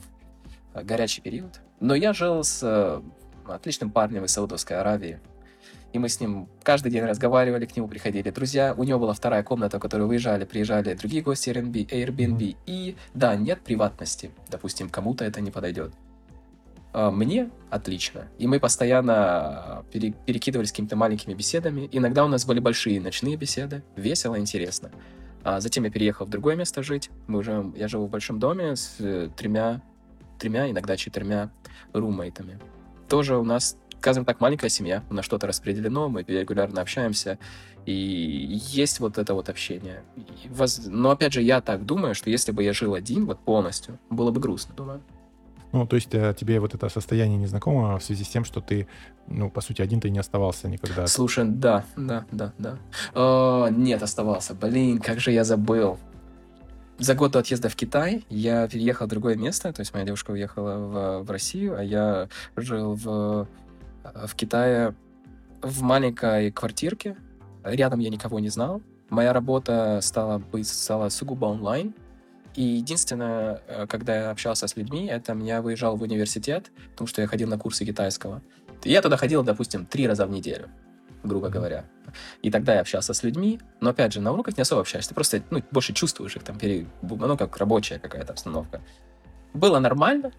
горячий 0.83 1.21
период. 1.21 1.61
Но 1.79 1.95
я 1.95 2.11
жил 2.13 2.43
с 2.43 2.59
э, 2.63 3.01
отличным 3.47 3.89
парнем 3.91 4.25
из 4.25 4.31
Саудовской 4.31 4.77
Аравии. 4.79 5.19
И 5.93 5.99
мы 5.99 6.09
с 6.09 6.19
ним 6.19 6.47
каждый 6.63 6.91
день 6.91 7.03
разговаривали, 7.03 7.65
к 7.65 7.75
нему 7.75 7.87
приходили 7.87 8.29
друзья. 8.29 8.73
У 8.77 8.83
него 8.83 8.99
была 8.99 9.13
вторая 9.13 9.43
комната, 9.43 9.77
в 9.77 9.81
которую 9.81 10.07
выезжали, 10.07 10.45
приезжали 10.45 10.93
другие 10.93 11.23
гости 11.23 11.49
Airbnb. 11.49 11.87
Airbnb. 11.89 12.55
И 12.65 12.95
да, 13.13 13.35
нет 13.35 13.61
приватности. 13.61 14.31
Допустим, 14.49 14.89
кому-то 14.89 15.23
это 15.23 15.41
не 15.41 15.49
подойдет. 15.49 15.93
А, 16.93 17.11
Мне 17.11 17.49
отлично. 17.69 18.27
И 18.37 18.47
мы 18.47 18.59
постоянно 18.59 19.13
а, 19.15 19.85
пере- 19.91 20.13
перекидывались 20.25 20.71
какими-то 20.71 20.95
маленькими 20.95 21.33
беседами. 21.33 21.87
Иногда 21.91 22.25
у 22.25 22.27
нас 22.27 22.45
были 22.45 22.59
большие 22.59 22.99
ночные 22.99 23.35
беседы. 23.37 23.83
Весело, 23.95 24.37
интересно. 24.37 24.91
А 25.43 25.59
затем 25.61 25.83
я 25.83 25.89
переехал 25.89 26.25
в 26.25 26.29
другое 26.29 26.55
место 26.55 26.83
жить. 26.83 27.09
Мы 27.27 27.39
уже, 27.39 27.71
я 27.75 27.87
живу 27.87 28.07
в 28.07 28.09
большом 28.09 28.39
доме 28.39 28.75
с 28.75 28.95
э, 28.99 29.29
тремя, 29.37 29.81
тремя, 30.39 30.69
иногда 30.69 30.97
четырьмя 30.97 31.51
румейтами. 31.93 32.59
Тоже 33.07 33.37
у 33.37 33.43
нас, 33.43 33.77
скажем 33.99 34.25
так, 34.25 34.39
маленькая 34.41 34.69
семья. 34.69 35.03
У 35.09 35.13
нас 35.13 35.25
что-то 35.25 35.47
распределено, 35.47 36.09
мы 36.09 36.23
регулярно 36.23 36.81
общаемся. 36.81 37.37
И 37.85 38.59
есть 38.71 38.99
вот 38.99 39.17
это 39.17 39.33
вот 39.33 39.49
общение. 39.49 40.03
Воз- 40.49 40.81
Но 40.87 41.11
опять 41.11 41.33
же, 41.33 41.41
я 41.41 41.61
так 41.61 41.85
думаю, 41.85 42.15
что 42.15 42.29
если 42.29 42.51
бы 42.51 42.63
я 42.63 42.73
жил 42.73 42.93
один, 42.93 43.25
вот 43.25 43.39
полностью, 43.39 43.97
было 44.09 44.31
бы 44.31 44.41
грустно, 44.41 44.75
думаю. 44.75 45.01
Ну, 45.73 45.85
то 45.85 45.95
есть 45.95 46.13
э, 46.13 46.33
тебе 46.37 46.59
вот 46.59 46.73
это 46.75 46.89
состояние 46.89 47.37
незнакомо 47.37 47.97
в 47.99 48.03
связи 48.03 48.23
с 48.23 48.29
тем, 48.29 48.45
что 48.45 48.61
ты, 48.61 48.87
ну, 49.27 49.49
по 49.49 49.61
сути, 49.61 49.81
один 49.81 49.99
ты 49.99 50.09
не 50.09 50.19
оставался 50.19 50.67
никогда. 50.69 51.07
Слушай, 51.07 51.45
да, 51.45 51.83
да, 51.95 52.25
да, 52.31 52.53
да. 52.57 52.77
А, 53.13 53.67
нет, 53.69 54.01
оставался. 54.01 54.53
Блин, 54.53 54.99
как 54.99 55.19
же 55.19 55.31
я 55.31 55.43
забыл. 55.43 55.97
За 56.99 57.15
год 57.15 57.31
до 57.31 57.39
отъезда 57.39 57.69
в 57.69 57.75
Китай 57.75 58.25
я 58.29 58.67
переехал 58.67 59.05
в 59.05 59.09
другое 59.09 59.35
место, 59.35 59.71
то 59.71 59.81
есть 59.81 59.93
моя 59.93 60.05
девушка 60.05 60.31
уехала 60.31 60.77
в, 60.77 61.23
в 61.25 61.31
Россию, 61.31 61.77
а 61.77 61.83
я 61.83 62.27
жил 62.55 62.95
в, 62.95 63.47
в 64.25 64.35
Китае 64.35 64.95
в 65.61 65.81
маленькой 65.81 66.51
квартирке. 66.51 67.17
Рядом 67.63 67.99
я 67.99 68.09
никого 68.09 68.39
не 68.39 68.49
знал. 68.49 68.81
Моя 69.09 69.33
работа 69.33 69.99
стала, 70.01 70.41
стала 70.63 71.09
сугубо 71.09 71.45
онлайн. 71.45 71.93
И 72.55 72.63
единственное, 72.63 73.61
э, 73.67 73.87
когда 73.87 74.15
я 74.15 74.29
общался 74.31 74.67
с 74.67 74.75
людьми, 74.75 75.05
это 75.05 75.33
я 75.33 75.61
выезжал 75.61 75.95
в 75.95 76.01
университет, 76.01 76.71
потому 76.91 77.07
что 77.07 77.21
я 77.21 77.27
ходил 77.27 77.47
на 77.47 77.57
курсы 77.57 77.85
китайского. 77.85 78.41
И 78.83 78.91
я 78.91 79.01
туда 79.01 79.15
ходил, 79.15 79.43
допустим, 79.43 79.85
три 79.85 80.07
раза 80.07 80.25
в 80.25 80.31
неделю, 80.31 80.67
грубо 81.23 81.49
говоря. 81.49 81.85
И 82.41 82.49
тогда 82.49 82.73
я 82.73 82.81
общался 82.81 83.13
с 83.13 83.23
людьми, 83.23 83.59
но 83.79 83.91
опять 83.91 84.13
же, 84.13 84.21
на 84.21 84.31
уроках 84.31 84.57
не 84.57 84.61
особо 84.61 84.81
общаешься, 84.81 85.09
ты 85.09 85.15
просто 85.15 85.43
ну, 85.51 85.61
больше 85.71 85.93
чувствуешь 85.93 86.35
их, 86.35 86.43
там, 86.43 86.57
пере- 86.57 86.87
ну, 87.01 87.37
как 87.37 87.57
рабочая 87.57 87.99
какая-то 87.99 88.33
обстановка. 88.33 88.81
Было 89.53 89.79
нормально 89.79 90.31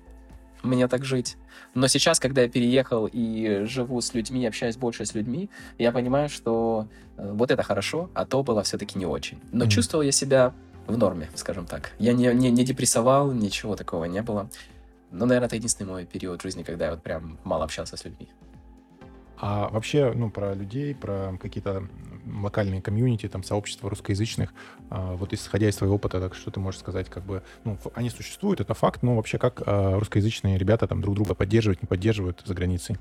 мне 0.63 0.89
так 0.89 1.05
жить, 1.05 1.37
но 1.75 1.87
сейчас, 1.89 2.19
когда 2.21 2.43
я 2.43 2.49
переехал 2.49 3.09
и 3.11 3.65
живу 3.65 4.01
с 4.01 4.15
людьми, 4.15 4.47
общаюсь 4.47 4.77
больше 4.77 5.05
с 5.05 5.15
людьми, 5.15 5.51
я 5.79 5.93
понимаю, 5.93 6.29
что 6.29 6.89
э, 7.17 7.31
вот 7.33 7.51
это 7.51 7.63
хорошо, 7.63 8.11
а 8.15 8.25
то 8.25 8.43
было 8.43 8.63
все-таки 8.63 8.99
не 8.99 9.07
очень. 9.07 9.39
Но 9.53 9.65
Мгм. 9.65 9.71
чувствовал 9.71 10.03
я 10.03 10.13
себя 10.13 10.53
в 10.87 10.97
норме, 10.97 11.29
скажем 11.35 11.67
так. 11.67 11.93
Я 11.99 12.13
не, 12.13 12.33
не, 12.35 12.51
не 12.51 12.65
депрессовал, 12.65 13.33
ничего 13.33 13.77
такого 13.77 14.05
не 14.07 14.23
было. 14.23 14.49
Но, 15.11 15.27
наверное, 15.27 15.47
это 15.47 15.57
единственный 15.57 15.87
мой 15.87 16.05
период 16.05 16.43
жизни, 16.43 16.63
когда 16.63 16.87
я 16.87 16.91
вот 16.93 17.03
прям 17.03 17.39
мало 17.45 17.65
общался 17.65 17.97
с 17.97 18.05
людьми. 18.05 18.29
А 19.41 19.69
вообще, 19.69 20.13
ну, 20.15 20.31
про 20.31 20.55
людей, 20.55 20.95
про 20.95 21.37
какие-то 21.41 21.85
локальные 22.27 22.83
комьюнити, 22.83 23.29
там, 23.29 23.43
сообщества 23.43 23.89
русскоязычных, 23.89 24.53
а, 24.91 25.15
вот 25.15 25.33
исходя 25.33 25.69
из 25.69 25.77
своего 25.77 25.95
опыта, 25.95 26.21
так 26.21 26.35
что 26.35 26.51
ты 26.51 26.61
можешь 26.61 26.81
сказать, 26.81 27.09
как 27.09 27.25
бы, 27.25 27.43
ну, 27.65 27.79
они 27.95 28.11
существуют, 28.11 28.61
это 28.61 28.75
факт, 28.75 29.03
но 29.03 29.17
вообще 29.17 29.39
как 29.39 29.63
а, 29.65 29.99
русскоязычные 29.99 30.59
ребята 30.59 30.87
там 30.87 31.01
друг 31.01 31.15
друга 31.15 31.35
поддерживают, 31.35 31.83
не 31.83 31.87
поддерживают 31.87 32.43
за 32.45 32.55
границей? 32.55 32.97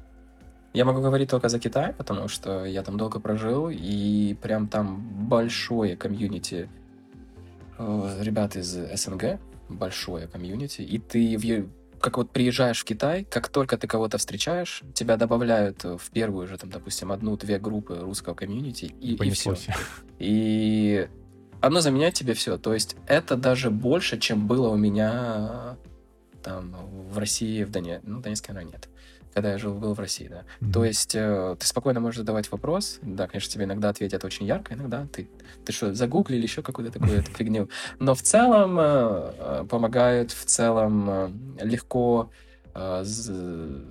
Я 0.74 0.86
могу 0.86 1.02
говорить 1.02 1.30
только 1.30 1.50
за 1.50 1.60
Китай, 1.60 1.94
потому 1.94 2.28
что 2.28 2.66
я 2.66 2.84
там 2.84 2.98
долго 2.98 3.20
прожил, 3.20 3.70
и 3.72 4.36
прям 4.42 4.68
там 4.68 5.28
большое 5.28 5.98
комьюнити 5.98 6.70
э, 7.80 8.18
ребят 8.22 8.56
из 8.56 8.68
СНГ, 8.68 9.40
большое 9.70 10.28
комьюнити, 10.28 10.82
и 10.82 11.00
ты 11.00 11.36
как 12.00 12.18
вот 12.18 12.32
приезжаешь 12.32 12.82
в 12.82 12.84
Китай, 12.84 13.26
как 13.26 13.50
только 13.50 13.78
ты 13.78 13.88
кого-то 13.88 14.18
встречаешь, 14.18 14.84
тебя 14.94 15.18
добавляют 15.18 15.84
в 15.84 16.10
первую 16.12 16.48
же, 16.48 16.58
там, 16.58 16.70
допустим, 16.70 17.12
одну-две 17.12 17.60
группы 17.60 17.96
русского 17.96 18.34
комьюнити, 18.34 18.86
и, 18.86 19.16
и 19.16 19.30
все. 19.32 19.56
И 20.20 21.08
оно 21.62 21.82
заменяет 21.82 22.14
тебе 22.14 22.34
все. 22.34 22.58
То 22.58 22.74
есть 22.74 22.96
это 23.08 23.36
даже 23.36 23.70
больше, 23.72 24.20
чем 24.20 24.48
было 24.48 24.70
у 24.70 24.78
меня 24.78 25.78
там 26.44 26.76
в 27.12 27.18
России, 27.18 27.64
в 27.64 27.72
Доне... 27.72 28.00
ну, 28.04 28.22
Донецке, 28.22 28.54
наверное, 28.54 28.74
нет. 28.74 28.90
Когда 29.38 29.52
я 29.52 29.60
жил, 29.60 29.76
был 29.76 29.94
в 29.94 30.00
России, 30.00 30.28
да. 30.28 30.46
Мгм. 30.62 30.72
То 30.72 30.84
есть 30.84 31.14
э, 31.14 31.56
ты 31.60 31.68
спокойно 31.68 32.00
можешь 32.00 32.18
задавать 32.18 32.52
вопрос. 32.52 32.98
Да, 33.04 33.28
конечно, 33.28 33.52
тебе 33.54 33.66
иногда 33.66 33.90
ответят 33.90 34.26
очень 34.26 34.48
ярко, 34.48 34.74
иногда 34.74 35.06
ты, 35.14 35.30
ты 35.64 35.72
что, 35.72 35.94
загуглили 35.94 36.42
еще 36.42 36.64
какую-то 36.64 36.92
такую 36.98 37.20
эту 37.20 37.30
фигню. 37.34 37.70
Но 38.00 38.16
в 38.16 38.24
целом 38.24 38.80
э, 38.80 38.84
э, 39.38 39.66
помогают, 39.70 40.32
в 40.32 40.44
целом 40.46 41.08
э, 41.08 41.30
легко, 41.62 42.32
э, 42.74 43.04
с- 43.06 43.30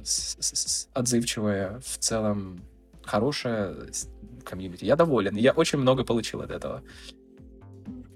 с- 0.02 0.36
с- 0.40 0.88
отзывчивая, 0.94 1.78
в 1.78 1.98
целом 1.98 2.60
хорошая 3.04 3.76
с- 3.92 4.08
комьюнити. 4.42 4.84
Я 4.84 4.96
доволен. 4.96 5.36
Я 5.36 5.52
очень 5.52 5.78
много 5.78 6.02
получил 6.02 6.40
от 6.40 6.50
этого. 6.50 6.82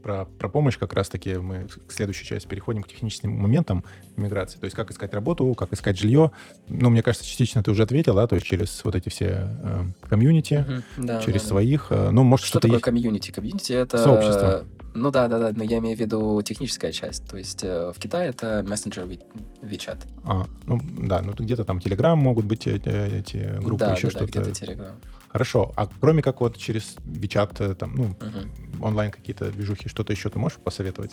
Про, 0.02 0.24
про 0.24 0.48
помощь 0.48 0.78
как 0.78 0.92
раз-таки 0.92 1.34
мы 1.36 1.66
к 1.86 1.92
следующей 1.92 2.24
части 2.24 2.46
переходим 2.46 2.82
к 2.82 2.88
техническим 2.88 3.32
моментам 3.32 3.84
иммиграции. 4.16 4.58
То 4.58 4.64
есть 4.64 4.76
как 4.76 4.90
искать 4.90 5.12
работу, 5.14 5.52
как 5.54 5.72
искать 5.72 5.98
жилье. 5.98 6.30
Ну, 6.68 6.90
мне 6.90 7.02
кажется, 7.02 7.26
частично 7.26 7.62
ты 7.62 7.70
уже 7.70 7.82
ответил, 7.82 8.14
да, 8.14 8.26
то 8.26 8.34
есть 8.36 8.46
через 8.46 8.82
вот 8.84 8.94
эти 8.94 9.08
все 9.08 9.48
э, 9.62 9.84
комьюнити, 10.08 10.64
Мгм. 10.96 11.06
Да, 11.06 11.20
через 11.20 11.42
да, 11.42 11.48
да. 11.48 11.48
своих. 11.48 11.86
э, 11.90 12.10
ну, 12.10 12.22
может, 12.22 12.46
Что 12.46 12.52
что-то 12.58 12.68
такое 12.68 12.76
есть. 12.76 12.84
комьюнити? 12.84 13.30
Комьюнити 13.30 13.72
это... 13.72 13.98
Сообщество. 13.98 14.64
Ну 14.94 15.10
да, 15.12 15.28
да, 15.28 15.38
да, 15.38 15.52
но 15.54 15.62
я 15.62 15.78
имею 15.78 15.96
в 15.96 16.00
виду 16.00 16.42
техническая 16.42 16.90
часть. 16.92 17.28
То 17.28 17.36
есть 17.36 17.62
э, 17.62 17.92
в 17.94 17.98
Китае 18.00 18.30
это 18.30 18.64
мессенджер 18.66 19.06
WeChat. 19.62 19.98
А, 20.24 20.46
ну, 20.66 20.80
да, 20.98 21.22
ну 21.22 21.32
где-то 21.32 21.64
там 21.64 21.78
Telegram 21.78 22.16
могут 22.16 22.44
быть 22.44 22.66
э, 22.66 22.80
э, 22.84 23.18
эти 23.20 23.56
группы, 23.60 23.84
да, 23.84 23.92
еще 23.92 24.08
да, 24.08 24.18
да, 24.20 24.26
что-то. 24.26 24.40
где-то 24.40 24.50
Telegram. 24.50 24.94
Хорошо. 25.32 25.72
А 25.76 25.86
кроме 25.86 26.22
как 26.22 26.40
вот 26.40 26.56
через 26.56 26.96
э, 27.60 27.74
там, 27.74 27.94
ну, 27.94 28.04
Мгм. 28.20 28.82
онлайн 28.82 29.12
какие-то 29.12 29.50
движухи, 29.52 29.88
что-то 29.88 30.12
еще 30.12 30.28
ты 30.28 30.38
можешь 30.40 30.58
посоветовать? 30.58 31.12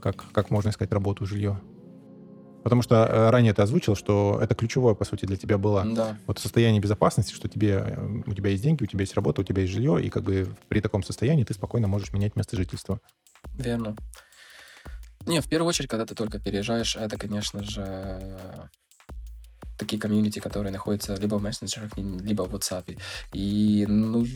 Как, 0.00 0.24
как 0.32 0.50
можно 0.50 0.70
искать 0.70 0.92
работу, 0.92 1.26
жилье? 1.26 1.60
Потому 2.62 2.82
что 2.82 2.94
э, 3.04 3.30
ранее 3.30 3.52
ты 3.52 3.62
озвучил, 3.62 3.96
что 3.96 4.38
это 4.40 4.54
ключевое, 4.54 4.94
по 4.94 5.04
сути, 5.04 5.26
для 5.26 5.36
тебя 5.36 5.58
было 5.58 5.84
Да. 5.84 6.16
вот 6.28 6.38
состояние 6.38 6.80
безопасности, 6.80 7.34
что 7.34 7.48
тебе, 7.48 7.82
э, 7.84 8.22
у 8.26 8.32
тебя 8.32 8.50
есть 8.50 8.62
деньги, 8.62 8.84
у 8.84 8.86
тебя 8.86 9.00
есть 9.00 9.14
работа, 9.14 9.40
у 9.40 9.44
тебя 9.44 9.62
есть 9.62 9.74
жилье, 9.74 10.00
и 10.00 10.08
как 10.08 10.22
бы 10.22 10.54
при 10.68 10.80
таком 10.80 11.02
состоянии 11.02 11.42
ты 11.42 11.54
спокойно 11.54 11.88
можешь 11.88 12.12
менять 12.12 12.36
место 12.36 12.56
жительства. 12.56 13.00
Верно. 13.54 13.96
Не, 15.26 15.40
в 15.40 15.48
первую 15.48 15.68
очередь, 15.68 15.88
когда 15.88 16.06
ты 16.06 16.14
только 16.14 16.38
переезжаешь, 16.38 16.94
это, 16.96 17.16
конечно 17.18 17.64
же, 17.64 18.70
такие 19.82 20.00
комьюнити, 20.00 20.38
которые 20.38 20.72
находятся 20.72 21.14
либо 21.16 21.36
в 21.36 21.42
мессенджерах, 21.42 21.96
либо 21.96 22.42
в 22.42 22.54
WhatsApp. 22.54 22.98
И, 23.32 23.86
ну, 23.88 24.26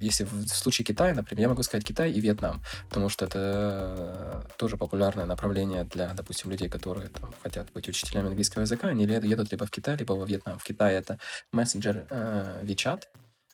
если 0.00 0.24
в 0.24 0.48
случае 0.48 0.84
Китая, 0.84 1.14
например, 1.14 1.42
я 1.42 1.48
могу 1.48 1.62
сказать 1.62 1.84
Китай 1.84 2.10
и 2.12 2.20
Вьетнам, 2.20 2.62
потому 2.88 3.08
что 3.08 3.24
это 3.26 4.46
тоже 4.56 4.76
популярное 4.76 5.26
направление 5.26 5.84
для, 5.84 6.12
допустим, 6.14 6.50
людей, 6.50 6.68
которые 6.68 7.08
там, 7.08 7.32
хотят 7.42 7.72
быть 7.72 7.88
учителями 7.88 8.28
английского 8.28 8.62
языка, 8.62 8.88
они 8.88 9.04
едут 9.04 9.52
либо 9.52 9.66
в 9.66 9.70
Китай, 9.70 9.96
либо 9.96 10.12
во 10.12 10.26
Вьетнам. 10.26 10.58
В 10.58 10.64
Китае 10.64 10.98
это 10.98 11.18
мессенджер 11.52 12.06
э, 12.10 12.64
WeChat, 12.64 13.04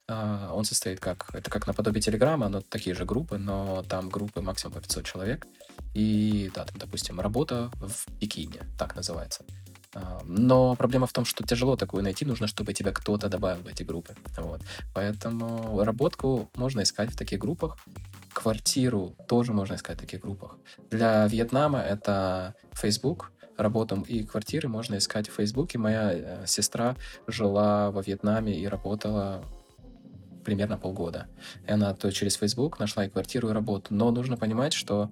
а, 0.09 0.53
он 0.53 0.65
состоит 0.65 0.99
как... 0.99 1.29
Это 1.33 1.51
как 1.51 1.67
наподобие 1.67 2.03
Телеграма, 2.03 2.49
но 2.49 2.61
такие 2.61 2.97
же 2.97 3.05
группы, 3.05 3.39
но 3.39 3.85
там 3.85 4.09
группы 4.09 4.41
максимум 4.41 4.75
по 4.75 4.81
500 4.81 5.05
человек. 5.05 5.47
и, 5.95 6.51
да, 6.55 6.65
там, 6.65 6.79
допустим, 6.79 7.21
работа 7.21 7.71
в 7.75 8.07
Пекине, 8.19 8.63
так 8.79 8.97
называется. 8.97 9.45
А, 9.95 10.21
Но 10.25 10.75
проблема 10.77 11.07
в 11.07 11.13
том, 11.13 11.25
что 11.25 11.45
тяжело 11.45 11.77
такую 11.77 12.03
найти, 12.03 12.25
нужно, 12.25 12.47
чтобы 12.47 12.73
тебя 12.73 12.93
кто-то 12.93 13.29
добавил 13.29 13.63
в 13.63 13.67
эти 13.67 13.83
группы. 13.83 14.15
Вот. 14.39 14.61
Поэтому 14.95 15.83
работку 15.85 16.49
можно 16.57 16.83
искать 16.83 17.11
в 17.11 17.17
таких 17.17 17.39
группах. 17.39 17.77
Квартиру 18.33 19.15
тоже 19.27 19.53
можно 19.53 19.75
искать 19.75 19.99
в 19.99 20.01
таких 20.01 20.21
группах. 20.21 20.57
Для 20.91 21.27
Вьетнама 21.27 21.81
это 21.81 22.55
Facebook, 22.73 23.33
работу 23.57 24.05
и 24.09 24.23
квартиры 24.25 24.69
можно 24.69 24.97
искать 24.99 25.29
в 25.29 25.35
Фейсбуке. 25.35 25.79
Моя 25.79 26.13
э, 26.13 26.47
сестра 26.47 26.97
жила 27.27 27.91
во 27.91 28.03
Вьетнаме 28.03 28.59
и 28.59 28.67
работала 28.67 29.45
примерно 30.45 30.79
полгода. 30.79 31.27
И 31.67 31.73
она 31.73 31.93
то 31.95 32.11
через 32.13 32.35
Facebook 32.35 32.79
нашла 32.79 33.05
и 33.05 33.09
квартиру, 33.09 33.49
и 33.49 33.53
работу. 33.53 33.95
Но 33.95 34.11
нужно 34.11 34.37
понимать, 34.37 34.73
что 34.73 35.11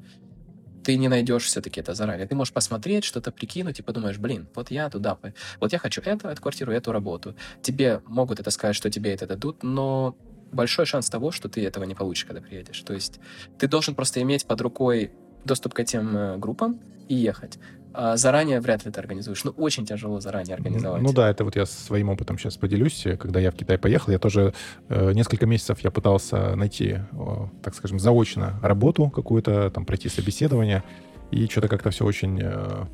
ты 0.84 0.96
не 0.96 1.08
найдешь 1.08 1.44
все-таки 1.44 1.80
это 1.80 1.94
заранее. 1.94 2.26
Ты 2.26 2.34
можешь 2.34 2.52
посмотреть, 2.52 3.04
что-то 3.04 3.30
прикинуть 3.30 3.78
и 3.78 3.82
подумаешь, 3.82 4.18
блин, 4.18 4.46
вот 4.54 4.70
я 4.70 4.88
туда, 4.90 5.18
вот 5.60 5.72
я 5.72 5.78
хочу 5.78 6.00
это, 6.04 6.28
эту 6.28 6.42
квартиру, 6.42 6.72
эту 6.72 6.92
работу. 6.92 7.34
Тебе 7.62 8.00
могут 8.06 8.40
это 8.40 8.50
сказать, 8.50 8.76
что 8.76 8.90
тебе 8.90 9.14
это 9.14 9.26
дадут, 9.26 9.62
но 9.62 10.16
большой 10.52 10.86
шанс 10.86 11.10
того, 11.10 11.30
что 11.30 11.48
ты 11.48 11.64
этого 11.64 11.84
не 11.84 11.94
получишь, 11.94 12.24
когда 12.24 12.40
приедешь. 12.40 12.80
То 12.80 12.94
есть 12.94 13.20
ты 13.58 13.68
должен 13.68 13.94
просто 13.94 14.22
иметь 14.22 14.46
под 14.46 14.60
рукой 14.60 15.12
доступ 15.44 15.74
к 15.74 15.80
этим 15.80 16.16
э, 16.16 16.36
группам 16.38 16.80
и 17.08 17.14
ехать. 17.14 17.58
А 18.00 18.16
заранее 18.16 18.60
вряд 18.60 18.84
ли 18.84 18.92
ты 18.92 19.00
организуешь. 19.00 19.42
Ну, 19.42 19.50
очень 19.56 19.84
тяжело 19.84 20.20
заранее 20.20 20.54
организовать. 20.54 21.02
Ну 21.02 21.12
да, 21.12 21.28
это 21.28 21.42
вот 21.42 21.56
я 21.56 21.66
своим 21.66 22.10
опытом 22.10 22.38
сейчас 22.38 22.56
поделюсь. 22.56 23.04
Когда 23.18 23.40
я 23.40 23.50
в 23.50 23.56
Китай 23.56 23.76
поехал, 23.76 24.12
я 24.12 24.20
тоже 24.20 24.54
э, 24.88 25.12
несколько 25.14 25.46
месяцев 25.46 25.80
я 25.80 25.90
пытался 25.90 26.54
найти, 26.54 26.98
э, 27.10 27.46
так 27.60 27.74
скажем, 27.74 27.98
заочно 27.98 28.60
работу 28.62 29.10
какую-то, 29.10 29.70
там 29.70 29.84
пройти 29.84 30.08
собеседование, 30.08 30.84
и 31.32 31.46
что-то 31.46 31.66
как-то 31.66 31.90
все 31.90 32.04
очень 32.04 32.38
э, 32.40 32.84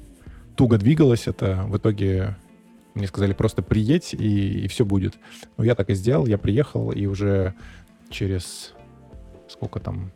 туго 0.56 0.78
двигалось. 0.78 1.26
Это 1.26 1.66
в 1.68 1.76
итоге 1.76 2.38
мне 2.94 3.06
сказали 3.06 3.34
просто 3.34 3.60
приедь, 3.60 4.14
и, 4.14 4.64
и 4.64 4.68
все 4.68 4.86
будет. 4.86 5.16
Ну, 5.58 5.64
я 5.64 5.74
так 5.74 5.90
и 5.90 5.94
сделал, 5.94 6.24
я 6.24 6.38
приехал, 6.38 6.92
и 6.92 7.04
уже 7.04 7.52
через 8.08 8.72
сколько 9.48 9.80
там 9.80 10.12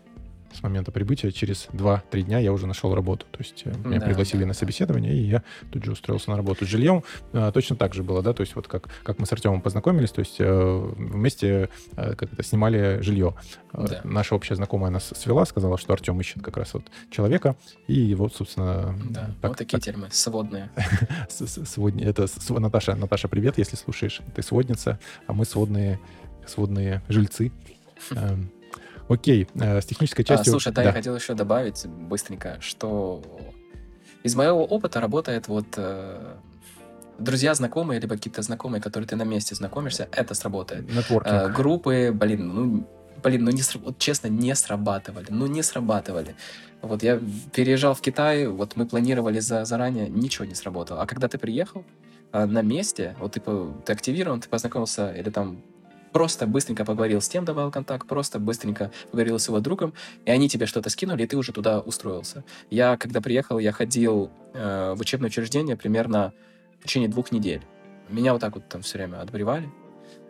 с 0.58 0.62
момента 0.62 0.90
прибытия, 0.92 1.30
через 1.32 1.68
2-3 1.72 2.22
дня 2.22 2.38
я 2.40 2.52
уже 2.52 2.66
нашел 2.66 2.94
работу. 2.94 3.26
То 3.30 3.38
есть 3.38 3.62
э, 3.64 3.72
меня 3.84 4.00
Да, 4.00 4.06
пригласили 4.06 4.40
да, 4.40 4.46
на 4.48 4.54
собеседование, 4.54 5.14
и 5.14 5.20
я 5.22 5.42
тут 5.72 5.84
же 5.84 5.92
устроился 5.92 6.30
на 6.30 6.36
работу. 6.36 6.64
С 6.66 6.68
жильем 6.68 7.04
э, 7.32 7.50
точно 7.54 7.76
так 7.76 7.94
же 7.94 8.02
было, 8.02 8.22
да, 8.22 8.32
то 8.32 8.40
есть 8.42 8.54
вот 8.56 8.66
как, 8.66 8.88
как 9.04 9.18
мы 9.18 9.26
с 9.26 9.32
Артемом 9.32 9.60
познакомились, 9.60 10.10
то 10.10 10.18
есть 10.20 10.36
э, 10.40 10.90
вместе 10.96 11.68
э, 11.96 12.14
как 12.14 12.32
это, 12.32 12.42
снимали 12.42 13.00
жилье. 13.00 13.34
Э, 13.72 13.86
Да. 13.88 14.00
Наша 14.04 14.34
общая 14.34 14.56
знакомая 14.56 14.90
нас 14.90 15.04
свела, 15.16 15.44
сказала, 15.46 15.78
что 15.78 15.92
Артем 15.92 16.20
ищет 16.20 16.42
как 16.42 16.56
раз 16.56 16.74
вот 16.74 16.84
человека, 17.10 17.56
и 17.86 18.14
вот, 18.14 18.34
собственно, 18.34 18.94
Да, 19.10 19.30
так- 19.40 19.50
вот 19.50 19.58
такие 19.58 19.78
так 19.78 19.84
термины, 19.84 20.08
сводные. 20.10 20.70
с- 21.28 21.46
с- 21.46 21.64
сводни- 21.66 22.04
это 22.04 22.26
Наташа, 22.50 22.94
Наташа, 22.96 23.28
привет, 23.28 23.58
если 23.58 23.76
слушаешь. 23.76 24.20
Ты 24.34 24.42
сводница, 24.42 24.98
а 25.26 25.32
мы 25.32 25.44
сводные, 25.44 26.00
сводные 26.46 27.02
жильцы. 27.08 27.52
Окей, 29.08 29.48
э, 29.54 29.80
с 29.80 29.86
технической 29.86 30.24
А, 30.24 30.28
частью... 30.28 30.52
слушай, 30.52 30.72
да, 30.72 30.82
я 30.82 30.92
хотел 30.92 31.14
еще 31.14 31.34
добавить 31.34 31.86
быстренько, 31.86 32.58
что 32.60 33.22
из 34.22 34.34
моего 34.34 34.64
опыта 34.64 35.00
работает 35.00 35.48
вот 35.48 35.66
э, 35.76 36.36
друзья, 37.18 37.54
знакомые, 37.54 38.00
либо 38.00 38.16
какие-то 38.16 38.42
знакомые, 38.42 38.80
которые 38.80 39.08
ты 39.08 39.16
на 39.16 39.24
месте 39.24 39.54
знакомишься, 39.54 40.08
это 40.12 40.34
сработает. 40.34 40.90
Нетворкинг. 40.92 41.34
Э, 41.34 41.48
группы, 41.48 42.12
блин, 42.12 42.54
ну, 42.54 42.88
блин, 43.22 43.44
ну 43.44 43.50
не 43.50 43.62
сра- 43.62 43.82
вот 43.82 43.98
честно, 43.98 44.28
не 44.28 44.54
срабатывали, 44.54 45.26
ну 45.30 45.46
не 45.46 45.62
срабатывали. 45.62 46.34
Вот 46.82 47.02
я 47.02 47.20
переезжал 47.52 47.94
в 47.94 48.00
Китай, 48.00 48.46
вот 48.46 48.76
мы 48.76 48.86
планировали 48.86 49.40
за, 49.40 49.64
заранее, 49.64 50.08
ничего 50.08 50.44
не 50.44 50.54
сработало. 50.54 51.02
А 51.02 51.06
когда 51.06 51.28
ты 51.28 51.38
приехал 51.38 51.84
э, 52.32 52.44
на 52.44 52.62
месте, 52.62 53.16
вот 53.18 53.32
ты, 53.32 53.40
ты 53.40 53.92
активирован, 53.92 54.40
ты 54.40 54.48
познакомился 54.48 55.12
или 55.12 55.30
там 55.30 55.62
просто 56.12 56.46
быстренько 56.46 56.84
поговорил 56.84 57.20
с 57.20 57.28
тем, 57.28 57.44
давал 57.44 57.70
контакт, 57.70 58.06
просто 58.06 58.38
быстренько 58.38 58.90
поговорил 59.10 59.38
с 59.38 59.48
его 59.48 59.60
другом, 59.60 59.94
и 60.24 60.30
они 60.30 60.48
тебе 60.48 60.66
что-то 60.66 60.90
скинули, 60.90 61.22
и 61.22 61.26
ты 61.26 61.36
уже 61.36 61.52
туда 61.52 61.80
устроился. 61.80 62.44
Я, 62.70 62.96
когда 62.96 63.20
приехал, 63.20 63.58
я 63.58 63.72
ходил 63.72 64.30
э, 64.54 64.94
в 64.96 65.00
учебное 65.00 65.28
учреждение 65.28 65.76
примерно 65.76 66.32
в 66.80 66.84
течение 66.84 67.08
двух 67.08 67.32
недель. 67.32 67.62
Меня 68.08 68.32
вот 68.32 68.40
так 68.40 68.54
вот 68.54 68.68
там 68.68 68.82
все 68.82 68.98
время 68.98 69.20
отбревали. 69.20 69.66
Мгм. 69.66 69.72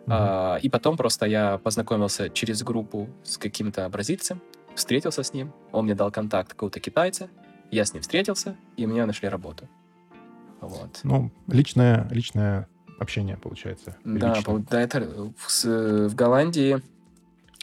А, 0.09 0.57
и 0.61 0.69
потом 0.69 0.97
просто 0.97 1.25
я 1.25 1.57
познакомился 1.59 2.29
через 2.29 2.63
группу 2.63 3.09
с 3.23 3.37
каким-то 3.37 3.87
бразильцем, 3.89 4.41
встретился 4.75 5.23
с 5.23 5.33
ним, 5.33 5.53
он 5.71 5.85
мне 5.85 5.95
дал 5.95 6.11
контакт 6.11 6.49
какого-то 6.49 6.79
китайца, 6.79 7.29
я 7.71 7.85
с 7.85 7.93
ним 7.93 8.01
встретился, 8.01 8.55
и 8.77 8.87
мне 8.87 9.05
нашли 9.05 9.29
работу. 9.29 9.67
Вот. 10.61 10.99
Ну, 11.03 11.31
личное, 11.47 12.07
личное 12.09 12.67
общение, 12.99 13.37
получается. 13.37 13.95
Да, 14.03 14.35
да, 14.69 14.81
это 14.81 15.01
в, 15.37 15.49
с- 15.51 16.07
в 16.09 16.15
Голландии 16.15 16.81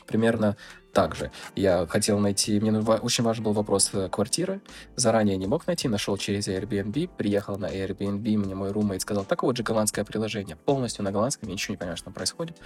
примерно 0.07 0.57
так 0.93 1.15
же. 1.15 1.31
Я 1.55 1.87
хотел 1.87 2.19
найти, 2.19 2.59
мне 2.59 2.79
очень 2.81 3.23
важен 3.23 3.45
был 3.45 3.53
вопрос 3.53 3.91
э, 3.93 4.09
квартиры. 4.09 4.63
Заранее 4.95 5.37
не 5.37 5.47
мог 5.47 5.67
найти, 5.67 5.89
нашел 5.89 6.17
через 6.17 6.49
Airbnb, 6.49 7.11
приехал 7.19 7.59
на 7.59 7.67
Airbnb, 7.67 8.37
мне 8.39 8.55
мой 8.55 8.73
румейт 8.73 9.03
сказал, 9.03 9.25
так 9.27 9.43
вот 9.43 9.57
же 9.59 9.63
голландское 9.63 10.05
приложение, 10.07 10.57
полностью 10.57 11.05
на 11.05 11.13
голландском, 11.13 11.49
я 11.51 11.55
ничего 11.55 11.73
не 11.73 11.77
понимаю, 11.77 11.97
что 11.99 12.07
там 12.07 12.15
происходит. 12.15 12.57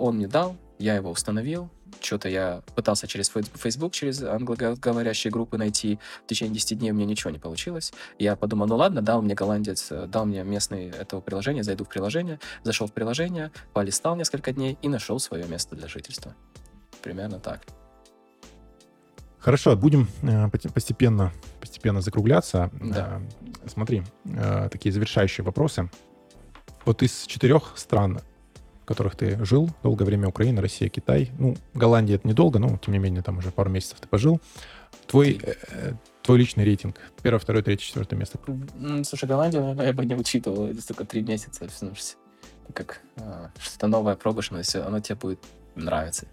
Он 0.00 0.16
мне 0.16 0.28
дал, 0.28 0.56
я 0.78 0.94
его 0.94 1.10
установил, 1.10 1.70
что-то 2.00 2.28
я 2.28 2.62
пытался 2.74 3.06
через 3.06 3.30
Facebook, 3.54 3.92
через 3.92 4.22
англоговорящие 4.22 5.30
группы 5.30 5.58
найти, 5.58 5.98
в 6.24 6.28
течение 6.28 6.54
10 6.54 6.78
дней 6.78 6.90
у 6.90 6.94
меня 6.94 7.06
ничего 7.06 7.30
не 7.30 7.38
получилось. 7.38 7.92
Я 8.18 8.36
подумал, 8.36 8.66
ну 8.66 8.76
ладно, 8.76 9.02
дал 9.02 9.20
мне 9.22 9.34
голландец, 9.34 9.88
э, 9.90 10.06
дал 10.06 10.24
мне 10.24 10.42
местный 10.42 10.88
этого 10.88 11.20
приложения, 11.20 11.62
зайду 11.62 11.84
в 11.84 11.88
приложение, 11.88 12.40
зашел 12.62 12.86
в 12.86 12.92
приложение, 12.92 13.50
полистал 13.72 14.16
несколько 14.16 14.52
дней 14.52 14.78
и 14.80 14.88
нашел 14.88 15.18
свое 15.18 15.44
место 15.46 15.76
для 15.76 15.88
жительства. 15.88 16.34
Примерно 17.02 17.38
так. 17.38 17.60
Хорошо, 19.38 19.76
будем 19.76 20.08
э, 20.22 20.48
постепенно, 20.48 21.32
постепенно 21.60 22.00
закругляться. 22.00 22.70
Да. 22.72 23.20
Э, 23.64 23.68
Смотри, 23.68 24.02
такие 24.72 24.90
завершающие 24.90 25.44
вопросы. 25.44 25.90
Вот 26.86 27.02
из 27.02 27.26
четырех 27.26 27.74
стран, 27.76 28.20
которых 28.90 29.14
ты 29.14 29.42
жил 29.44 29.70
долгое 29.84 30.04
время, 30.04 30.28
Украина, 30.28 30.60
Россия, 30.60 30.88
Китай, 30.88 31.30
ну, 31.38 31.56
Голландия 31.74 32.16
это 32.16 32.26
недолго, 32.26 32.58
но 32.58 32.76
тем 32.78 32.92
не 32.92 32.98
менее 32.98 33.22
там 33.22 33.38
уже 33.38 33.50
пару 33.52 33.70
месяцев 33.70 34.00
ты 34.00 34.08
пожил. 34.08 34.40
Твой, 35.06 35.34
Три. 35.34 35.52
э, 35.70 35.92
твой 36.22 36.38
личный 36.38 36.64
рейтинг. 36.64 36.96
Первое, 37.22 37.38
второе, 37.38 37.62
третье, 37.62 37.84
четвертое 37.86 38.16
место. 38.16 38.38
Слушай, 39.04 39.28
Голландию, 39.28 39.62
наверное, 39.62 39.86
я 39.86 39.92
бы 39.92 40.04
не 40.04 40.14
учитывал. 40.16 40.66
Это 40.66 40.84
только 40.86 41.04
три 41.04 41.22
месяца. 41.22 41.64
потому 41.66 41.94
что 41.94 42.16
Как 42.74 43.00
а, 43.16 43.50
что-то 43.60 43.86
новое 43.86 44.16
пробуешь, 44.16 44.50
но 44.50 44.60
всё, 44.62 44.84
оно 44.84 44.98
тебе 45.00 45.14
будет 45.16 45.38
нравиться. 45.76 46.26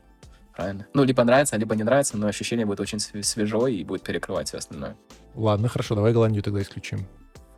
Правильно? 0.56 0.88
Ну, 0.96 1.04
либо 1.04 1.24
нравится, 1.24 1.56
либо 1.58 1.76
не 1.76 1.84
нравится, 1.84 2.18
но 2.18 2.26
ощущение 2.26 2.66
будет 2.66 2.80
очень 2.80 3.00
св- 3.00 3.24
свежо 3.24 3.68
и 3.68 3.84
будет 3.84 4.02
перекрывать 4.02 4.48
все 4.48 4.58
остальное. 4.58 4.96
Ладно, 5.36 5.68
хорошо, 5.70 5.94
давай 5.94 6.14
Голландию 6.14 6.42
тогда 6.42 6.60
исключим. 6.64 7.06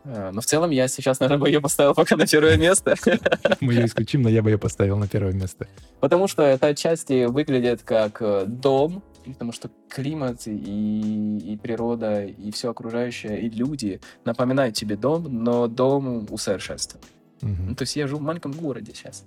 А, 0.06 0.32
Но 0.32 0.42
в 0.42 0.46
целом 0.46 0.70
я 0.72 0.88
сейчас, 0.88 1.20
наверное, 1.20 1.42
бы 1.42 1.50
ее 1.50 1.62
поставил 1.62 1.94
пока 1.94 2.16
на 2.16 2.26
первое 2.26 2.58
место. 2.58 2.96
Мы 3.60 3.74
ее 3.74 3.86
исключим, 3.86 4.22
но 4.22 4.30
я 4.30 4.42
бы 4.42 4.52
ее 4.52 4.58
поставил 4.58 4.98
на 4.98 5.08
первое 5.08 5.34
место. 5.34 5.68
Потому 6.00 6.28
что 6.28 6.44
это 6.44 6.68
отчасти 6.68 7.26
выглядит 7.26 7.84
как 7.84 8.22
э, 8.22 8.46
дом, 8.48 9.04
потому 9.26 9.52
что 9.52 9.70
климат 9.90 10.48
и, 10.48 11.38
и 11.54 11.58
природа, 11.58 12.26
и 12.26 12.52
все 12.52 12.72
окружающее, 12.72 13.42
и 13.42 13.50
люди 13.50 14.02
напоминают 14.26 14.76
тебе 14.76 14.96
дом, 14.96 15.28
но 15.30 15.68
дом 15.68 16.28
усовершенствован. 16.30 17.06
Мгм. 17.42 17.70
Ну, 17.70 17.76
то 17.76 17.84
есть 17.84 17.96
я 17.96 18.08
живу 18.08 18.20
в 18.20 18.24
маленьком 18.24 18.52
городе 18.52 18.94
сейчас, 18.94 19.24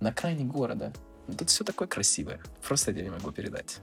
на 0.00 0.10
окраине 0.10 0.44
города. 0.44 0.92
Ну, 1.28 1.34
Тут 1.34 1.50
все 1.50 1.64
такое 1.64 1.88
красивое, 1.88 2.40
просто 2.66 2.92
я 2.92 3.02
не 3.02 3.10
могу 3.10 3.30
передать. 3.30 3.80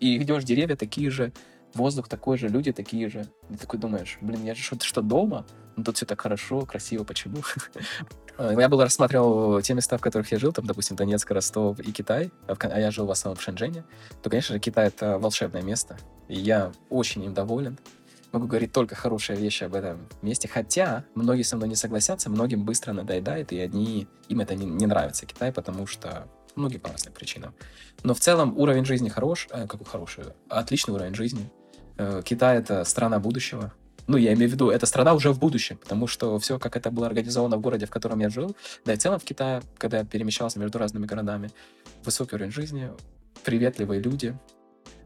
И 0.00 0.16
идешь, 0.16 0.44
деревья 0.44 0.74
такие 0.74 1.10
же, 1.10 1.32
воздух 1.74 2.08
такой 2.08 2.38
же, 2.38 2.48
люди 2.48 2.72
такие 2.72 3.08
же. 3.08 3.26
И 3.50 3.56
такой 3.56 3.78
думаешь, 3.78 4.18
блин, 4.20 4.44
я 4.44 4.54
же 4.54 4.62
что, 4.62 4.78
что 4.80 5.02
дома? 5.02 5.46
Ну, 5.76 5.84
тут 5.84 5.96
все 5.96 6.06
так 6.06 6.20
хорошо, 6.20 6.66
красиво, 6.66 7.04
почему? 7.04 7.38
А, 8.38 8.50
Я 8.52 8.70
был 8.70 8.80
рассматривал 8.80 9.60
те 9.60 9.74
места, 9.74 9.98
в 9.98 10.00
которых 10.00 10.32
я 10.32 10.38
жил, 10.38 10.52
там, 10.52 10.64
допустим, 10.64 10.96
Донецк, 10.96 11.30
Ростов 11.30 11.78
и 11.80 11.92
Китай, 11.92 12.30
а 12.48 12.54
а 12.58 12.80
я 12.80 12.90
жил 12.90 13.04
в 13.04 13.10
основном 13.10 13.38
в 13.38 13.42
Шэньчжэне, 13.42 13.84
то, 14.22 14.30
конечно 14.30 14.54
же, 14.54 14.58
Китай— 14.58 14.86
это 14.88 15.18
волшебное 15.18 15.60
место, 15.60 15.98
и 16.28 16.40
я 16.40 16.72
очень 16.88 17.24
им 17.24 17.34
доволен. 17.34 17.78
Могу 18.32 18.46
говорить 18.46 18.72
только 18.72 18.94
хорошие 18.94 19.38
вещи 19.38 19.64
об 19.64 19.74
этом 19.74 20.08
месте, 20.22 20.48
хотя 20.48 21.04
многие 21.14 21.42
со 21.42 21.56
мной 21.56 21.68
не 21.68 21.76
согласятся, 21.76 22.30
многим 22.30 22.64
быстро 22.64 22.94
надоедает, 22.94 23.52
и 23.52 23.60
одни, 23.60 24.08
им 24.28 24.40
это 24.40 24.54
не, 24.54 24.64
не 24.64 24.86
нравится, 24.86 25.26
Китай, 25.26 25.52
потому 25.52 25.86
что 25.86 26.26
многие 26.56 26.78
по 26.78 26.90
разным 26.90 27.12
причинам. 27.12 27.54
Но 28.02 28.14
в 28.14 28.20
целом 28.20 28.56
уровень 28.58 28.84
жизни 28.84 29.08
хорош, 29.08 29.48
э, 29.50 29.66
какой 29.66 29.86
хороший, 29.86 30.24
отличный 30.48 30.94
уровень 30.94 31.14
жизни. 31.14 31.50
Э, 32.02 32.22
Китай— 32.24 32.58
это 32.58 32.84
страна 32.84 33.18
будущего, 33.18 33.72
ну, 34.08 34.16
я 34.16 34.32
имею 34.32 34.50
в 34.50 34.52
виду, 34.52 34.70
это 34.70 34.86
страна 34.86 35.14
уже 35.14 35.30
в 35.32 35.38
будущем, 35.38 35.76
потому 35.76 36.08
что 36.08 36.36
все, 36.38 36.58
как 36.58 36.76
это 36.76 36.90
было 36.90 37.06
организовано 37.06 37.56
в 37.56 37.60
городе, 37.60 37.86
в 37.86 37.90
котором 37.90 38.18
я 38.18 38.30
жил, 38.30 38.56
да 38.84 38.92
и 38.92 38.96
в 38.96 38.98
целом 38.98 39.20
в 39.20 39.24
Китае, 39.24 39.62
когда 39.78 39.98
я 39.98 40.04
перемещался 40.04 40.58
между 40.58 40.78
разными 40.78 41.06
городами, 41.06 41.50
высокий 42.04 42.34
уровень 42.34 42.50
жизни, 42.50 42.90
приветливые 43.44 44.00
люди, 44.00 44.36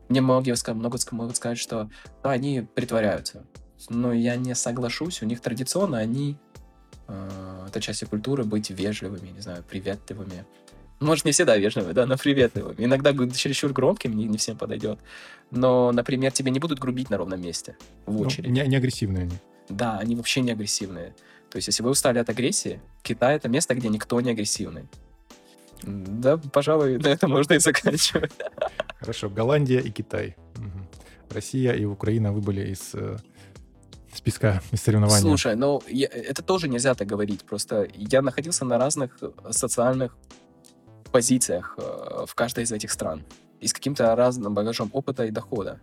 Мне 0.09 0.20
многие 0.20 0.55
могут, 0.72 1.12
могут 1.12 1.36
сказать, 1.36 1.59
что 1.59 1.90
ну, 2.22 2.30
они 2.30 2.66
притворяются. 2.74 3.44
Но 3.90 4.12
я 4.12 4.36
не 4.36 4.55
соглашусь. 4.55 5.22
У 5.22 5.26
них 5.26 5.40
традиционно 5.40 5.99
они... 5.99 6.36
э, 7.09 7.66
это 7.68 7.80
часть 7.80 8.05
культуры 8.07 8.44
быть 8.44 8.70
вежливыми, 8.70 9.28
не 9.28 9.40
знаю, 9.40 9.62
приветливыми. 9.64 10.47
Может, 11.01 11.24
не 11.26 11.32
всегда 11.32 11.57
вежливыми, 11.57 11.92
да, 11.92 12.07
но 12.07 12.16
приветливыми. 12.16 12.76
Иногда 12.84 13.12
чересчур 13.34 13.72
громким 13.72 14.16
не, 14.16 14.24
не 14.24 14.38
всем 14.38 14.57
подойдет. 14.57 14.99
Но, 15.51 15.92
например, 15.92 16.32
тебе 16.32 16.51
не 16.51 16.59
будут 16.59 16.78
грубить 16.78 17.11
на 17.11 17.18
ровном 17.18 17.40
месте 17.40 17.76
в 18.07 18.12
Ну, 18.14 18.20
очереди. 18.20 18.49
не, 18.49 18.66
не 18.66 18.76
агрессивные 18.76 19.22
они. 19.24 19.34
Да, 19.68 19.99
они 19.99 20.16
вообще 20.16 20.40
не 20.40 20.53
агрессивные. 20.53 21.14
То 21.51 21.57
есть, 21.57 21.68
если 21.68 21.82
вы 21.82 21.90
устали 21.90 22.18
от 22.18 22.30
агрессии, 22.30 22.80
Китай— 23.03 23.36
это 23.36 23.49
место, 23.49 23.74
где 23.74 23.88
никто 23.88 24.20
не 24.20 24.30
агрессивный. 24.30 24.84
Да, 25.82 26.38
пожалуй, 26.38 26.99
на 26.99 27.09
этом 27.09 27.30
можно 27.30 27.53
и 27.55 27.59
заканчивать. 27.59 28.32
Хорошо, 28.99 29.28
Голландия 29.28 29.80
и 29.80 29.90
Китай. 29.90 30.34
Россия 31.30 31.72
и 31.74 31.84
Украина 31.84 32.32
выбыли 32.32 32.70
из 32.70 32.94
э, 32.94 33.18
списка 34.14 34.62
из 34.72 34.80
соревнований. 34.82 35.20
Слушай, 35.20 35.57
ну, 35.57 35.82
я- 35.88 36.07
это 36.09 36.42
тоже 36.42 36.68
нельзя 36.68 36.94
так 36.94 37.07
говорить. 37.07 37.44
Просто 37.44 37.86
я 37.94 38.22
находился 38.22 38.64
на 38.64 38.78
разных 38.78 39.18
э, 39.20 39.30
социальных 39.51 40.16
позициях 41.17 41.75
э, 41.79 42.27
в 42.27 42.35
каждой 42.35 42.64
из 42.64 42.73
этих 42.73 42.93
стран. 42.93 43.25
И 43.61 43.67
с 43.67 43.73
каким-то 43.73 44.14
разным 44.14 44.53
багажом 44.53 44.91
опыта 44.93 45.25
и 45.25 45.31
дохода. 45.31 45.81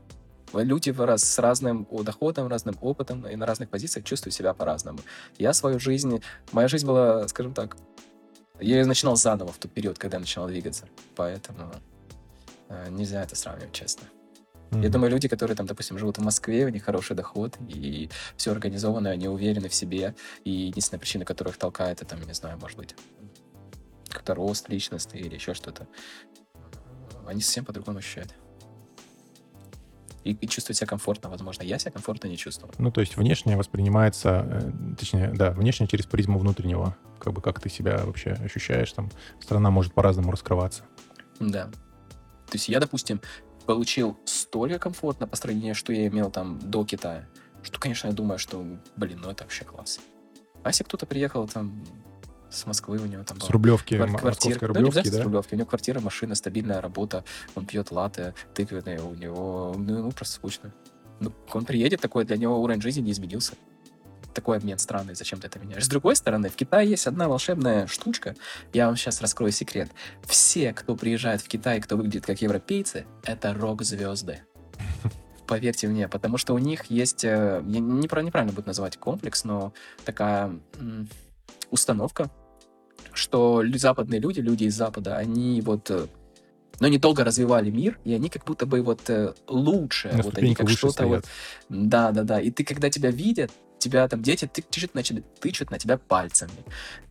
Люди 0.54 0.92
раз- 0.92 1.24
с 1.24 1.40
разным 1.40 1.88
доходом, 2.04 2.48
разным 2.48 2.78
опытом 2.82 3.28
и 3.28 3.36
на 3.36 3.46
разных 3.48 3.70
позициях 3.70 4.06
чувствуют 4.06 4.36
себя 4.36 4.54
по-разному. 4.54 5.00
Я 5.40 5.54
свою 5.54 5.80
жизнь... 5.80 6.22
Моя 6.52 6.68
жизнь 6.68 6.86
была, 6.86 7.28
скажем 7.28 7.54
так... 7.54 7.78
Я 8.60 8.78
ее 8.78 8.86
начинал 8.86 9.16
заново 9.16 9.52
в 9.52 9.58
тот 9.58 9.72
период, 9.72 9.98
когда 9.98 10.18
я 10.18 10.20
начинал 10.20 10.48
двигаться. 10.48 10.86
Поэтому 11.16 11.74
э, 12.70 12.90
нельзя 12.92 13.24
это 13.24 13.36
сравнивать, 13.36 13.74
честно. 13.74 14.08
Я 14.82 14.90
думаю, 14.90 15.12
люди, 15.12 15.28
которые 15.28 15.56
там, 15.56 15.66
допустим, 15.66 15.98
живут 16.00 16.18
в 16.18 16.22
Москве, 16.22 16.66
у 16.66 16.70
них 16.70 16.84
хороший 16.84 17.16
доход, 17.16 17.58
и 17.70 18.10
все 18.38 18.52
организовано, 18.52 19.12
они 19.12 19.28
уверены 19.28 19.70
в 19.70 19.74
себе, 19.76 20.16
и 20.46 20.52
единственная 20.52 21.00
причина, 21.00 21.26
которая 21.26 21.52
их 21.54 21.60
толкает, 21.60 22.02
это, 22.02 22.16
там, 22.16 22.26
не 22.26 22.34
знаю, 22.34 22.58
может 22.60 22.78
быть, 22.78 22.96
как-то 24.14 24.36
рост 24.36 24.70
личности 24.70 25.18
или 25.18 25.36
еще 25.36 25.54
что-то. 25.54 25.88
Они 27.26 27.42
совсем 27.42 27.66
по-другому 27.66 28.00
ощущают. 28.00 28.34
И, 30.24 30.32
и 30.32 30.48
чувствуют 30.48 30.78
себя 30.78 30.88
комфортно, 30.88 31.30
возможно. 31.30 31.64
Я 31.64 31.80
себя 31.80 31.92
комфортно 31.92 32.28
не 32.28 32.38
чувствовал. 32.38 32.74
Ну, 32.78 32.92
то 32.92 33.02
есть 33.02 33.18
внешне 33.18 33.58
воспринимается, 33.58 34.46
э, 34.50 34.96
точнее, 34.98 35.32
да, 35.34 35.52
внешне 35.52 35.88
через 35.88 36.06
призму 36.06 36.40
внутреннего. 36.40 36.96
Как 37.20 37.34
бы 37.34 37.42
как 37.42 37.60
ты 37.60 37.70
себя 37.70 37.98
вообще 38.06 38.32
ощущаешь, 38.32 38.92
там 38.94 39.12
страна 39.42 39.70
может 39.70 39.94
по-разному 39.94 40.32
раскрываться. 40.32 40.84
Да. 41.40 41.66
То 41.66 42.54
есть 42.54 42.70
я, 42.70 42.80
допустим, 42.80 43.20
получил 43.66 44.18
столько 44.26 44.80
комфортно 44.80 45.28
по 45.28 45.36
сравнению, 45.36 45.76
что 45.76 45.92
я 45.92 46.08
имел 46.08 46.32
там 46.32 46.60
до 46.60 46.86
Китая, 46.86 47.28
что, 47.62 47.80
конечно, 47.80 48.08
я 48.08 48.14
думаю, 48.14 48.40
что, 48.40 48.66
блин, 48.96 49.20
ну 49.22 49.30
это 49.30 49.44
вообще 49.44 49.66
класс. 49.66 50.00
А 50.64 50.70
если 50.70 50.84
кто-то 50.84 51.06
приехал 51.06 51.48
там 51.48 51.84
с 52.54 52.66
Москвы, 52.66 53.00
у 53.00 53.06
него 53.06 53.24
там 53.24 53.40
С 53.40 53.50
Рублевки, 53.50 53.96
квар- 53.96 54.08
квартира, 54.08 54.24
московской 54.24 54.54
ну, 54.54 54.60
не 54.60 54.68
Рублевки, 54.68 54.90
обязательно 54.90 55.14
с 55.14 55.18
да? 55.18 55.24
Рублевки, 55.24 55.54
у 55.54 55.58
него 55.58 55.68
квартира, 55.68 56.00
машина, 56.00 56.36
стабильная 56.36 56.82
работа, 56.82 57.24
он 57.56 57.66
пьет 57.66 57.92
латте, 57.92 58.34
тыквенные, 58.54 59.02
у 59.02 59.14
него, 59.16 59.76
ну, 59.78 59.98
ему 59.98 60.12
просто 60.12 60.36
скучно. 60.36 60.74
Ну, 61.20 61.32
он 61.54 61.66
приедет 61.66 62.02
такой, 62.02 62.26
для 62.26 62.38
него 62.38 62.62
уровень 62.62 62.82
жизни 62.82 63.02
не 63.02 63.12
изменился. 63.12 63.54
Такой 64.34 64.58
обмен 64.58 64.80
странный, 64.80 65.14
зачем 65.14 65.40
ты 65.40 65.48
это 65.48 65.60
меняешь? 65.60 65.86
С 65.86 65.88
другой 65.88 66.16
стороны, 66.16 66.50
в 66.50 66.56
Китае 66.56 66.90
есть 66.90 67.06
одна 67.06 67.28
волшебная 67.28 67.86
штучка, 67.88 68.36
я 68.74 68.88
вам 68.88 68.96
сейчас 68.98 69.22
раскрою 69.22 69.52
секрет. 69.52 69.92
Все, 70.24 70.74
кто 70.74 70.96
приезжает 70.96 71.42
в 71.42 71.48
Китай, 71.48 71.80
кто 71.80 71.98
выглядит 71.98 72.26
как 72.26 72.42
европейцы, 72.42 73.06
это 73.24 73.54
рок-звезды. 73.54 74.42
Поверьте 75.48 75.88
мне, 75.88 76.08
потому 76.08 76.38
что 76.38 76.56
у 76.56 76.58
них 76.58 76.86
есть, 76.86 77.24
э, 77.24 77.62
я 77.64 77.80
неправильно 77.80 78.54
будет 78.54 78.66
называть 78.66 78.98
комплекс, 78.98 79.44
но 79.44 79.72
такая 80.04 80.60
установка, 81.70 82.32
что 83.14 83.64
западные 83.76 84.20
люди, 84.20 84.40
люди 84.40 84.66
из 84.66 84.76
Запада, 84.76 85.18
они 85.18 85.62
вот, 85.62 85.90
ну, 86.80 86.88
они 86.88 86.98
долго 86.98 87.24
развивали 87.24 87.70
мир, 87.70 88.00
и 88.04 88.14
они 88.14 88.30
как 88.30 88.46
будто 88.46 88.66
бы 88.66 88.82
вот 88.82 89.10
э, 89.10 89.34
лучше, 89.48 90.10
На 90.14 90.24
вот 90.24 90.38
они 90.38 90.56
как 90.56 90.70
что-то 90.70 91.08
вот, 91.08 91.26
да, 91.70 92.12
да, 92.12 92.24
да. 92.24 92.40
И 92.42 92.52
ты, 92.52 92.64
когда 92.64 92.90
тебя 92.90 93.12
видят, 93.12 93.52
тебя 93.84 94.08
там 94.08 94.22
дети 94.22 94.50
ты- 94.52 94.62
тычут 94.62 94.96
на, 94.96 95.04
тычут 95.04 95.72
на 95.72 95.78
тебя 95.78 95.98
пальцами. 95.98 96.52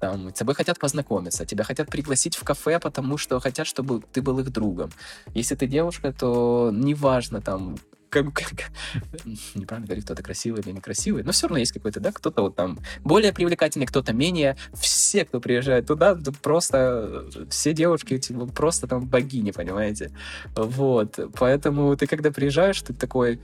Там, 0.01 0.31
с 0.31 0.39
тобой 0.39 0.55
хотят 0.55 0.79
познакомиться, 0.79 1.45
тебя 1.45 1.65
хотят 1.65 1.89
пригласить 1.89 2.37
в 2.37 2.45
кафе, 2.45 2.79
потому 2.81 3.19
что 3.19 3.41
хотят, 3.41 3.67
чтобы 3.67 4.03
ты 4.13 4.23
был 4.23 4.39
их 4.41 4.51
другом. 4.51 4.91
Если 5.35 5.55
ты 5.55 5.67
девушка, 5.67 6.13
то 6.13 6.71
неважно 6.73 7.41
там, 7.41 7.77
как, 8.13 8.33
как- 8.35 8.71
неправильно 9.55 9.87
говорить, 9.87 10.05
кто-то 10.05 10.23
красивый 10.23 10.61
или 10.61 10.73
некрасивый, 10.73 11.23
но 11.23 11.33
все 11.33 11.47
равно 11.47 11.59
есть 11.59 11.73
какой-то, 11.73 11.99
да, 12.01 12.13
кто-то 12.13 12.43
вот 12.43 12.55
там 12.55 12.79
более 13.03 13.33
привлекательный, 13.33 13.87
кто-то 13.87 14.13
менее. 14.13 14.57
Все, 14.75 15.25
кто 15.25 15.41
приезжает 15.41 15.87
туда, 15.87 16.15
да 16.15 16.31
просто 16.43 17.31
э, 17.35 17.45
все 17.49 17.73
девушки 17.73 18.19
типа, 18.19 18.47
просто 18.47 18.87
там 18.87 19.07
богини, 19.07 19.51
понимаете? 19.51 20.13
Вот, 20.55 21.19
поэтому 21.39 21.97
ты 21.97 22.07
когда 22.07 22.31
приезжаешь, 22.31 22.83
ты 22.83 22.93
такой, 22.93 23.41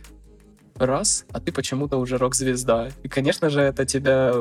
раз, 0.77 1.25
а 1.33 1.41
ты 1.41 1.51
почему-то 1.51 1.97
уже 1.97 2.19
рок-звезда. 2.19 2.91
И, 3.03 3.09
конечно 3.09 3.51
же, 3.51 3.61
это 3.61 3.85
тебя... 3.85 4.33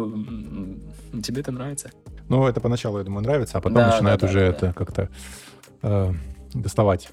Тебе 1.23 1.41
это 1.41 1.51
нравится. 1.51 1.89
Ну, 2.29 2.45
это 2.47 2.59
поначалу, 2.59 2.99
я 2.99 3.03
думаю, 3.03 3.23
нравится, 3.23 3.57
а 3.57 3.61
потом 3.61 3.77
Да, 3.77 3.91
начинает 3.91 4.19
да, 4.19 4.27
да, 4.27 4.31
уже 4.31 4.39
да. 4.39 4.45
это 4.45 4.73
как-то 4.73 5.09
э, 5.81 6.13
доставать. 6.53 7.09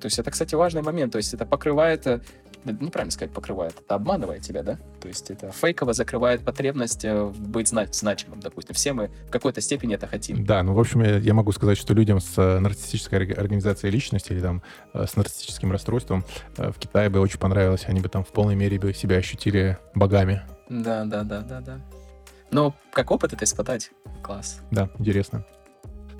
То 0.00 0.06
есть 0.06 0.18
это, 0.18 0.30
кстати, 0.30 0.54
важный 0.54 0.82
момент. 0.82 1.12
То 1.12 1.18
есть 1.18 1.34
это 1.34 1.44
покрывает... 1.44 2.06
э, 2.64 2.72
да, 2.72 2.84
Неправильно 2.84 3.10
сказать 3.10 3.32
покрывает. 3.32 3.74
Это 3.78 3.94
обманывает 3.94 4.42
тебя, 4.42 4.62
да? 4.62 4.78
То 5.00 5.08
есть 5.08 5.30
это 5.30 5.50
фейково 5.52 5.92
закрывает 5.92 6.44
потребность 6.44 7.04
э, 7.04 7.26
быть 7.26 7.68
зна- 7.68 7.86
значимым, 7.90 8.40
допустим. 8.40 8.74
Все 8.74 8.92
мы 8.92 9.08
в 9.26 9.30
какой-то 9.30 9.60
степени 9.60 9.94
это 9.94 10.06
хотим. 10.06 10.44
Да, 10.44 10.62
ну, 10.62 10.74
в 10.74 10.80
общем, 10.80 11.02
я, 11.02 11.18
я 11.18 11.34
могу 11.34 11.52
сказать, 11.52 11.78
что 11.78 11.94
людям 11.94 12.20
с 12.20 12.36
э, 12.38 12.58
нарциссической 12.58 13.20
орг- 13.20 13.38
организацией 13.38 13.92
личности 13.92 14.32
или 14.32 14.40
там 14.40 14.62
э, 14.94 15.06
с 15.06 15.16
нарциссическим 15.16 15.72
расстройством 15.72 16.24
в 16.56 16.74
Китае 16.78 17.08
бы 17.08 17.20
очень 17.20 17.38
понравилось. 17.38 17.84
Они 17.86 18.00
бы 18.00 18.08
там 18.08 18.24
в 18.24 18.28
полной 18.28 18.54
мере 18.54 18.78
бы 18.78 18.92
себя 18.92 19.16
ощутили 19.16 19.78
богами. 19.94 20.42
Да, 20.68 21.04
да, 21.04 21.22
да, 21.22 21.40
да, 21.40 21.60
да. 21.60 21.80
Но 22.50 22.74
как 22.92 23.10
опыт 23.10 23.32
это 23.32 23.44
испытать, 23.44 23.90
класс. 24.22 24.60
Да, 24.70 24.90
интересно. 24.98 25.44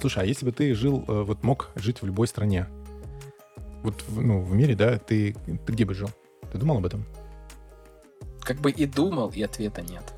Слушай, 0.01 0.25
а 0.25 0.27
если 0.27 0.45
бы 0.45 0.53
ты 0.53 0.75
жил, 0.75 1.05
вот 1.07 1.43
мог 1.45 1.71
жить 1.77 2.03
в 2.03 2.07
любой 2.07 2.27
стране, 2.27 2.67
вот 3.83 4.05
ну, 4.09 4.43
в 4.43 4.55
мире, 4.55 4.75
да, 4.75 4.99
ты, 4.99 5.35
ты 5.67 5.73
где 5.73 5.85
бы 5.85 5.95
жил? 5.95 6.09
Ты 6.53 6.59
думал 6.59 6.77
об 6.77 6.87
этом? 6.87 7.05
как 8.43 8.61
бы 8.61 8.71
и 8.71 8.87
думал, 8.87 9.31
и 9.31 9.43
ответа 9.43 9.83
нет. 9.83 10.13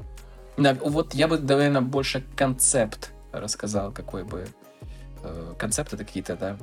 На- 0.56 0.74
вот 0.74 1.14
я 1.14 1.28
бы, 1.28 1.38
наверное, 1.38 1.82
больше 1.82 2.24
концепт 2.36 3.12
рассказал, 3.32 3.92
какой 3.92 4.24
бы... 4.24 4.46
э, 5.22 5.54
концепт 5.58 5.96
какие-то, 5.96 6.36
да, 6.36 6.56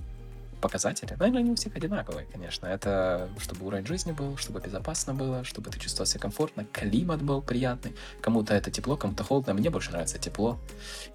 показатели. 0.62 1.12
Наверное, 1.20 1.42
они 1.42 1.52
у 1.52 1.56
всех 1.56 1.76
одинаковые, 1.76 2.28
конечно. 2.32 2.68
Это 2.68 3.30
чтобы 3.40 3.66
уровень 3.66 3.86
жизни 3.86 4.12
был, 4.12 4.38
чтобы 4.38 4.60
безопасно 4.60 5.14
было, 5.14 5.44
чтобы 5.44 5.72
ты 5.72 5.80
чувствовал 5.80 6.06
себя 6.06 6.22
комфортно, 6.22 6.66
климат 6.72 7.22
был 7.22 7.42
приятный. 7.42 7.96
Кому-то 8.22 8.54
это 8.54 8.72
тепло, 8.72 8.96
кому-то 8.96 9.24
холодно. 9.24 9.54
Мне 9.54 9.70
больше 9.70 9.92
нравится 9.92 10.20
тепло. 10.20 10.60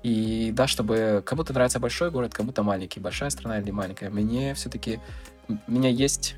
И 0.02 0.50
да, 0.52 0.66
чтобы 0.66 1.22
кому-то 1.24 1.52
нравится 1.52 1.78
большой 1.78 2.10
город, 2.10 2.34
кому-то 2.34 2.62
маленький. 2.62 3.00
Большая 3.00 3.30
страна 3.30 3.60
или 3.60 3.70
маленькая. 3.70 4.10
Мне 4.10 4.54
все-таки... 4.54 5.00
У 5.48 5.70
меня 5.70 5.88
есть 5.88 6.34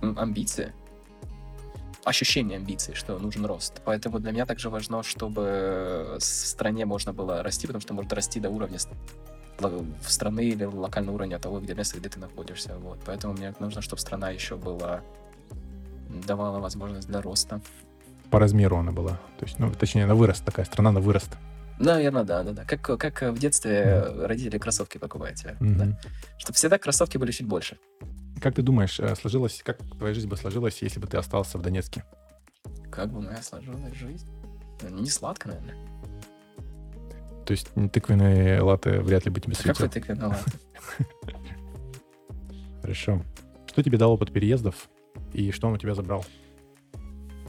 амбиции, 0.00 0.72
ощущение 2.06 2.56
амбиций, 2.58 2.94
что 2.94 3.18
нужен 3.18 3.44
рост. 3.46 3.82
Поэтому 3.84 4.18
для 4.20 4.30
меня 4.30 4.46
также 4.46 4.70
важно, 4.70 5.02
чтобы 5.02 6.16
в 6.18 6.22
стране 6.24 6.86
можно 6.86 7.12
было 7.12 7.42
расти, 7.42 7.66
потому 7.66 7.80
что 7.82 7.94
можно 7.94 8.14
расти 8.14 8.40
до 8.40 8.48
уровня 8.48 8.78
ло- 9.58 9.84
в 10.00 10.10
страны 10.10 10.44
или 10.44 10.64
локального 10.64 11.16
уровня 11.16 11.38
того, 11.38 11.60
где 11.60 11.74
место, 11.74 11.98
где 11.98 12.08
ты 12.08 12.20
находишься. 12.20 12.76
Вот. 12.78 12.98
Поэтому 13.04 13.34
мне 13.34 13.54
нужно, 13.58 13.82
чтобы 13.82 14.00
страна 14.00 14.30
еще 14.30 14.56
была 14.56 15.00
давала 16.26 16.60
возможность 16.60 17.08
для 17.08 17.20
роста. 17.20 17.60
По 18.30 18.38
размеру 18.38 18.76
она 18.76 18.92
была. 18.92 19.12
То 19.38 19.44
есть, 19.46 19.58
ну, 19.58 19.72
точнее, 19.72 20.06
на 20.06 20.14
вырост 20.14 20.44
такая 20.44 20.64
страна 20.64 20.92
на 20.92 21.00
вырост. 21.00 21.30
Наверное, 21.78 22.24
да, 22.24 22.42
да, 22.42 22.52
да. 22.52 22.64
Как, 22.64 22.80
как 22.98 23.22
в 23.22 23.38
детстве 23.38 24.02
родители 24.22 24.58
кроссовки 24.58 24.98
покупают 24.98 25.38
тебе. 25.38 25.56
Да? 25.60 25.98
Чтобы 26.38 26.54
всегда 26.54 26.78
кроссовки 26.78 27.18
были 27.18 27.32
чуть 27.32 27.46
больше. 27.46 27.78
Как 28.40 28.54
ты 28.54 28.62
думаешь, 28.62 29.00
э, 29.00 29.14
сложилось, 29.16 29.62
как 29.64 29.78
твоя 29.98 30.14
жизнь 30.14 30.28
бы 30.28 30.36
сложилась, 30.36 30.82
если 30.82 31.00
бы 31.00 31.06
ты 31.06 31.16
остался 31.16 31.58
в 31.58 31.62
Донецке? 31.62 32.04
Как 32.90 33.10
бы 33.10 33.20
моя 33.20 33.42
сложилась 33.42 33.94
жизнь? 33.94 34.28
Ну, 34.82 35.00
Не 35.00 35.10
сладко, 35.10 35.48
наверное. 35.48 35.76
То 37.46 37.52
есть 37.52 37.68
тыквенные 37.92 38.60
латы 38.60 39.00
вряд 39.00 39.24
ли 39.24 39.30
бы 39.30 39.40
тебе 39.40 39.54
Какой 39.54 39.74
светил. 39.74 39.90
ты 39.90 40.00
виноват? 40.12 40.44
Хорошо. 42.82 43.22
Что 43.66 43.82
тебе 43.82 43.98
дал 43.98 44.12
опыт 44.12 44.32
переездов 44.32 44.88
и 45.32 45.50
что 45.52 45.68
он 45.68 45.74
у 45.74 45.78
тебя 45.78 45.94
забрал? 45.94 46.24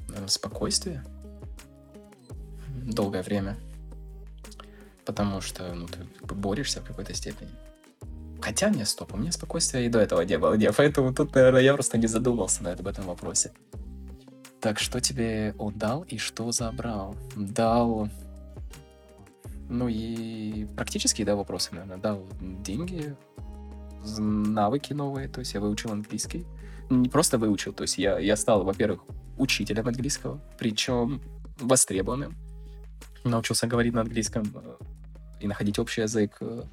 Наверное, 0.07 0.27
спокойствие. 0.27 1.03
Долгое 2.83 3.23
время. 3.23 3.57
Потому 5.05 5.41
что 5.41 5.73
ну, 5.73 5.87
ты 5.87 5.99
борешься 6.33 6.81
в 6.81 6.85
какой-то 6.85 7.13
степени. 7.13 7.49
Хотя 8.41 8.69
мне 8.69 8.85
стоп, 8.85 9.13
у 9.13 9.17
меня 9.17 9.31
спокойствия 9.31 9.85
и 9.85 9.89
до 9.89 9.99
этого 9.99 10.21
не 10.21 10.37
было. 10.37 10.53
Не, 10.55 10.71
поэтому 10.71 11.13
тут, 11.13 11.33
наверное, 11.35 11.61
я 11.61 11.73
просто 11.73 11.97
не 11.97 12.07
задумался 12.07 12.63
на 12.63 12.73
об 12.73 12.87
этом 12.87 13.05
вопросе. 13.05 13.51
Так, 14.59 14.79
что 14.79 14.99
тебе 14.99 15.53
отдал 15.57 16.03
и 16.03 16.17
что 16.17 16.51
забрал? 16.51 17.15
Дал... 17.35 18.09
Ну 19.69 19.87
и 19.89 20.65
практические, 20.75 21.25
да, 21.25 21.35
вопросы, 21.35 21.69
наверное. 21.73 21.97
Дал 21.97 22.25
деньги, 22.39 23.15
навыки 24.17 24.93
новые, 24.93 25.27
то 25.27 25.39
есть 25.39 25.53
я 25.53 25.59
выучил 25.59 25.91
английский. 25.91 26.45
Не 26.89 27.09
просто 27.09 27.37
выучил, 27.37 27.73
то 27.73 27.83
есть 27.83 27.97
я, 27.97 28.17
я 28.17 28.35
стал, 28.37 28.63
во-первых, 28.63 29.01
учителем 29.37 29.87
английского, 29.87 30.39
причем 30.57 31.21
востребованным. 31.59 32.35
Научился 33.23 33.67
говорить 33.67 33.93
на 33.93 34.01
английском 34.01 34.43
э, 34.55 34.77
и 35.41 35.47
находить 35.47 35.79
общий 35.79 36.01
язык 36.01 36.37
э, 36.39 36.63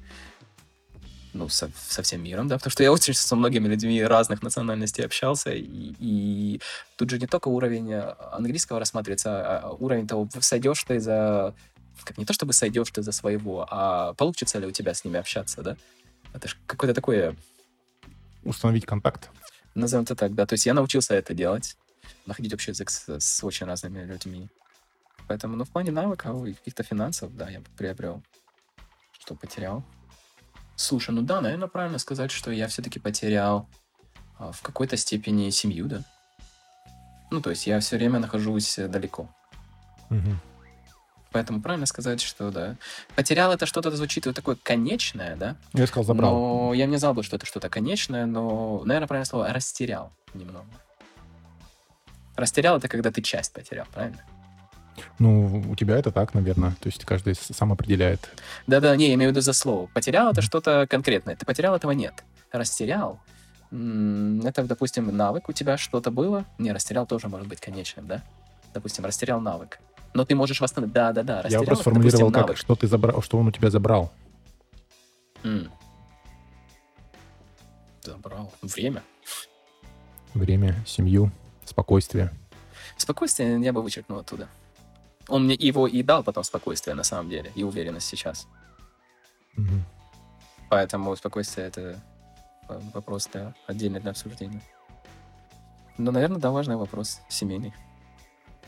ну, 1.35 1.49
со, 1.49 1.69
со 1.75 2.01
всем 2.01 2.23
миром, 2.23 2.47
да, 2.47 2.55
потому 2.57 2.71
что 2.71 2.83
я 2.83 2.91
очень 2.91 3.13
со 3.13 3.35
многими 3.35 3.67
людьми 3.67 4.01
разных 4.03 4.41
национальностей 4.41 5.05
общался, 5.05 5.51
и, 5.51 5.93
и 5.99 6.61
тут 6.95 7.09
же 7.09 7.19
не 7.19 7.27
только 7.27 7.49
уровень 7.49 7.91
э, 7.91 8.15
английского 8.31 8.79
рассматривается, 8.79 9.59
а 9.59 9.69
уровень 9.71 10.07
того, 10.07 10.27
сойдешь 10.39 10.83
ты 10.83 10.99
за... 10.99 11.53
Как 12.03 12.17
не 12.17 12.25
то 12.25 12.33
чтобы 12.33 12.53
сойдешь 12.53 12.89
ты 12.91 13.01
за 13.01 13.11
своего, 13.11 13.67
а 13.69 14.13
получится 14.13 14.59
ли 14.59 14.67
у 14.67 14.71
тебя 14.71 14.93
с 14.93 15.03
ними 15.03 15.19
общаться, 15.19 15.61
да? 15.61 15.77
Это 16.33 16.47
же 16.47 16.55
какое-то 16.65 16.93
такое, 16.93 17.35
Установить 18.43 18.85
контакт. 18.85 19.29
назовем 19.73 20.03
это 20.03 20.15
так, 20.15 20.35
да. 20.35 20.45
То 20.45 20.53
есть 20.53 20.65
я 20.65 20.73
научился 20.73 21.15
это 21.15 21.33
делать, 21.33 21.77
находить 22.25 22.53
общий 22.53 22.71
язык 22.71 22.89
с, 22.89 23.19
с 23.19 23.43
очень 23.43 23.65
разными 23.65 24.03
людьми. 24.05 24.49
Поэтому, 25.27 25.55
ну, 25.55 25.65
в 25.65 25.69
плане 25.69 25.91
навыков 25.91 26.45
и 26.45 26.53
каких-то 26.53 26.83
финансов, 26.83 27.35
да, 27.35 27.49
я 27.49 27.61
приобрел. 27.77 28.21
Что 29.19 29.35
потерял? 29.35 29.83
Слушай, 30.75 31.11
ну 31.11 31.21
да, 31.21 31.41
наверное, 31.41 31.67
правильно 31.67 31.97
сказать, 31.97 32.31
что 32.31 32.51
я 32.51 32.67
все-таки 32.67 32.99
потерял 32.99 33.69
а, 34.37 34.51
в 34.51 34.61
какой-то 34.61 34.97
степени 34.97 35.49
семью, 35.49 35.85
да. 35.85 36.03
Ну, 37.31 37.41
то 37.41 37.49
есть 37.49 37.65
я 37.67 37.79
все 37.79 37.97
время 37.97 38.19
нахожусь 38.19 38.77
э, 38.77 38.87
далеко. 38.87 39.29
Мгм. 40.09 40.39
Поэтому 41.31 41.61
правильно 41.61 41.85
сказать, 41.85 42.21
что 42.21 42.51
да. 42.51 42.75
Потерял 43.15 43.51
это 43.51 43.65
что-то 43.65 43.91
звучит 43.91 44.25
вот 44.25 44.35
такое 44.35 44.55
конечное, 44.61 45.35
да? 45.35 45.57
Я 45.73 45.87
сказал, 45.87 46.05
забрал. 46.05 46.33
Но 46.33 46.73
я 46.73 46.85
не 46.85 46.97
знал 46.97 47.13
бы, 47.13 47.23
что 47.23 47.35
это 47.35 47.45
что-то 47.45 47.69
конечное, 47.69 48.25
но, 48.25 48.81
наверное, 48.85 49.07
правильное 49.07 49.29
слово 49.29 49.51
растерял 49.51 50.13
немного. 50.33 50.67
Растерял 52.35 52.77
это 52.77 52.87
когда 52.87 53.11
ты 53.11 53.21
часть 53.21 53.53
потерял, 53.53 53.85
правильно? 53.93 54.23
Ну, 55.19 55.63
у 55.69 55.75
тебя 55.75 55.97
это 55.97 56.11
так, 56.11 56.33
наверное. 56.33 56.71
То 56.79 56.87
есть 56.87 57.03
каждый 57.05 57.35
сам 57.35 57.71
определяет. 57.71 58.29
Да-да, 58.67 58.95
не, 58.95 59.07
я 59.09 59.13
имею 59.15 59.29
в 59.29 59.33
виду 59.33 59.41
за 59.41 59.53
слово. 59.53 59.87
Потерял 59.87 60.31
это 60.31 60.41
что-то 60.41 60.87
конкретное. 60.89 61.35
Ты 61.35 61.45
потерял 61.45 61.75
этого 61.75 61.91
нет. 61.91 62.23
Растерял. 62.51 63.19
Это, 63.71 64.63
допустим, 64.63 65.15
навык 65.15 65.49
у 65.49 65.53
тебя 65.53 65.77
что-то 65.77 66.11
было. 66.11 66.45
Не, 66.57 66.71
растерял 66.71 67.05
тоже 67.05 67.27
может 67.27 67.47
быть 67.47 67.59
конечным, 67.59 68.07
да? 68.07 68.23
Допустим, 68.73 69.05
растерял 69.05 69.41
навык. 69.41 69.79
Но 70.13 70.23
ты 70.23 70.35
можешь 70.35 70.61
восстановить. 70.61 70.93
Да-да-да, 70.93 71.37
Я 71.37 71.41
растерял, 71.41 71.61
вопрос 71.61 71.79
это, 71.79 71.89
сформулировал 71.89 72.31
как, 72.31 72.41
навык. 72.43 72.57
что 72.57 72.75
ты 72.75 72.87
забрал, 72.87 73.21
что 73.21 73.37
он 73.37 73.47
у 73.47 73.51
тебя 73.51 73.69
забрал. 73.69 74.13
М. 75.43 75.69
Забрал. 78.01 78.53
Время. 78.61 79.03
Время, 80.33 80.75
семью, 80.85 81.31
спокойствие. 81.65 82.31
Спокойствие 82.97 83.59
я 83.61 83.73
бы 83.73 83.81
вычеркнул 83.81 84.19
оттуда. 84.19 84.47
Он 85.27 85.45
мне 85.45 85.55
его 85.55 85.87
и 85.87 86.03
дал 86.03 86.23
потом 86.23 86.43
спокойствие, 86.43 86.95
на 86.95 87.03
самом 87.03 87.29
деле, 87.29 87.51
и 87.55 87.63
уверенность 87.63 88.07
сейчас. 88.07 88.47
Мгм. 89.55 89.83
Поэтому 90.69 91.15
спокойствие— 91.15 91.67
это 91.69 91.99
э, 92.69 92.79
вопрос 92.93 93.27
для, 93.27 93.53
отдельный 93.67 93.99
для 93.99 94.11
обсуждения. 94.11 94.61
Но, 95.97 96.11
наверное, 96.11 96.39
да, 96.39 96.51
важный 96.51 96.75
вопрос 96.75 97.21
семейный 97.29 97.73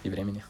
и 0.03 0.09
времени. 0.09 0.43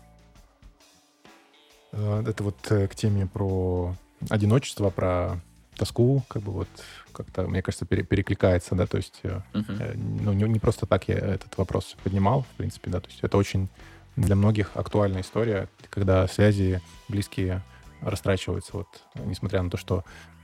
Э, 1.92 2.24
Это 2.28 2.44
вот 2.44 2.72
э, 2.72 2.88
к 2.88 2.96
теме 2.96 3.28
про 3.28 3.96
одиночество, 4.30 4.90
про 4.90 5.40
тоску, 5.76 6.24
как 6.28 6.42
бы 6.42 6.52
вот 6.52 6.70
как-то, 7.12 7.48
мне 7.48 7.62
кажется, 7.62 7.86
пере- 7.86 8.04
перекликается, 8.04 8.76
да, 8.76 8.86
то 8.88 8.98
есть, 8.98 9.20
э, 9.24 9.42
ну, 9.54 10.34
не, 10.34 10.44
не 10.46 10.60
просто 10.60 10.86
так 10.86 11.08
я 11.08 11.16
этот 11.16 11.58
вопрос 11.58 11.96
поднимал, 12.04 12.44
в 12.44 12.58
принципе, 12.58 12.90
да, 12.92 13.00
то 13.00 13.08
есть 13.10 13.20
это 13.24 13.38
очень 13.38 13.70
для 14.18 14.36
многих 14.36 14.72
актуальная 14.76 15.22
история, 15.22 15.70
когда 15.90 16.28
связи 16.28 16.82
близкие 17.08 17.64
растрачиваются, 18.02 18.72
вот, 18.74 18.88
несмотря 19.16 19.62
на 19.62 19.70
то, 19.70 19.78
что, 19.78 20.04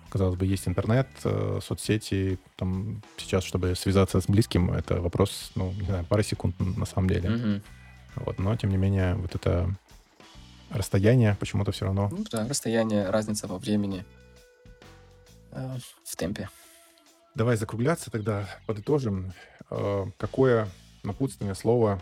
казалось 0.09 0.35
бы, 0.35 0.45
есть 0.45 0.67
интернет, 0.67 1.07
э, 1.23 1.59
соцсети, 1.61 2.39
там, 2.55 3.01
сейчас, 3.17 3.43
чтобы 3.43 3.75
связаться 3.75 4.21
с 4.21 4.25
близким, 4.27 4.71
это 4.71 5.01
вопрос, 5.01 5.51
ну, 5.55 5.71
не 5.73 5.85
знаю, 5.85 6.05
пары 6.05 6.23
секунд 6.23 6.55
на 6.59 6.85
самом 6.85 7.09
деле. 7.09 7.29
Мгм. 7.29 7.63
Вот, 8.15 8.39
но, 8.39 8.55
тем 8.55 8.69
не 8.69 8.77
менее, 8.77 9.15
вот 9.15 9.33
это 9.35 9.75
расстояние 10.69 11.35
почему-то 11.39 11.71
все 11.71 11.85
равно 11.85 12.09
Ну 12.11 12.25
да, 12.31 12.47
расстояние, 12.47 13.09
разница 13.09 13.47
во 13.47 13.57
времени, 13.57 14.05
э, 15.51 15.77
в 16.03 16.15
темпе. 16.15 16.49
Давай 17.35 17.57
закругляться 17.57 18.11
тогда, 18.11 18.47
подытожим. 18.67 19.33
Э, 19.71 20.05
Какое 20.17 20.67
напутственное 21.03 21.55
слово 21.55 21.99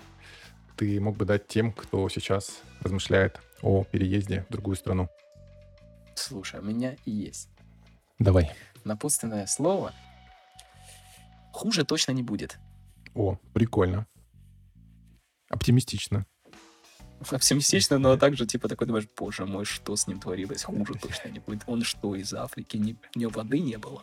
ты 0.82 1.00
мог 1.00 1.16
бы 1.16 1.26
дать 1.26 1.48
тем, 1.48 1.72
кто 1.72 2.10
сейчас 2.10 2.60
размышляет 2.80 3.40
о 3.62 3.84
переезде 3.84 4.48
в 4.50 4.52
другую 4.52 4.76
страну? 4.76 5.10
Слушай, 6.16 6.60
у 6.60 6.64
меня 6.64 6.96
и 7.06 7.12
есть 7.12 7.50
Давай. 8.18 8.52
напутственное 8.84 9.46
слово. 9.46 9.94
Хуже 11.54 11.86
точно 11.86 12.14
не 12.14 12.24
будет. 12.24 12.58
О, 13.14 13.38
прикольно. 13.54 14.08
Оптимистично. 15.50 16.26
Оптимистично, 17.30 18.00
но 18.00 18.18
также, 18.18 18.48
типа, 18.48 18.68
такой 18.68 18.88
думаешь, 18.88 19.08
боже 19.16 19.46
мой, 19.46 19.66
что 19.66 19.96
с 19.96 20.08
ним 20.08 20.20
творилось? 20.20 20.64
Хуже 20.64 20.96
точно 20.96 21.30
не 21.30 21.38
будет. 21.38 21.62
Он 21.68 21.84
что, 21.84 22.16
из 22.16 22.34
Африки? 22.34 22.78
Ни, 22.78 22.98
ни 23.14 23.26
воды 23.26 23.60
не 23.60 23.78
было? 23.78 24.02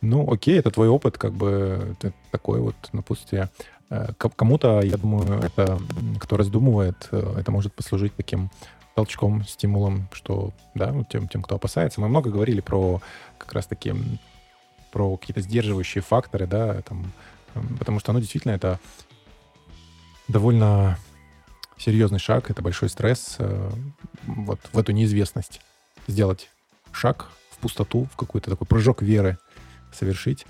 Ну, 0.00 0.30
окей, 0.30 0.58
это 0.60 0.70
твой 0.70 0.88
опыт, 0.88 1.18
как 1.18 1.32
бы 1.32 1.96
это 1.98 2.12
такое 2.30 2.60
вот 2.60 2.76
напутствие. 2.92 3.50
Э, 3.90 4.08
Кому-то, 4.18 4.80
я 4.80 4.96
думаю, 4.96 5.40
это, 5.42 5.78
кто 6.18 6.36
раздумывает, 6.36 7.08
э, 7.12 7.36
это 7.38 7.50
может 7.50 7.74
послужить 7.74 8.14
таким 8.16 8.50
толчком, 8.94 9.44
стимулом, 9.44 10.08
что, 10.12 10.52
да, 10.74 10.90
вот 10.92 11.08
тем, 11.08 11.28
тем, 11.28 11.42
кто 11.42 11.56
опасается. 11.56 12.00
Мы 12.00 12.08
много 12.08 12.30
говорили 12.30 12.60
про 12.60 13.00
как 13.38 13.52
раз-таки 13.52 13.94
про 14.90 15.16
какие-то 15.16 15.42
сдерживающие 15.42 16.02
факторы, 16.02 16.46
да, 16.46 16.80
там, 16.82 17.12
потому 17.78 18.00
что, 18.00 18.12
ну, 18.12 18.20
действительно, 18.20 18.52
это 18.52 18.80
довольно 20.26 20.98
серьезный 21.76 22.18
шаг, 22.18 22.50
это 22.50 22.62
большой 22.62 22.88
стресс 22.88 23.36
э, 23.38 23.70
вот 24.26 24.60
в 24.72 24.78
эту 24.78 24.92
неизвестность. 24.92 25.60
Сделать 26.08 26.48
шаг 26.92 27.28
в 27.50 27.58
пустоту, 27.58 28.08
в 28.12 28.16
какой-то 28.16 28.50
такой 28.50 28.66
прыжок 28.66 29.02
веры 29.02 29.38
совершить. 29.92 30.46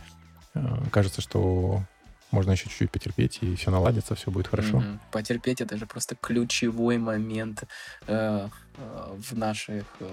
Кажется, 0.91 1.20
что 1.20 1.82
можно 2.31 2.53
еще 2.53 2.64
чуть-чуть 2.64 2.91
потерпеть, 2.91 3.39
и 3.43 3.55
все 3.57 3.70
наладится, 3.70 4.14
все 4.14 4.31
будет 4.31 4.49
хорошо. 4.49 4.79
Мгм. 4.79 5.01
Потерпеть 5.11 5.61
это 5.61 5.77
же 5.77 5.87
просто 5.87 6.16
ключевой 6.16 6.99
момент 6.99 7.64
э, 8.07 8.49
э, 8.77 9.16
в 9.18 9.37
наших... 9.39 9.85
э, 10.01 10.09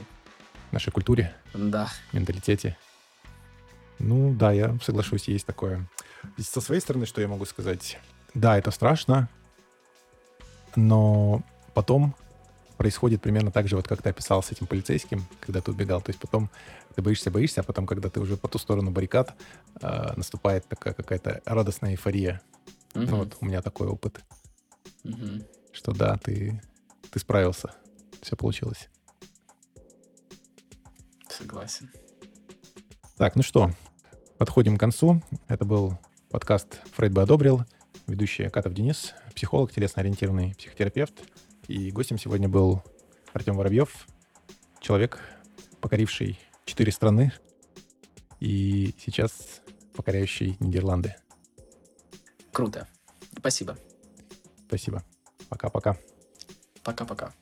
В 0.70 0.74
нашей 0.74 0.92
культуре, 0.92 1.36
да. 1.54 1.90
менталитете. 2.12 2.78
Ну, 4.00 4.34
да, 4.34 4.52
я 4.52 4.78
соглашусь, 4.84 5.28
есть 5.28 5.46
такое. 5.46 5.88
Со 6.40 6.62
своей 6.62 6.82
стороны, 6.82 7.06
что 7.06 7.22
я 7.22 7.28
могу 7.28 7.46
сказать? 7.46 8.00
Да, 8.34 8.58
это 8.58 8.72
страшно, 8.72 9.30
но 10.76 11.44
потом 11.74 12.16
происходит 12.84 13.22
примерно 13.22 13.50
так 13.50 13.70
же, 13.70 13.78
вот 13.78 13.88
как 13.88 14.02
ты 14.02 14.10
описал 14.10 14.44
с 14.44 14.52
этим 14.52 14.68
полицейским, 14.68 15.26
когда 15.40 15.62
ты 15.62 15.72
убегал. 15.72 16.02
То 16.02 16.10
есть 16.10 16.20
потом 16.20 16.50
ты 16.96 17.02
боишься, 17.02 17.32
боишься, 17.32 17.62
а 17.62 17.64
потом, 17.64 17.88
когда 17.88 18.10
ты 18.10 18.20
уже 18.20 18.36
по 18.36 18.50
ту 18.50 18.58
сторону 18.58 18.92
баррикад, 18.92 19.34
э, 19.82 20.14
наступает 20.18 20.68
такая 20.68 20.94
какая-то 20.94 21.42
радостная 21.46 21.92
эйфория. 21.92 22.42
Мгм. 22.94 23.06
Ну, 23.06 23.18
вот 23.20 23.38
у 23.40 23.46
меня 23.46 23.62
такой 23.62 23.88
опыт, 23.88 24.20
Мгм. 25.06 25.46
что 25.72 25.94
да, 25.94 26.18
ты, 26.18 26.62
ты 27.10 27.20
справился, 27.20 27.74
все 28.22 28.36
получилось. 28.36 28.90
Согласен. 31.30 31.90
Так, 33.16 33.38
ну 33.38 33.44
что, 33.44 33.72
подходим 34.38 34.76
к 34.76 34.80
концу. 34.82 35.24
Это 35.48 35.64
был 35.64 35.98
подкаст 36.30 36.82
«Фрейд 36.96 37.14
бы 37.14 37.22
одобрил». 37.22 37.64
Ведущий 38.08 38.50
Катов 38.50 38.74
Денис, 38.74 39.14
психолог, 39.34 39.72
телесно-ориентированный 39.72 40.54
психотерапевт. 40.56 41.14
И 41.68 41.92
гостем 41.92 42.18
сегодня 42.18 42.50
был 42.50 42.84
Артем 43.32 43.56
Воробьев, 43.56 44.06
человек, 44.82 45.20
покоривший 45.80 46.38
четыре 46.66 46.92
страны 46.92 47.32
и 48.40 48.94
сейчас 49.00 49.62
покоряющий 49.96 50.58
Нидерланды. 50.60 51.16
Круто. 52.52 52.88
Спасибо. 53.38 53.78
Спасибо. 54.68 55.04
Пока-пока. 55.50 55.98
Пока-пока. 56.84 57.34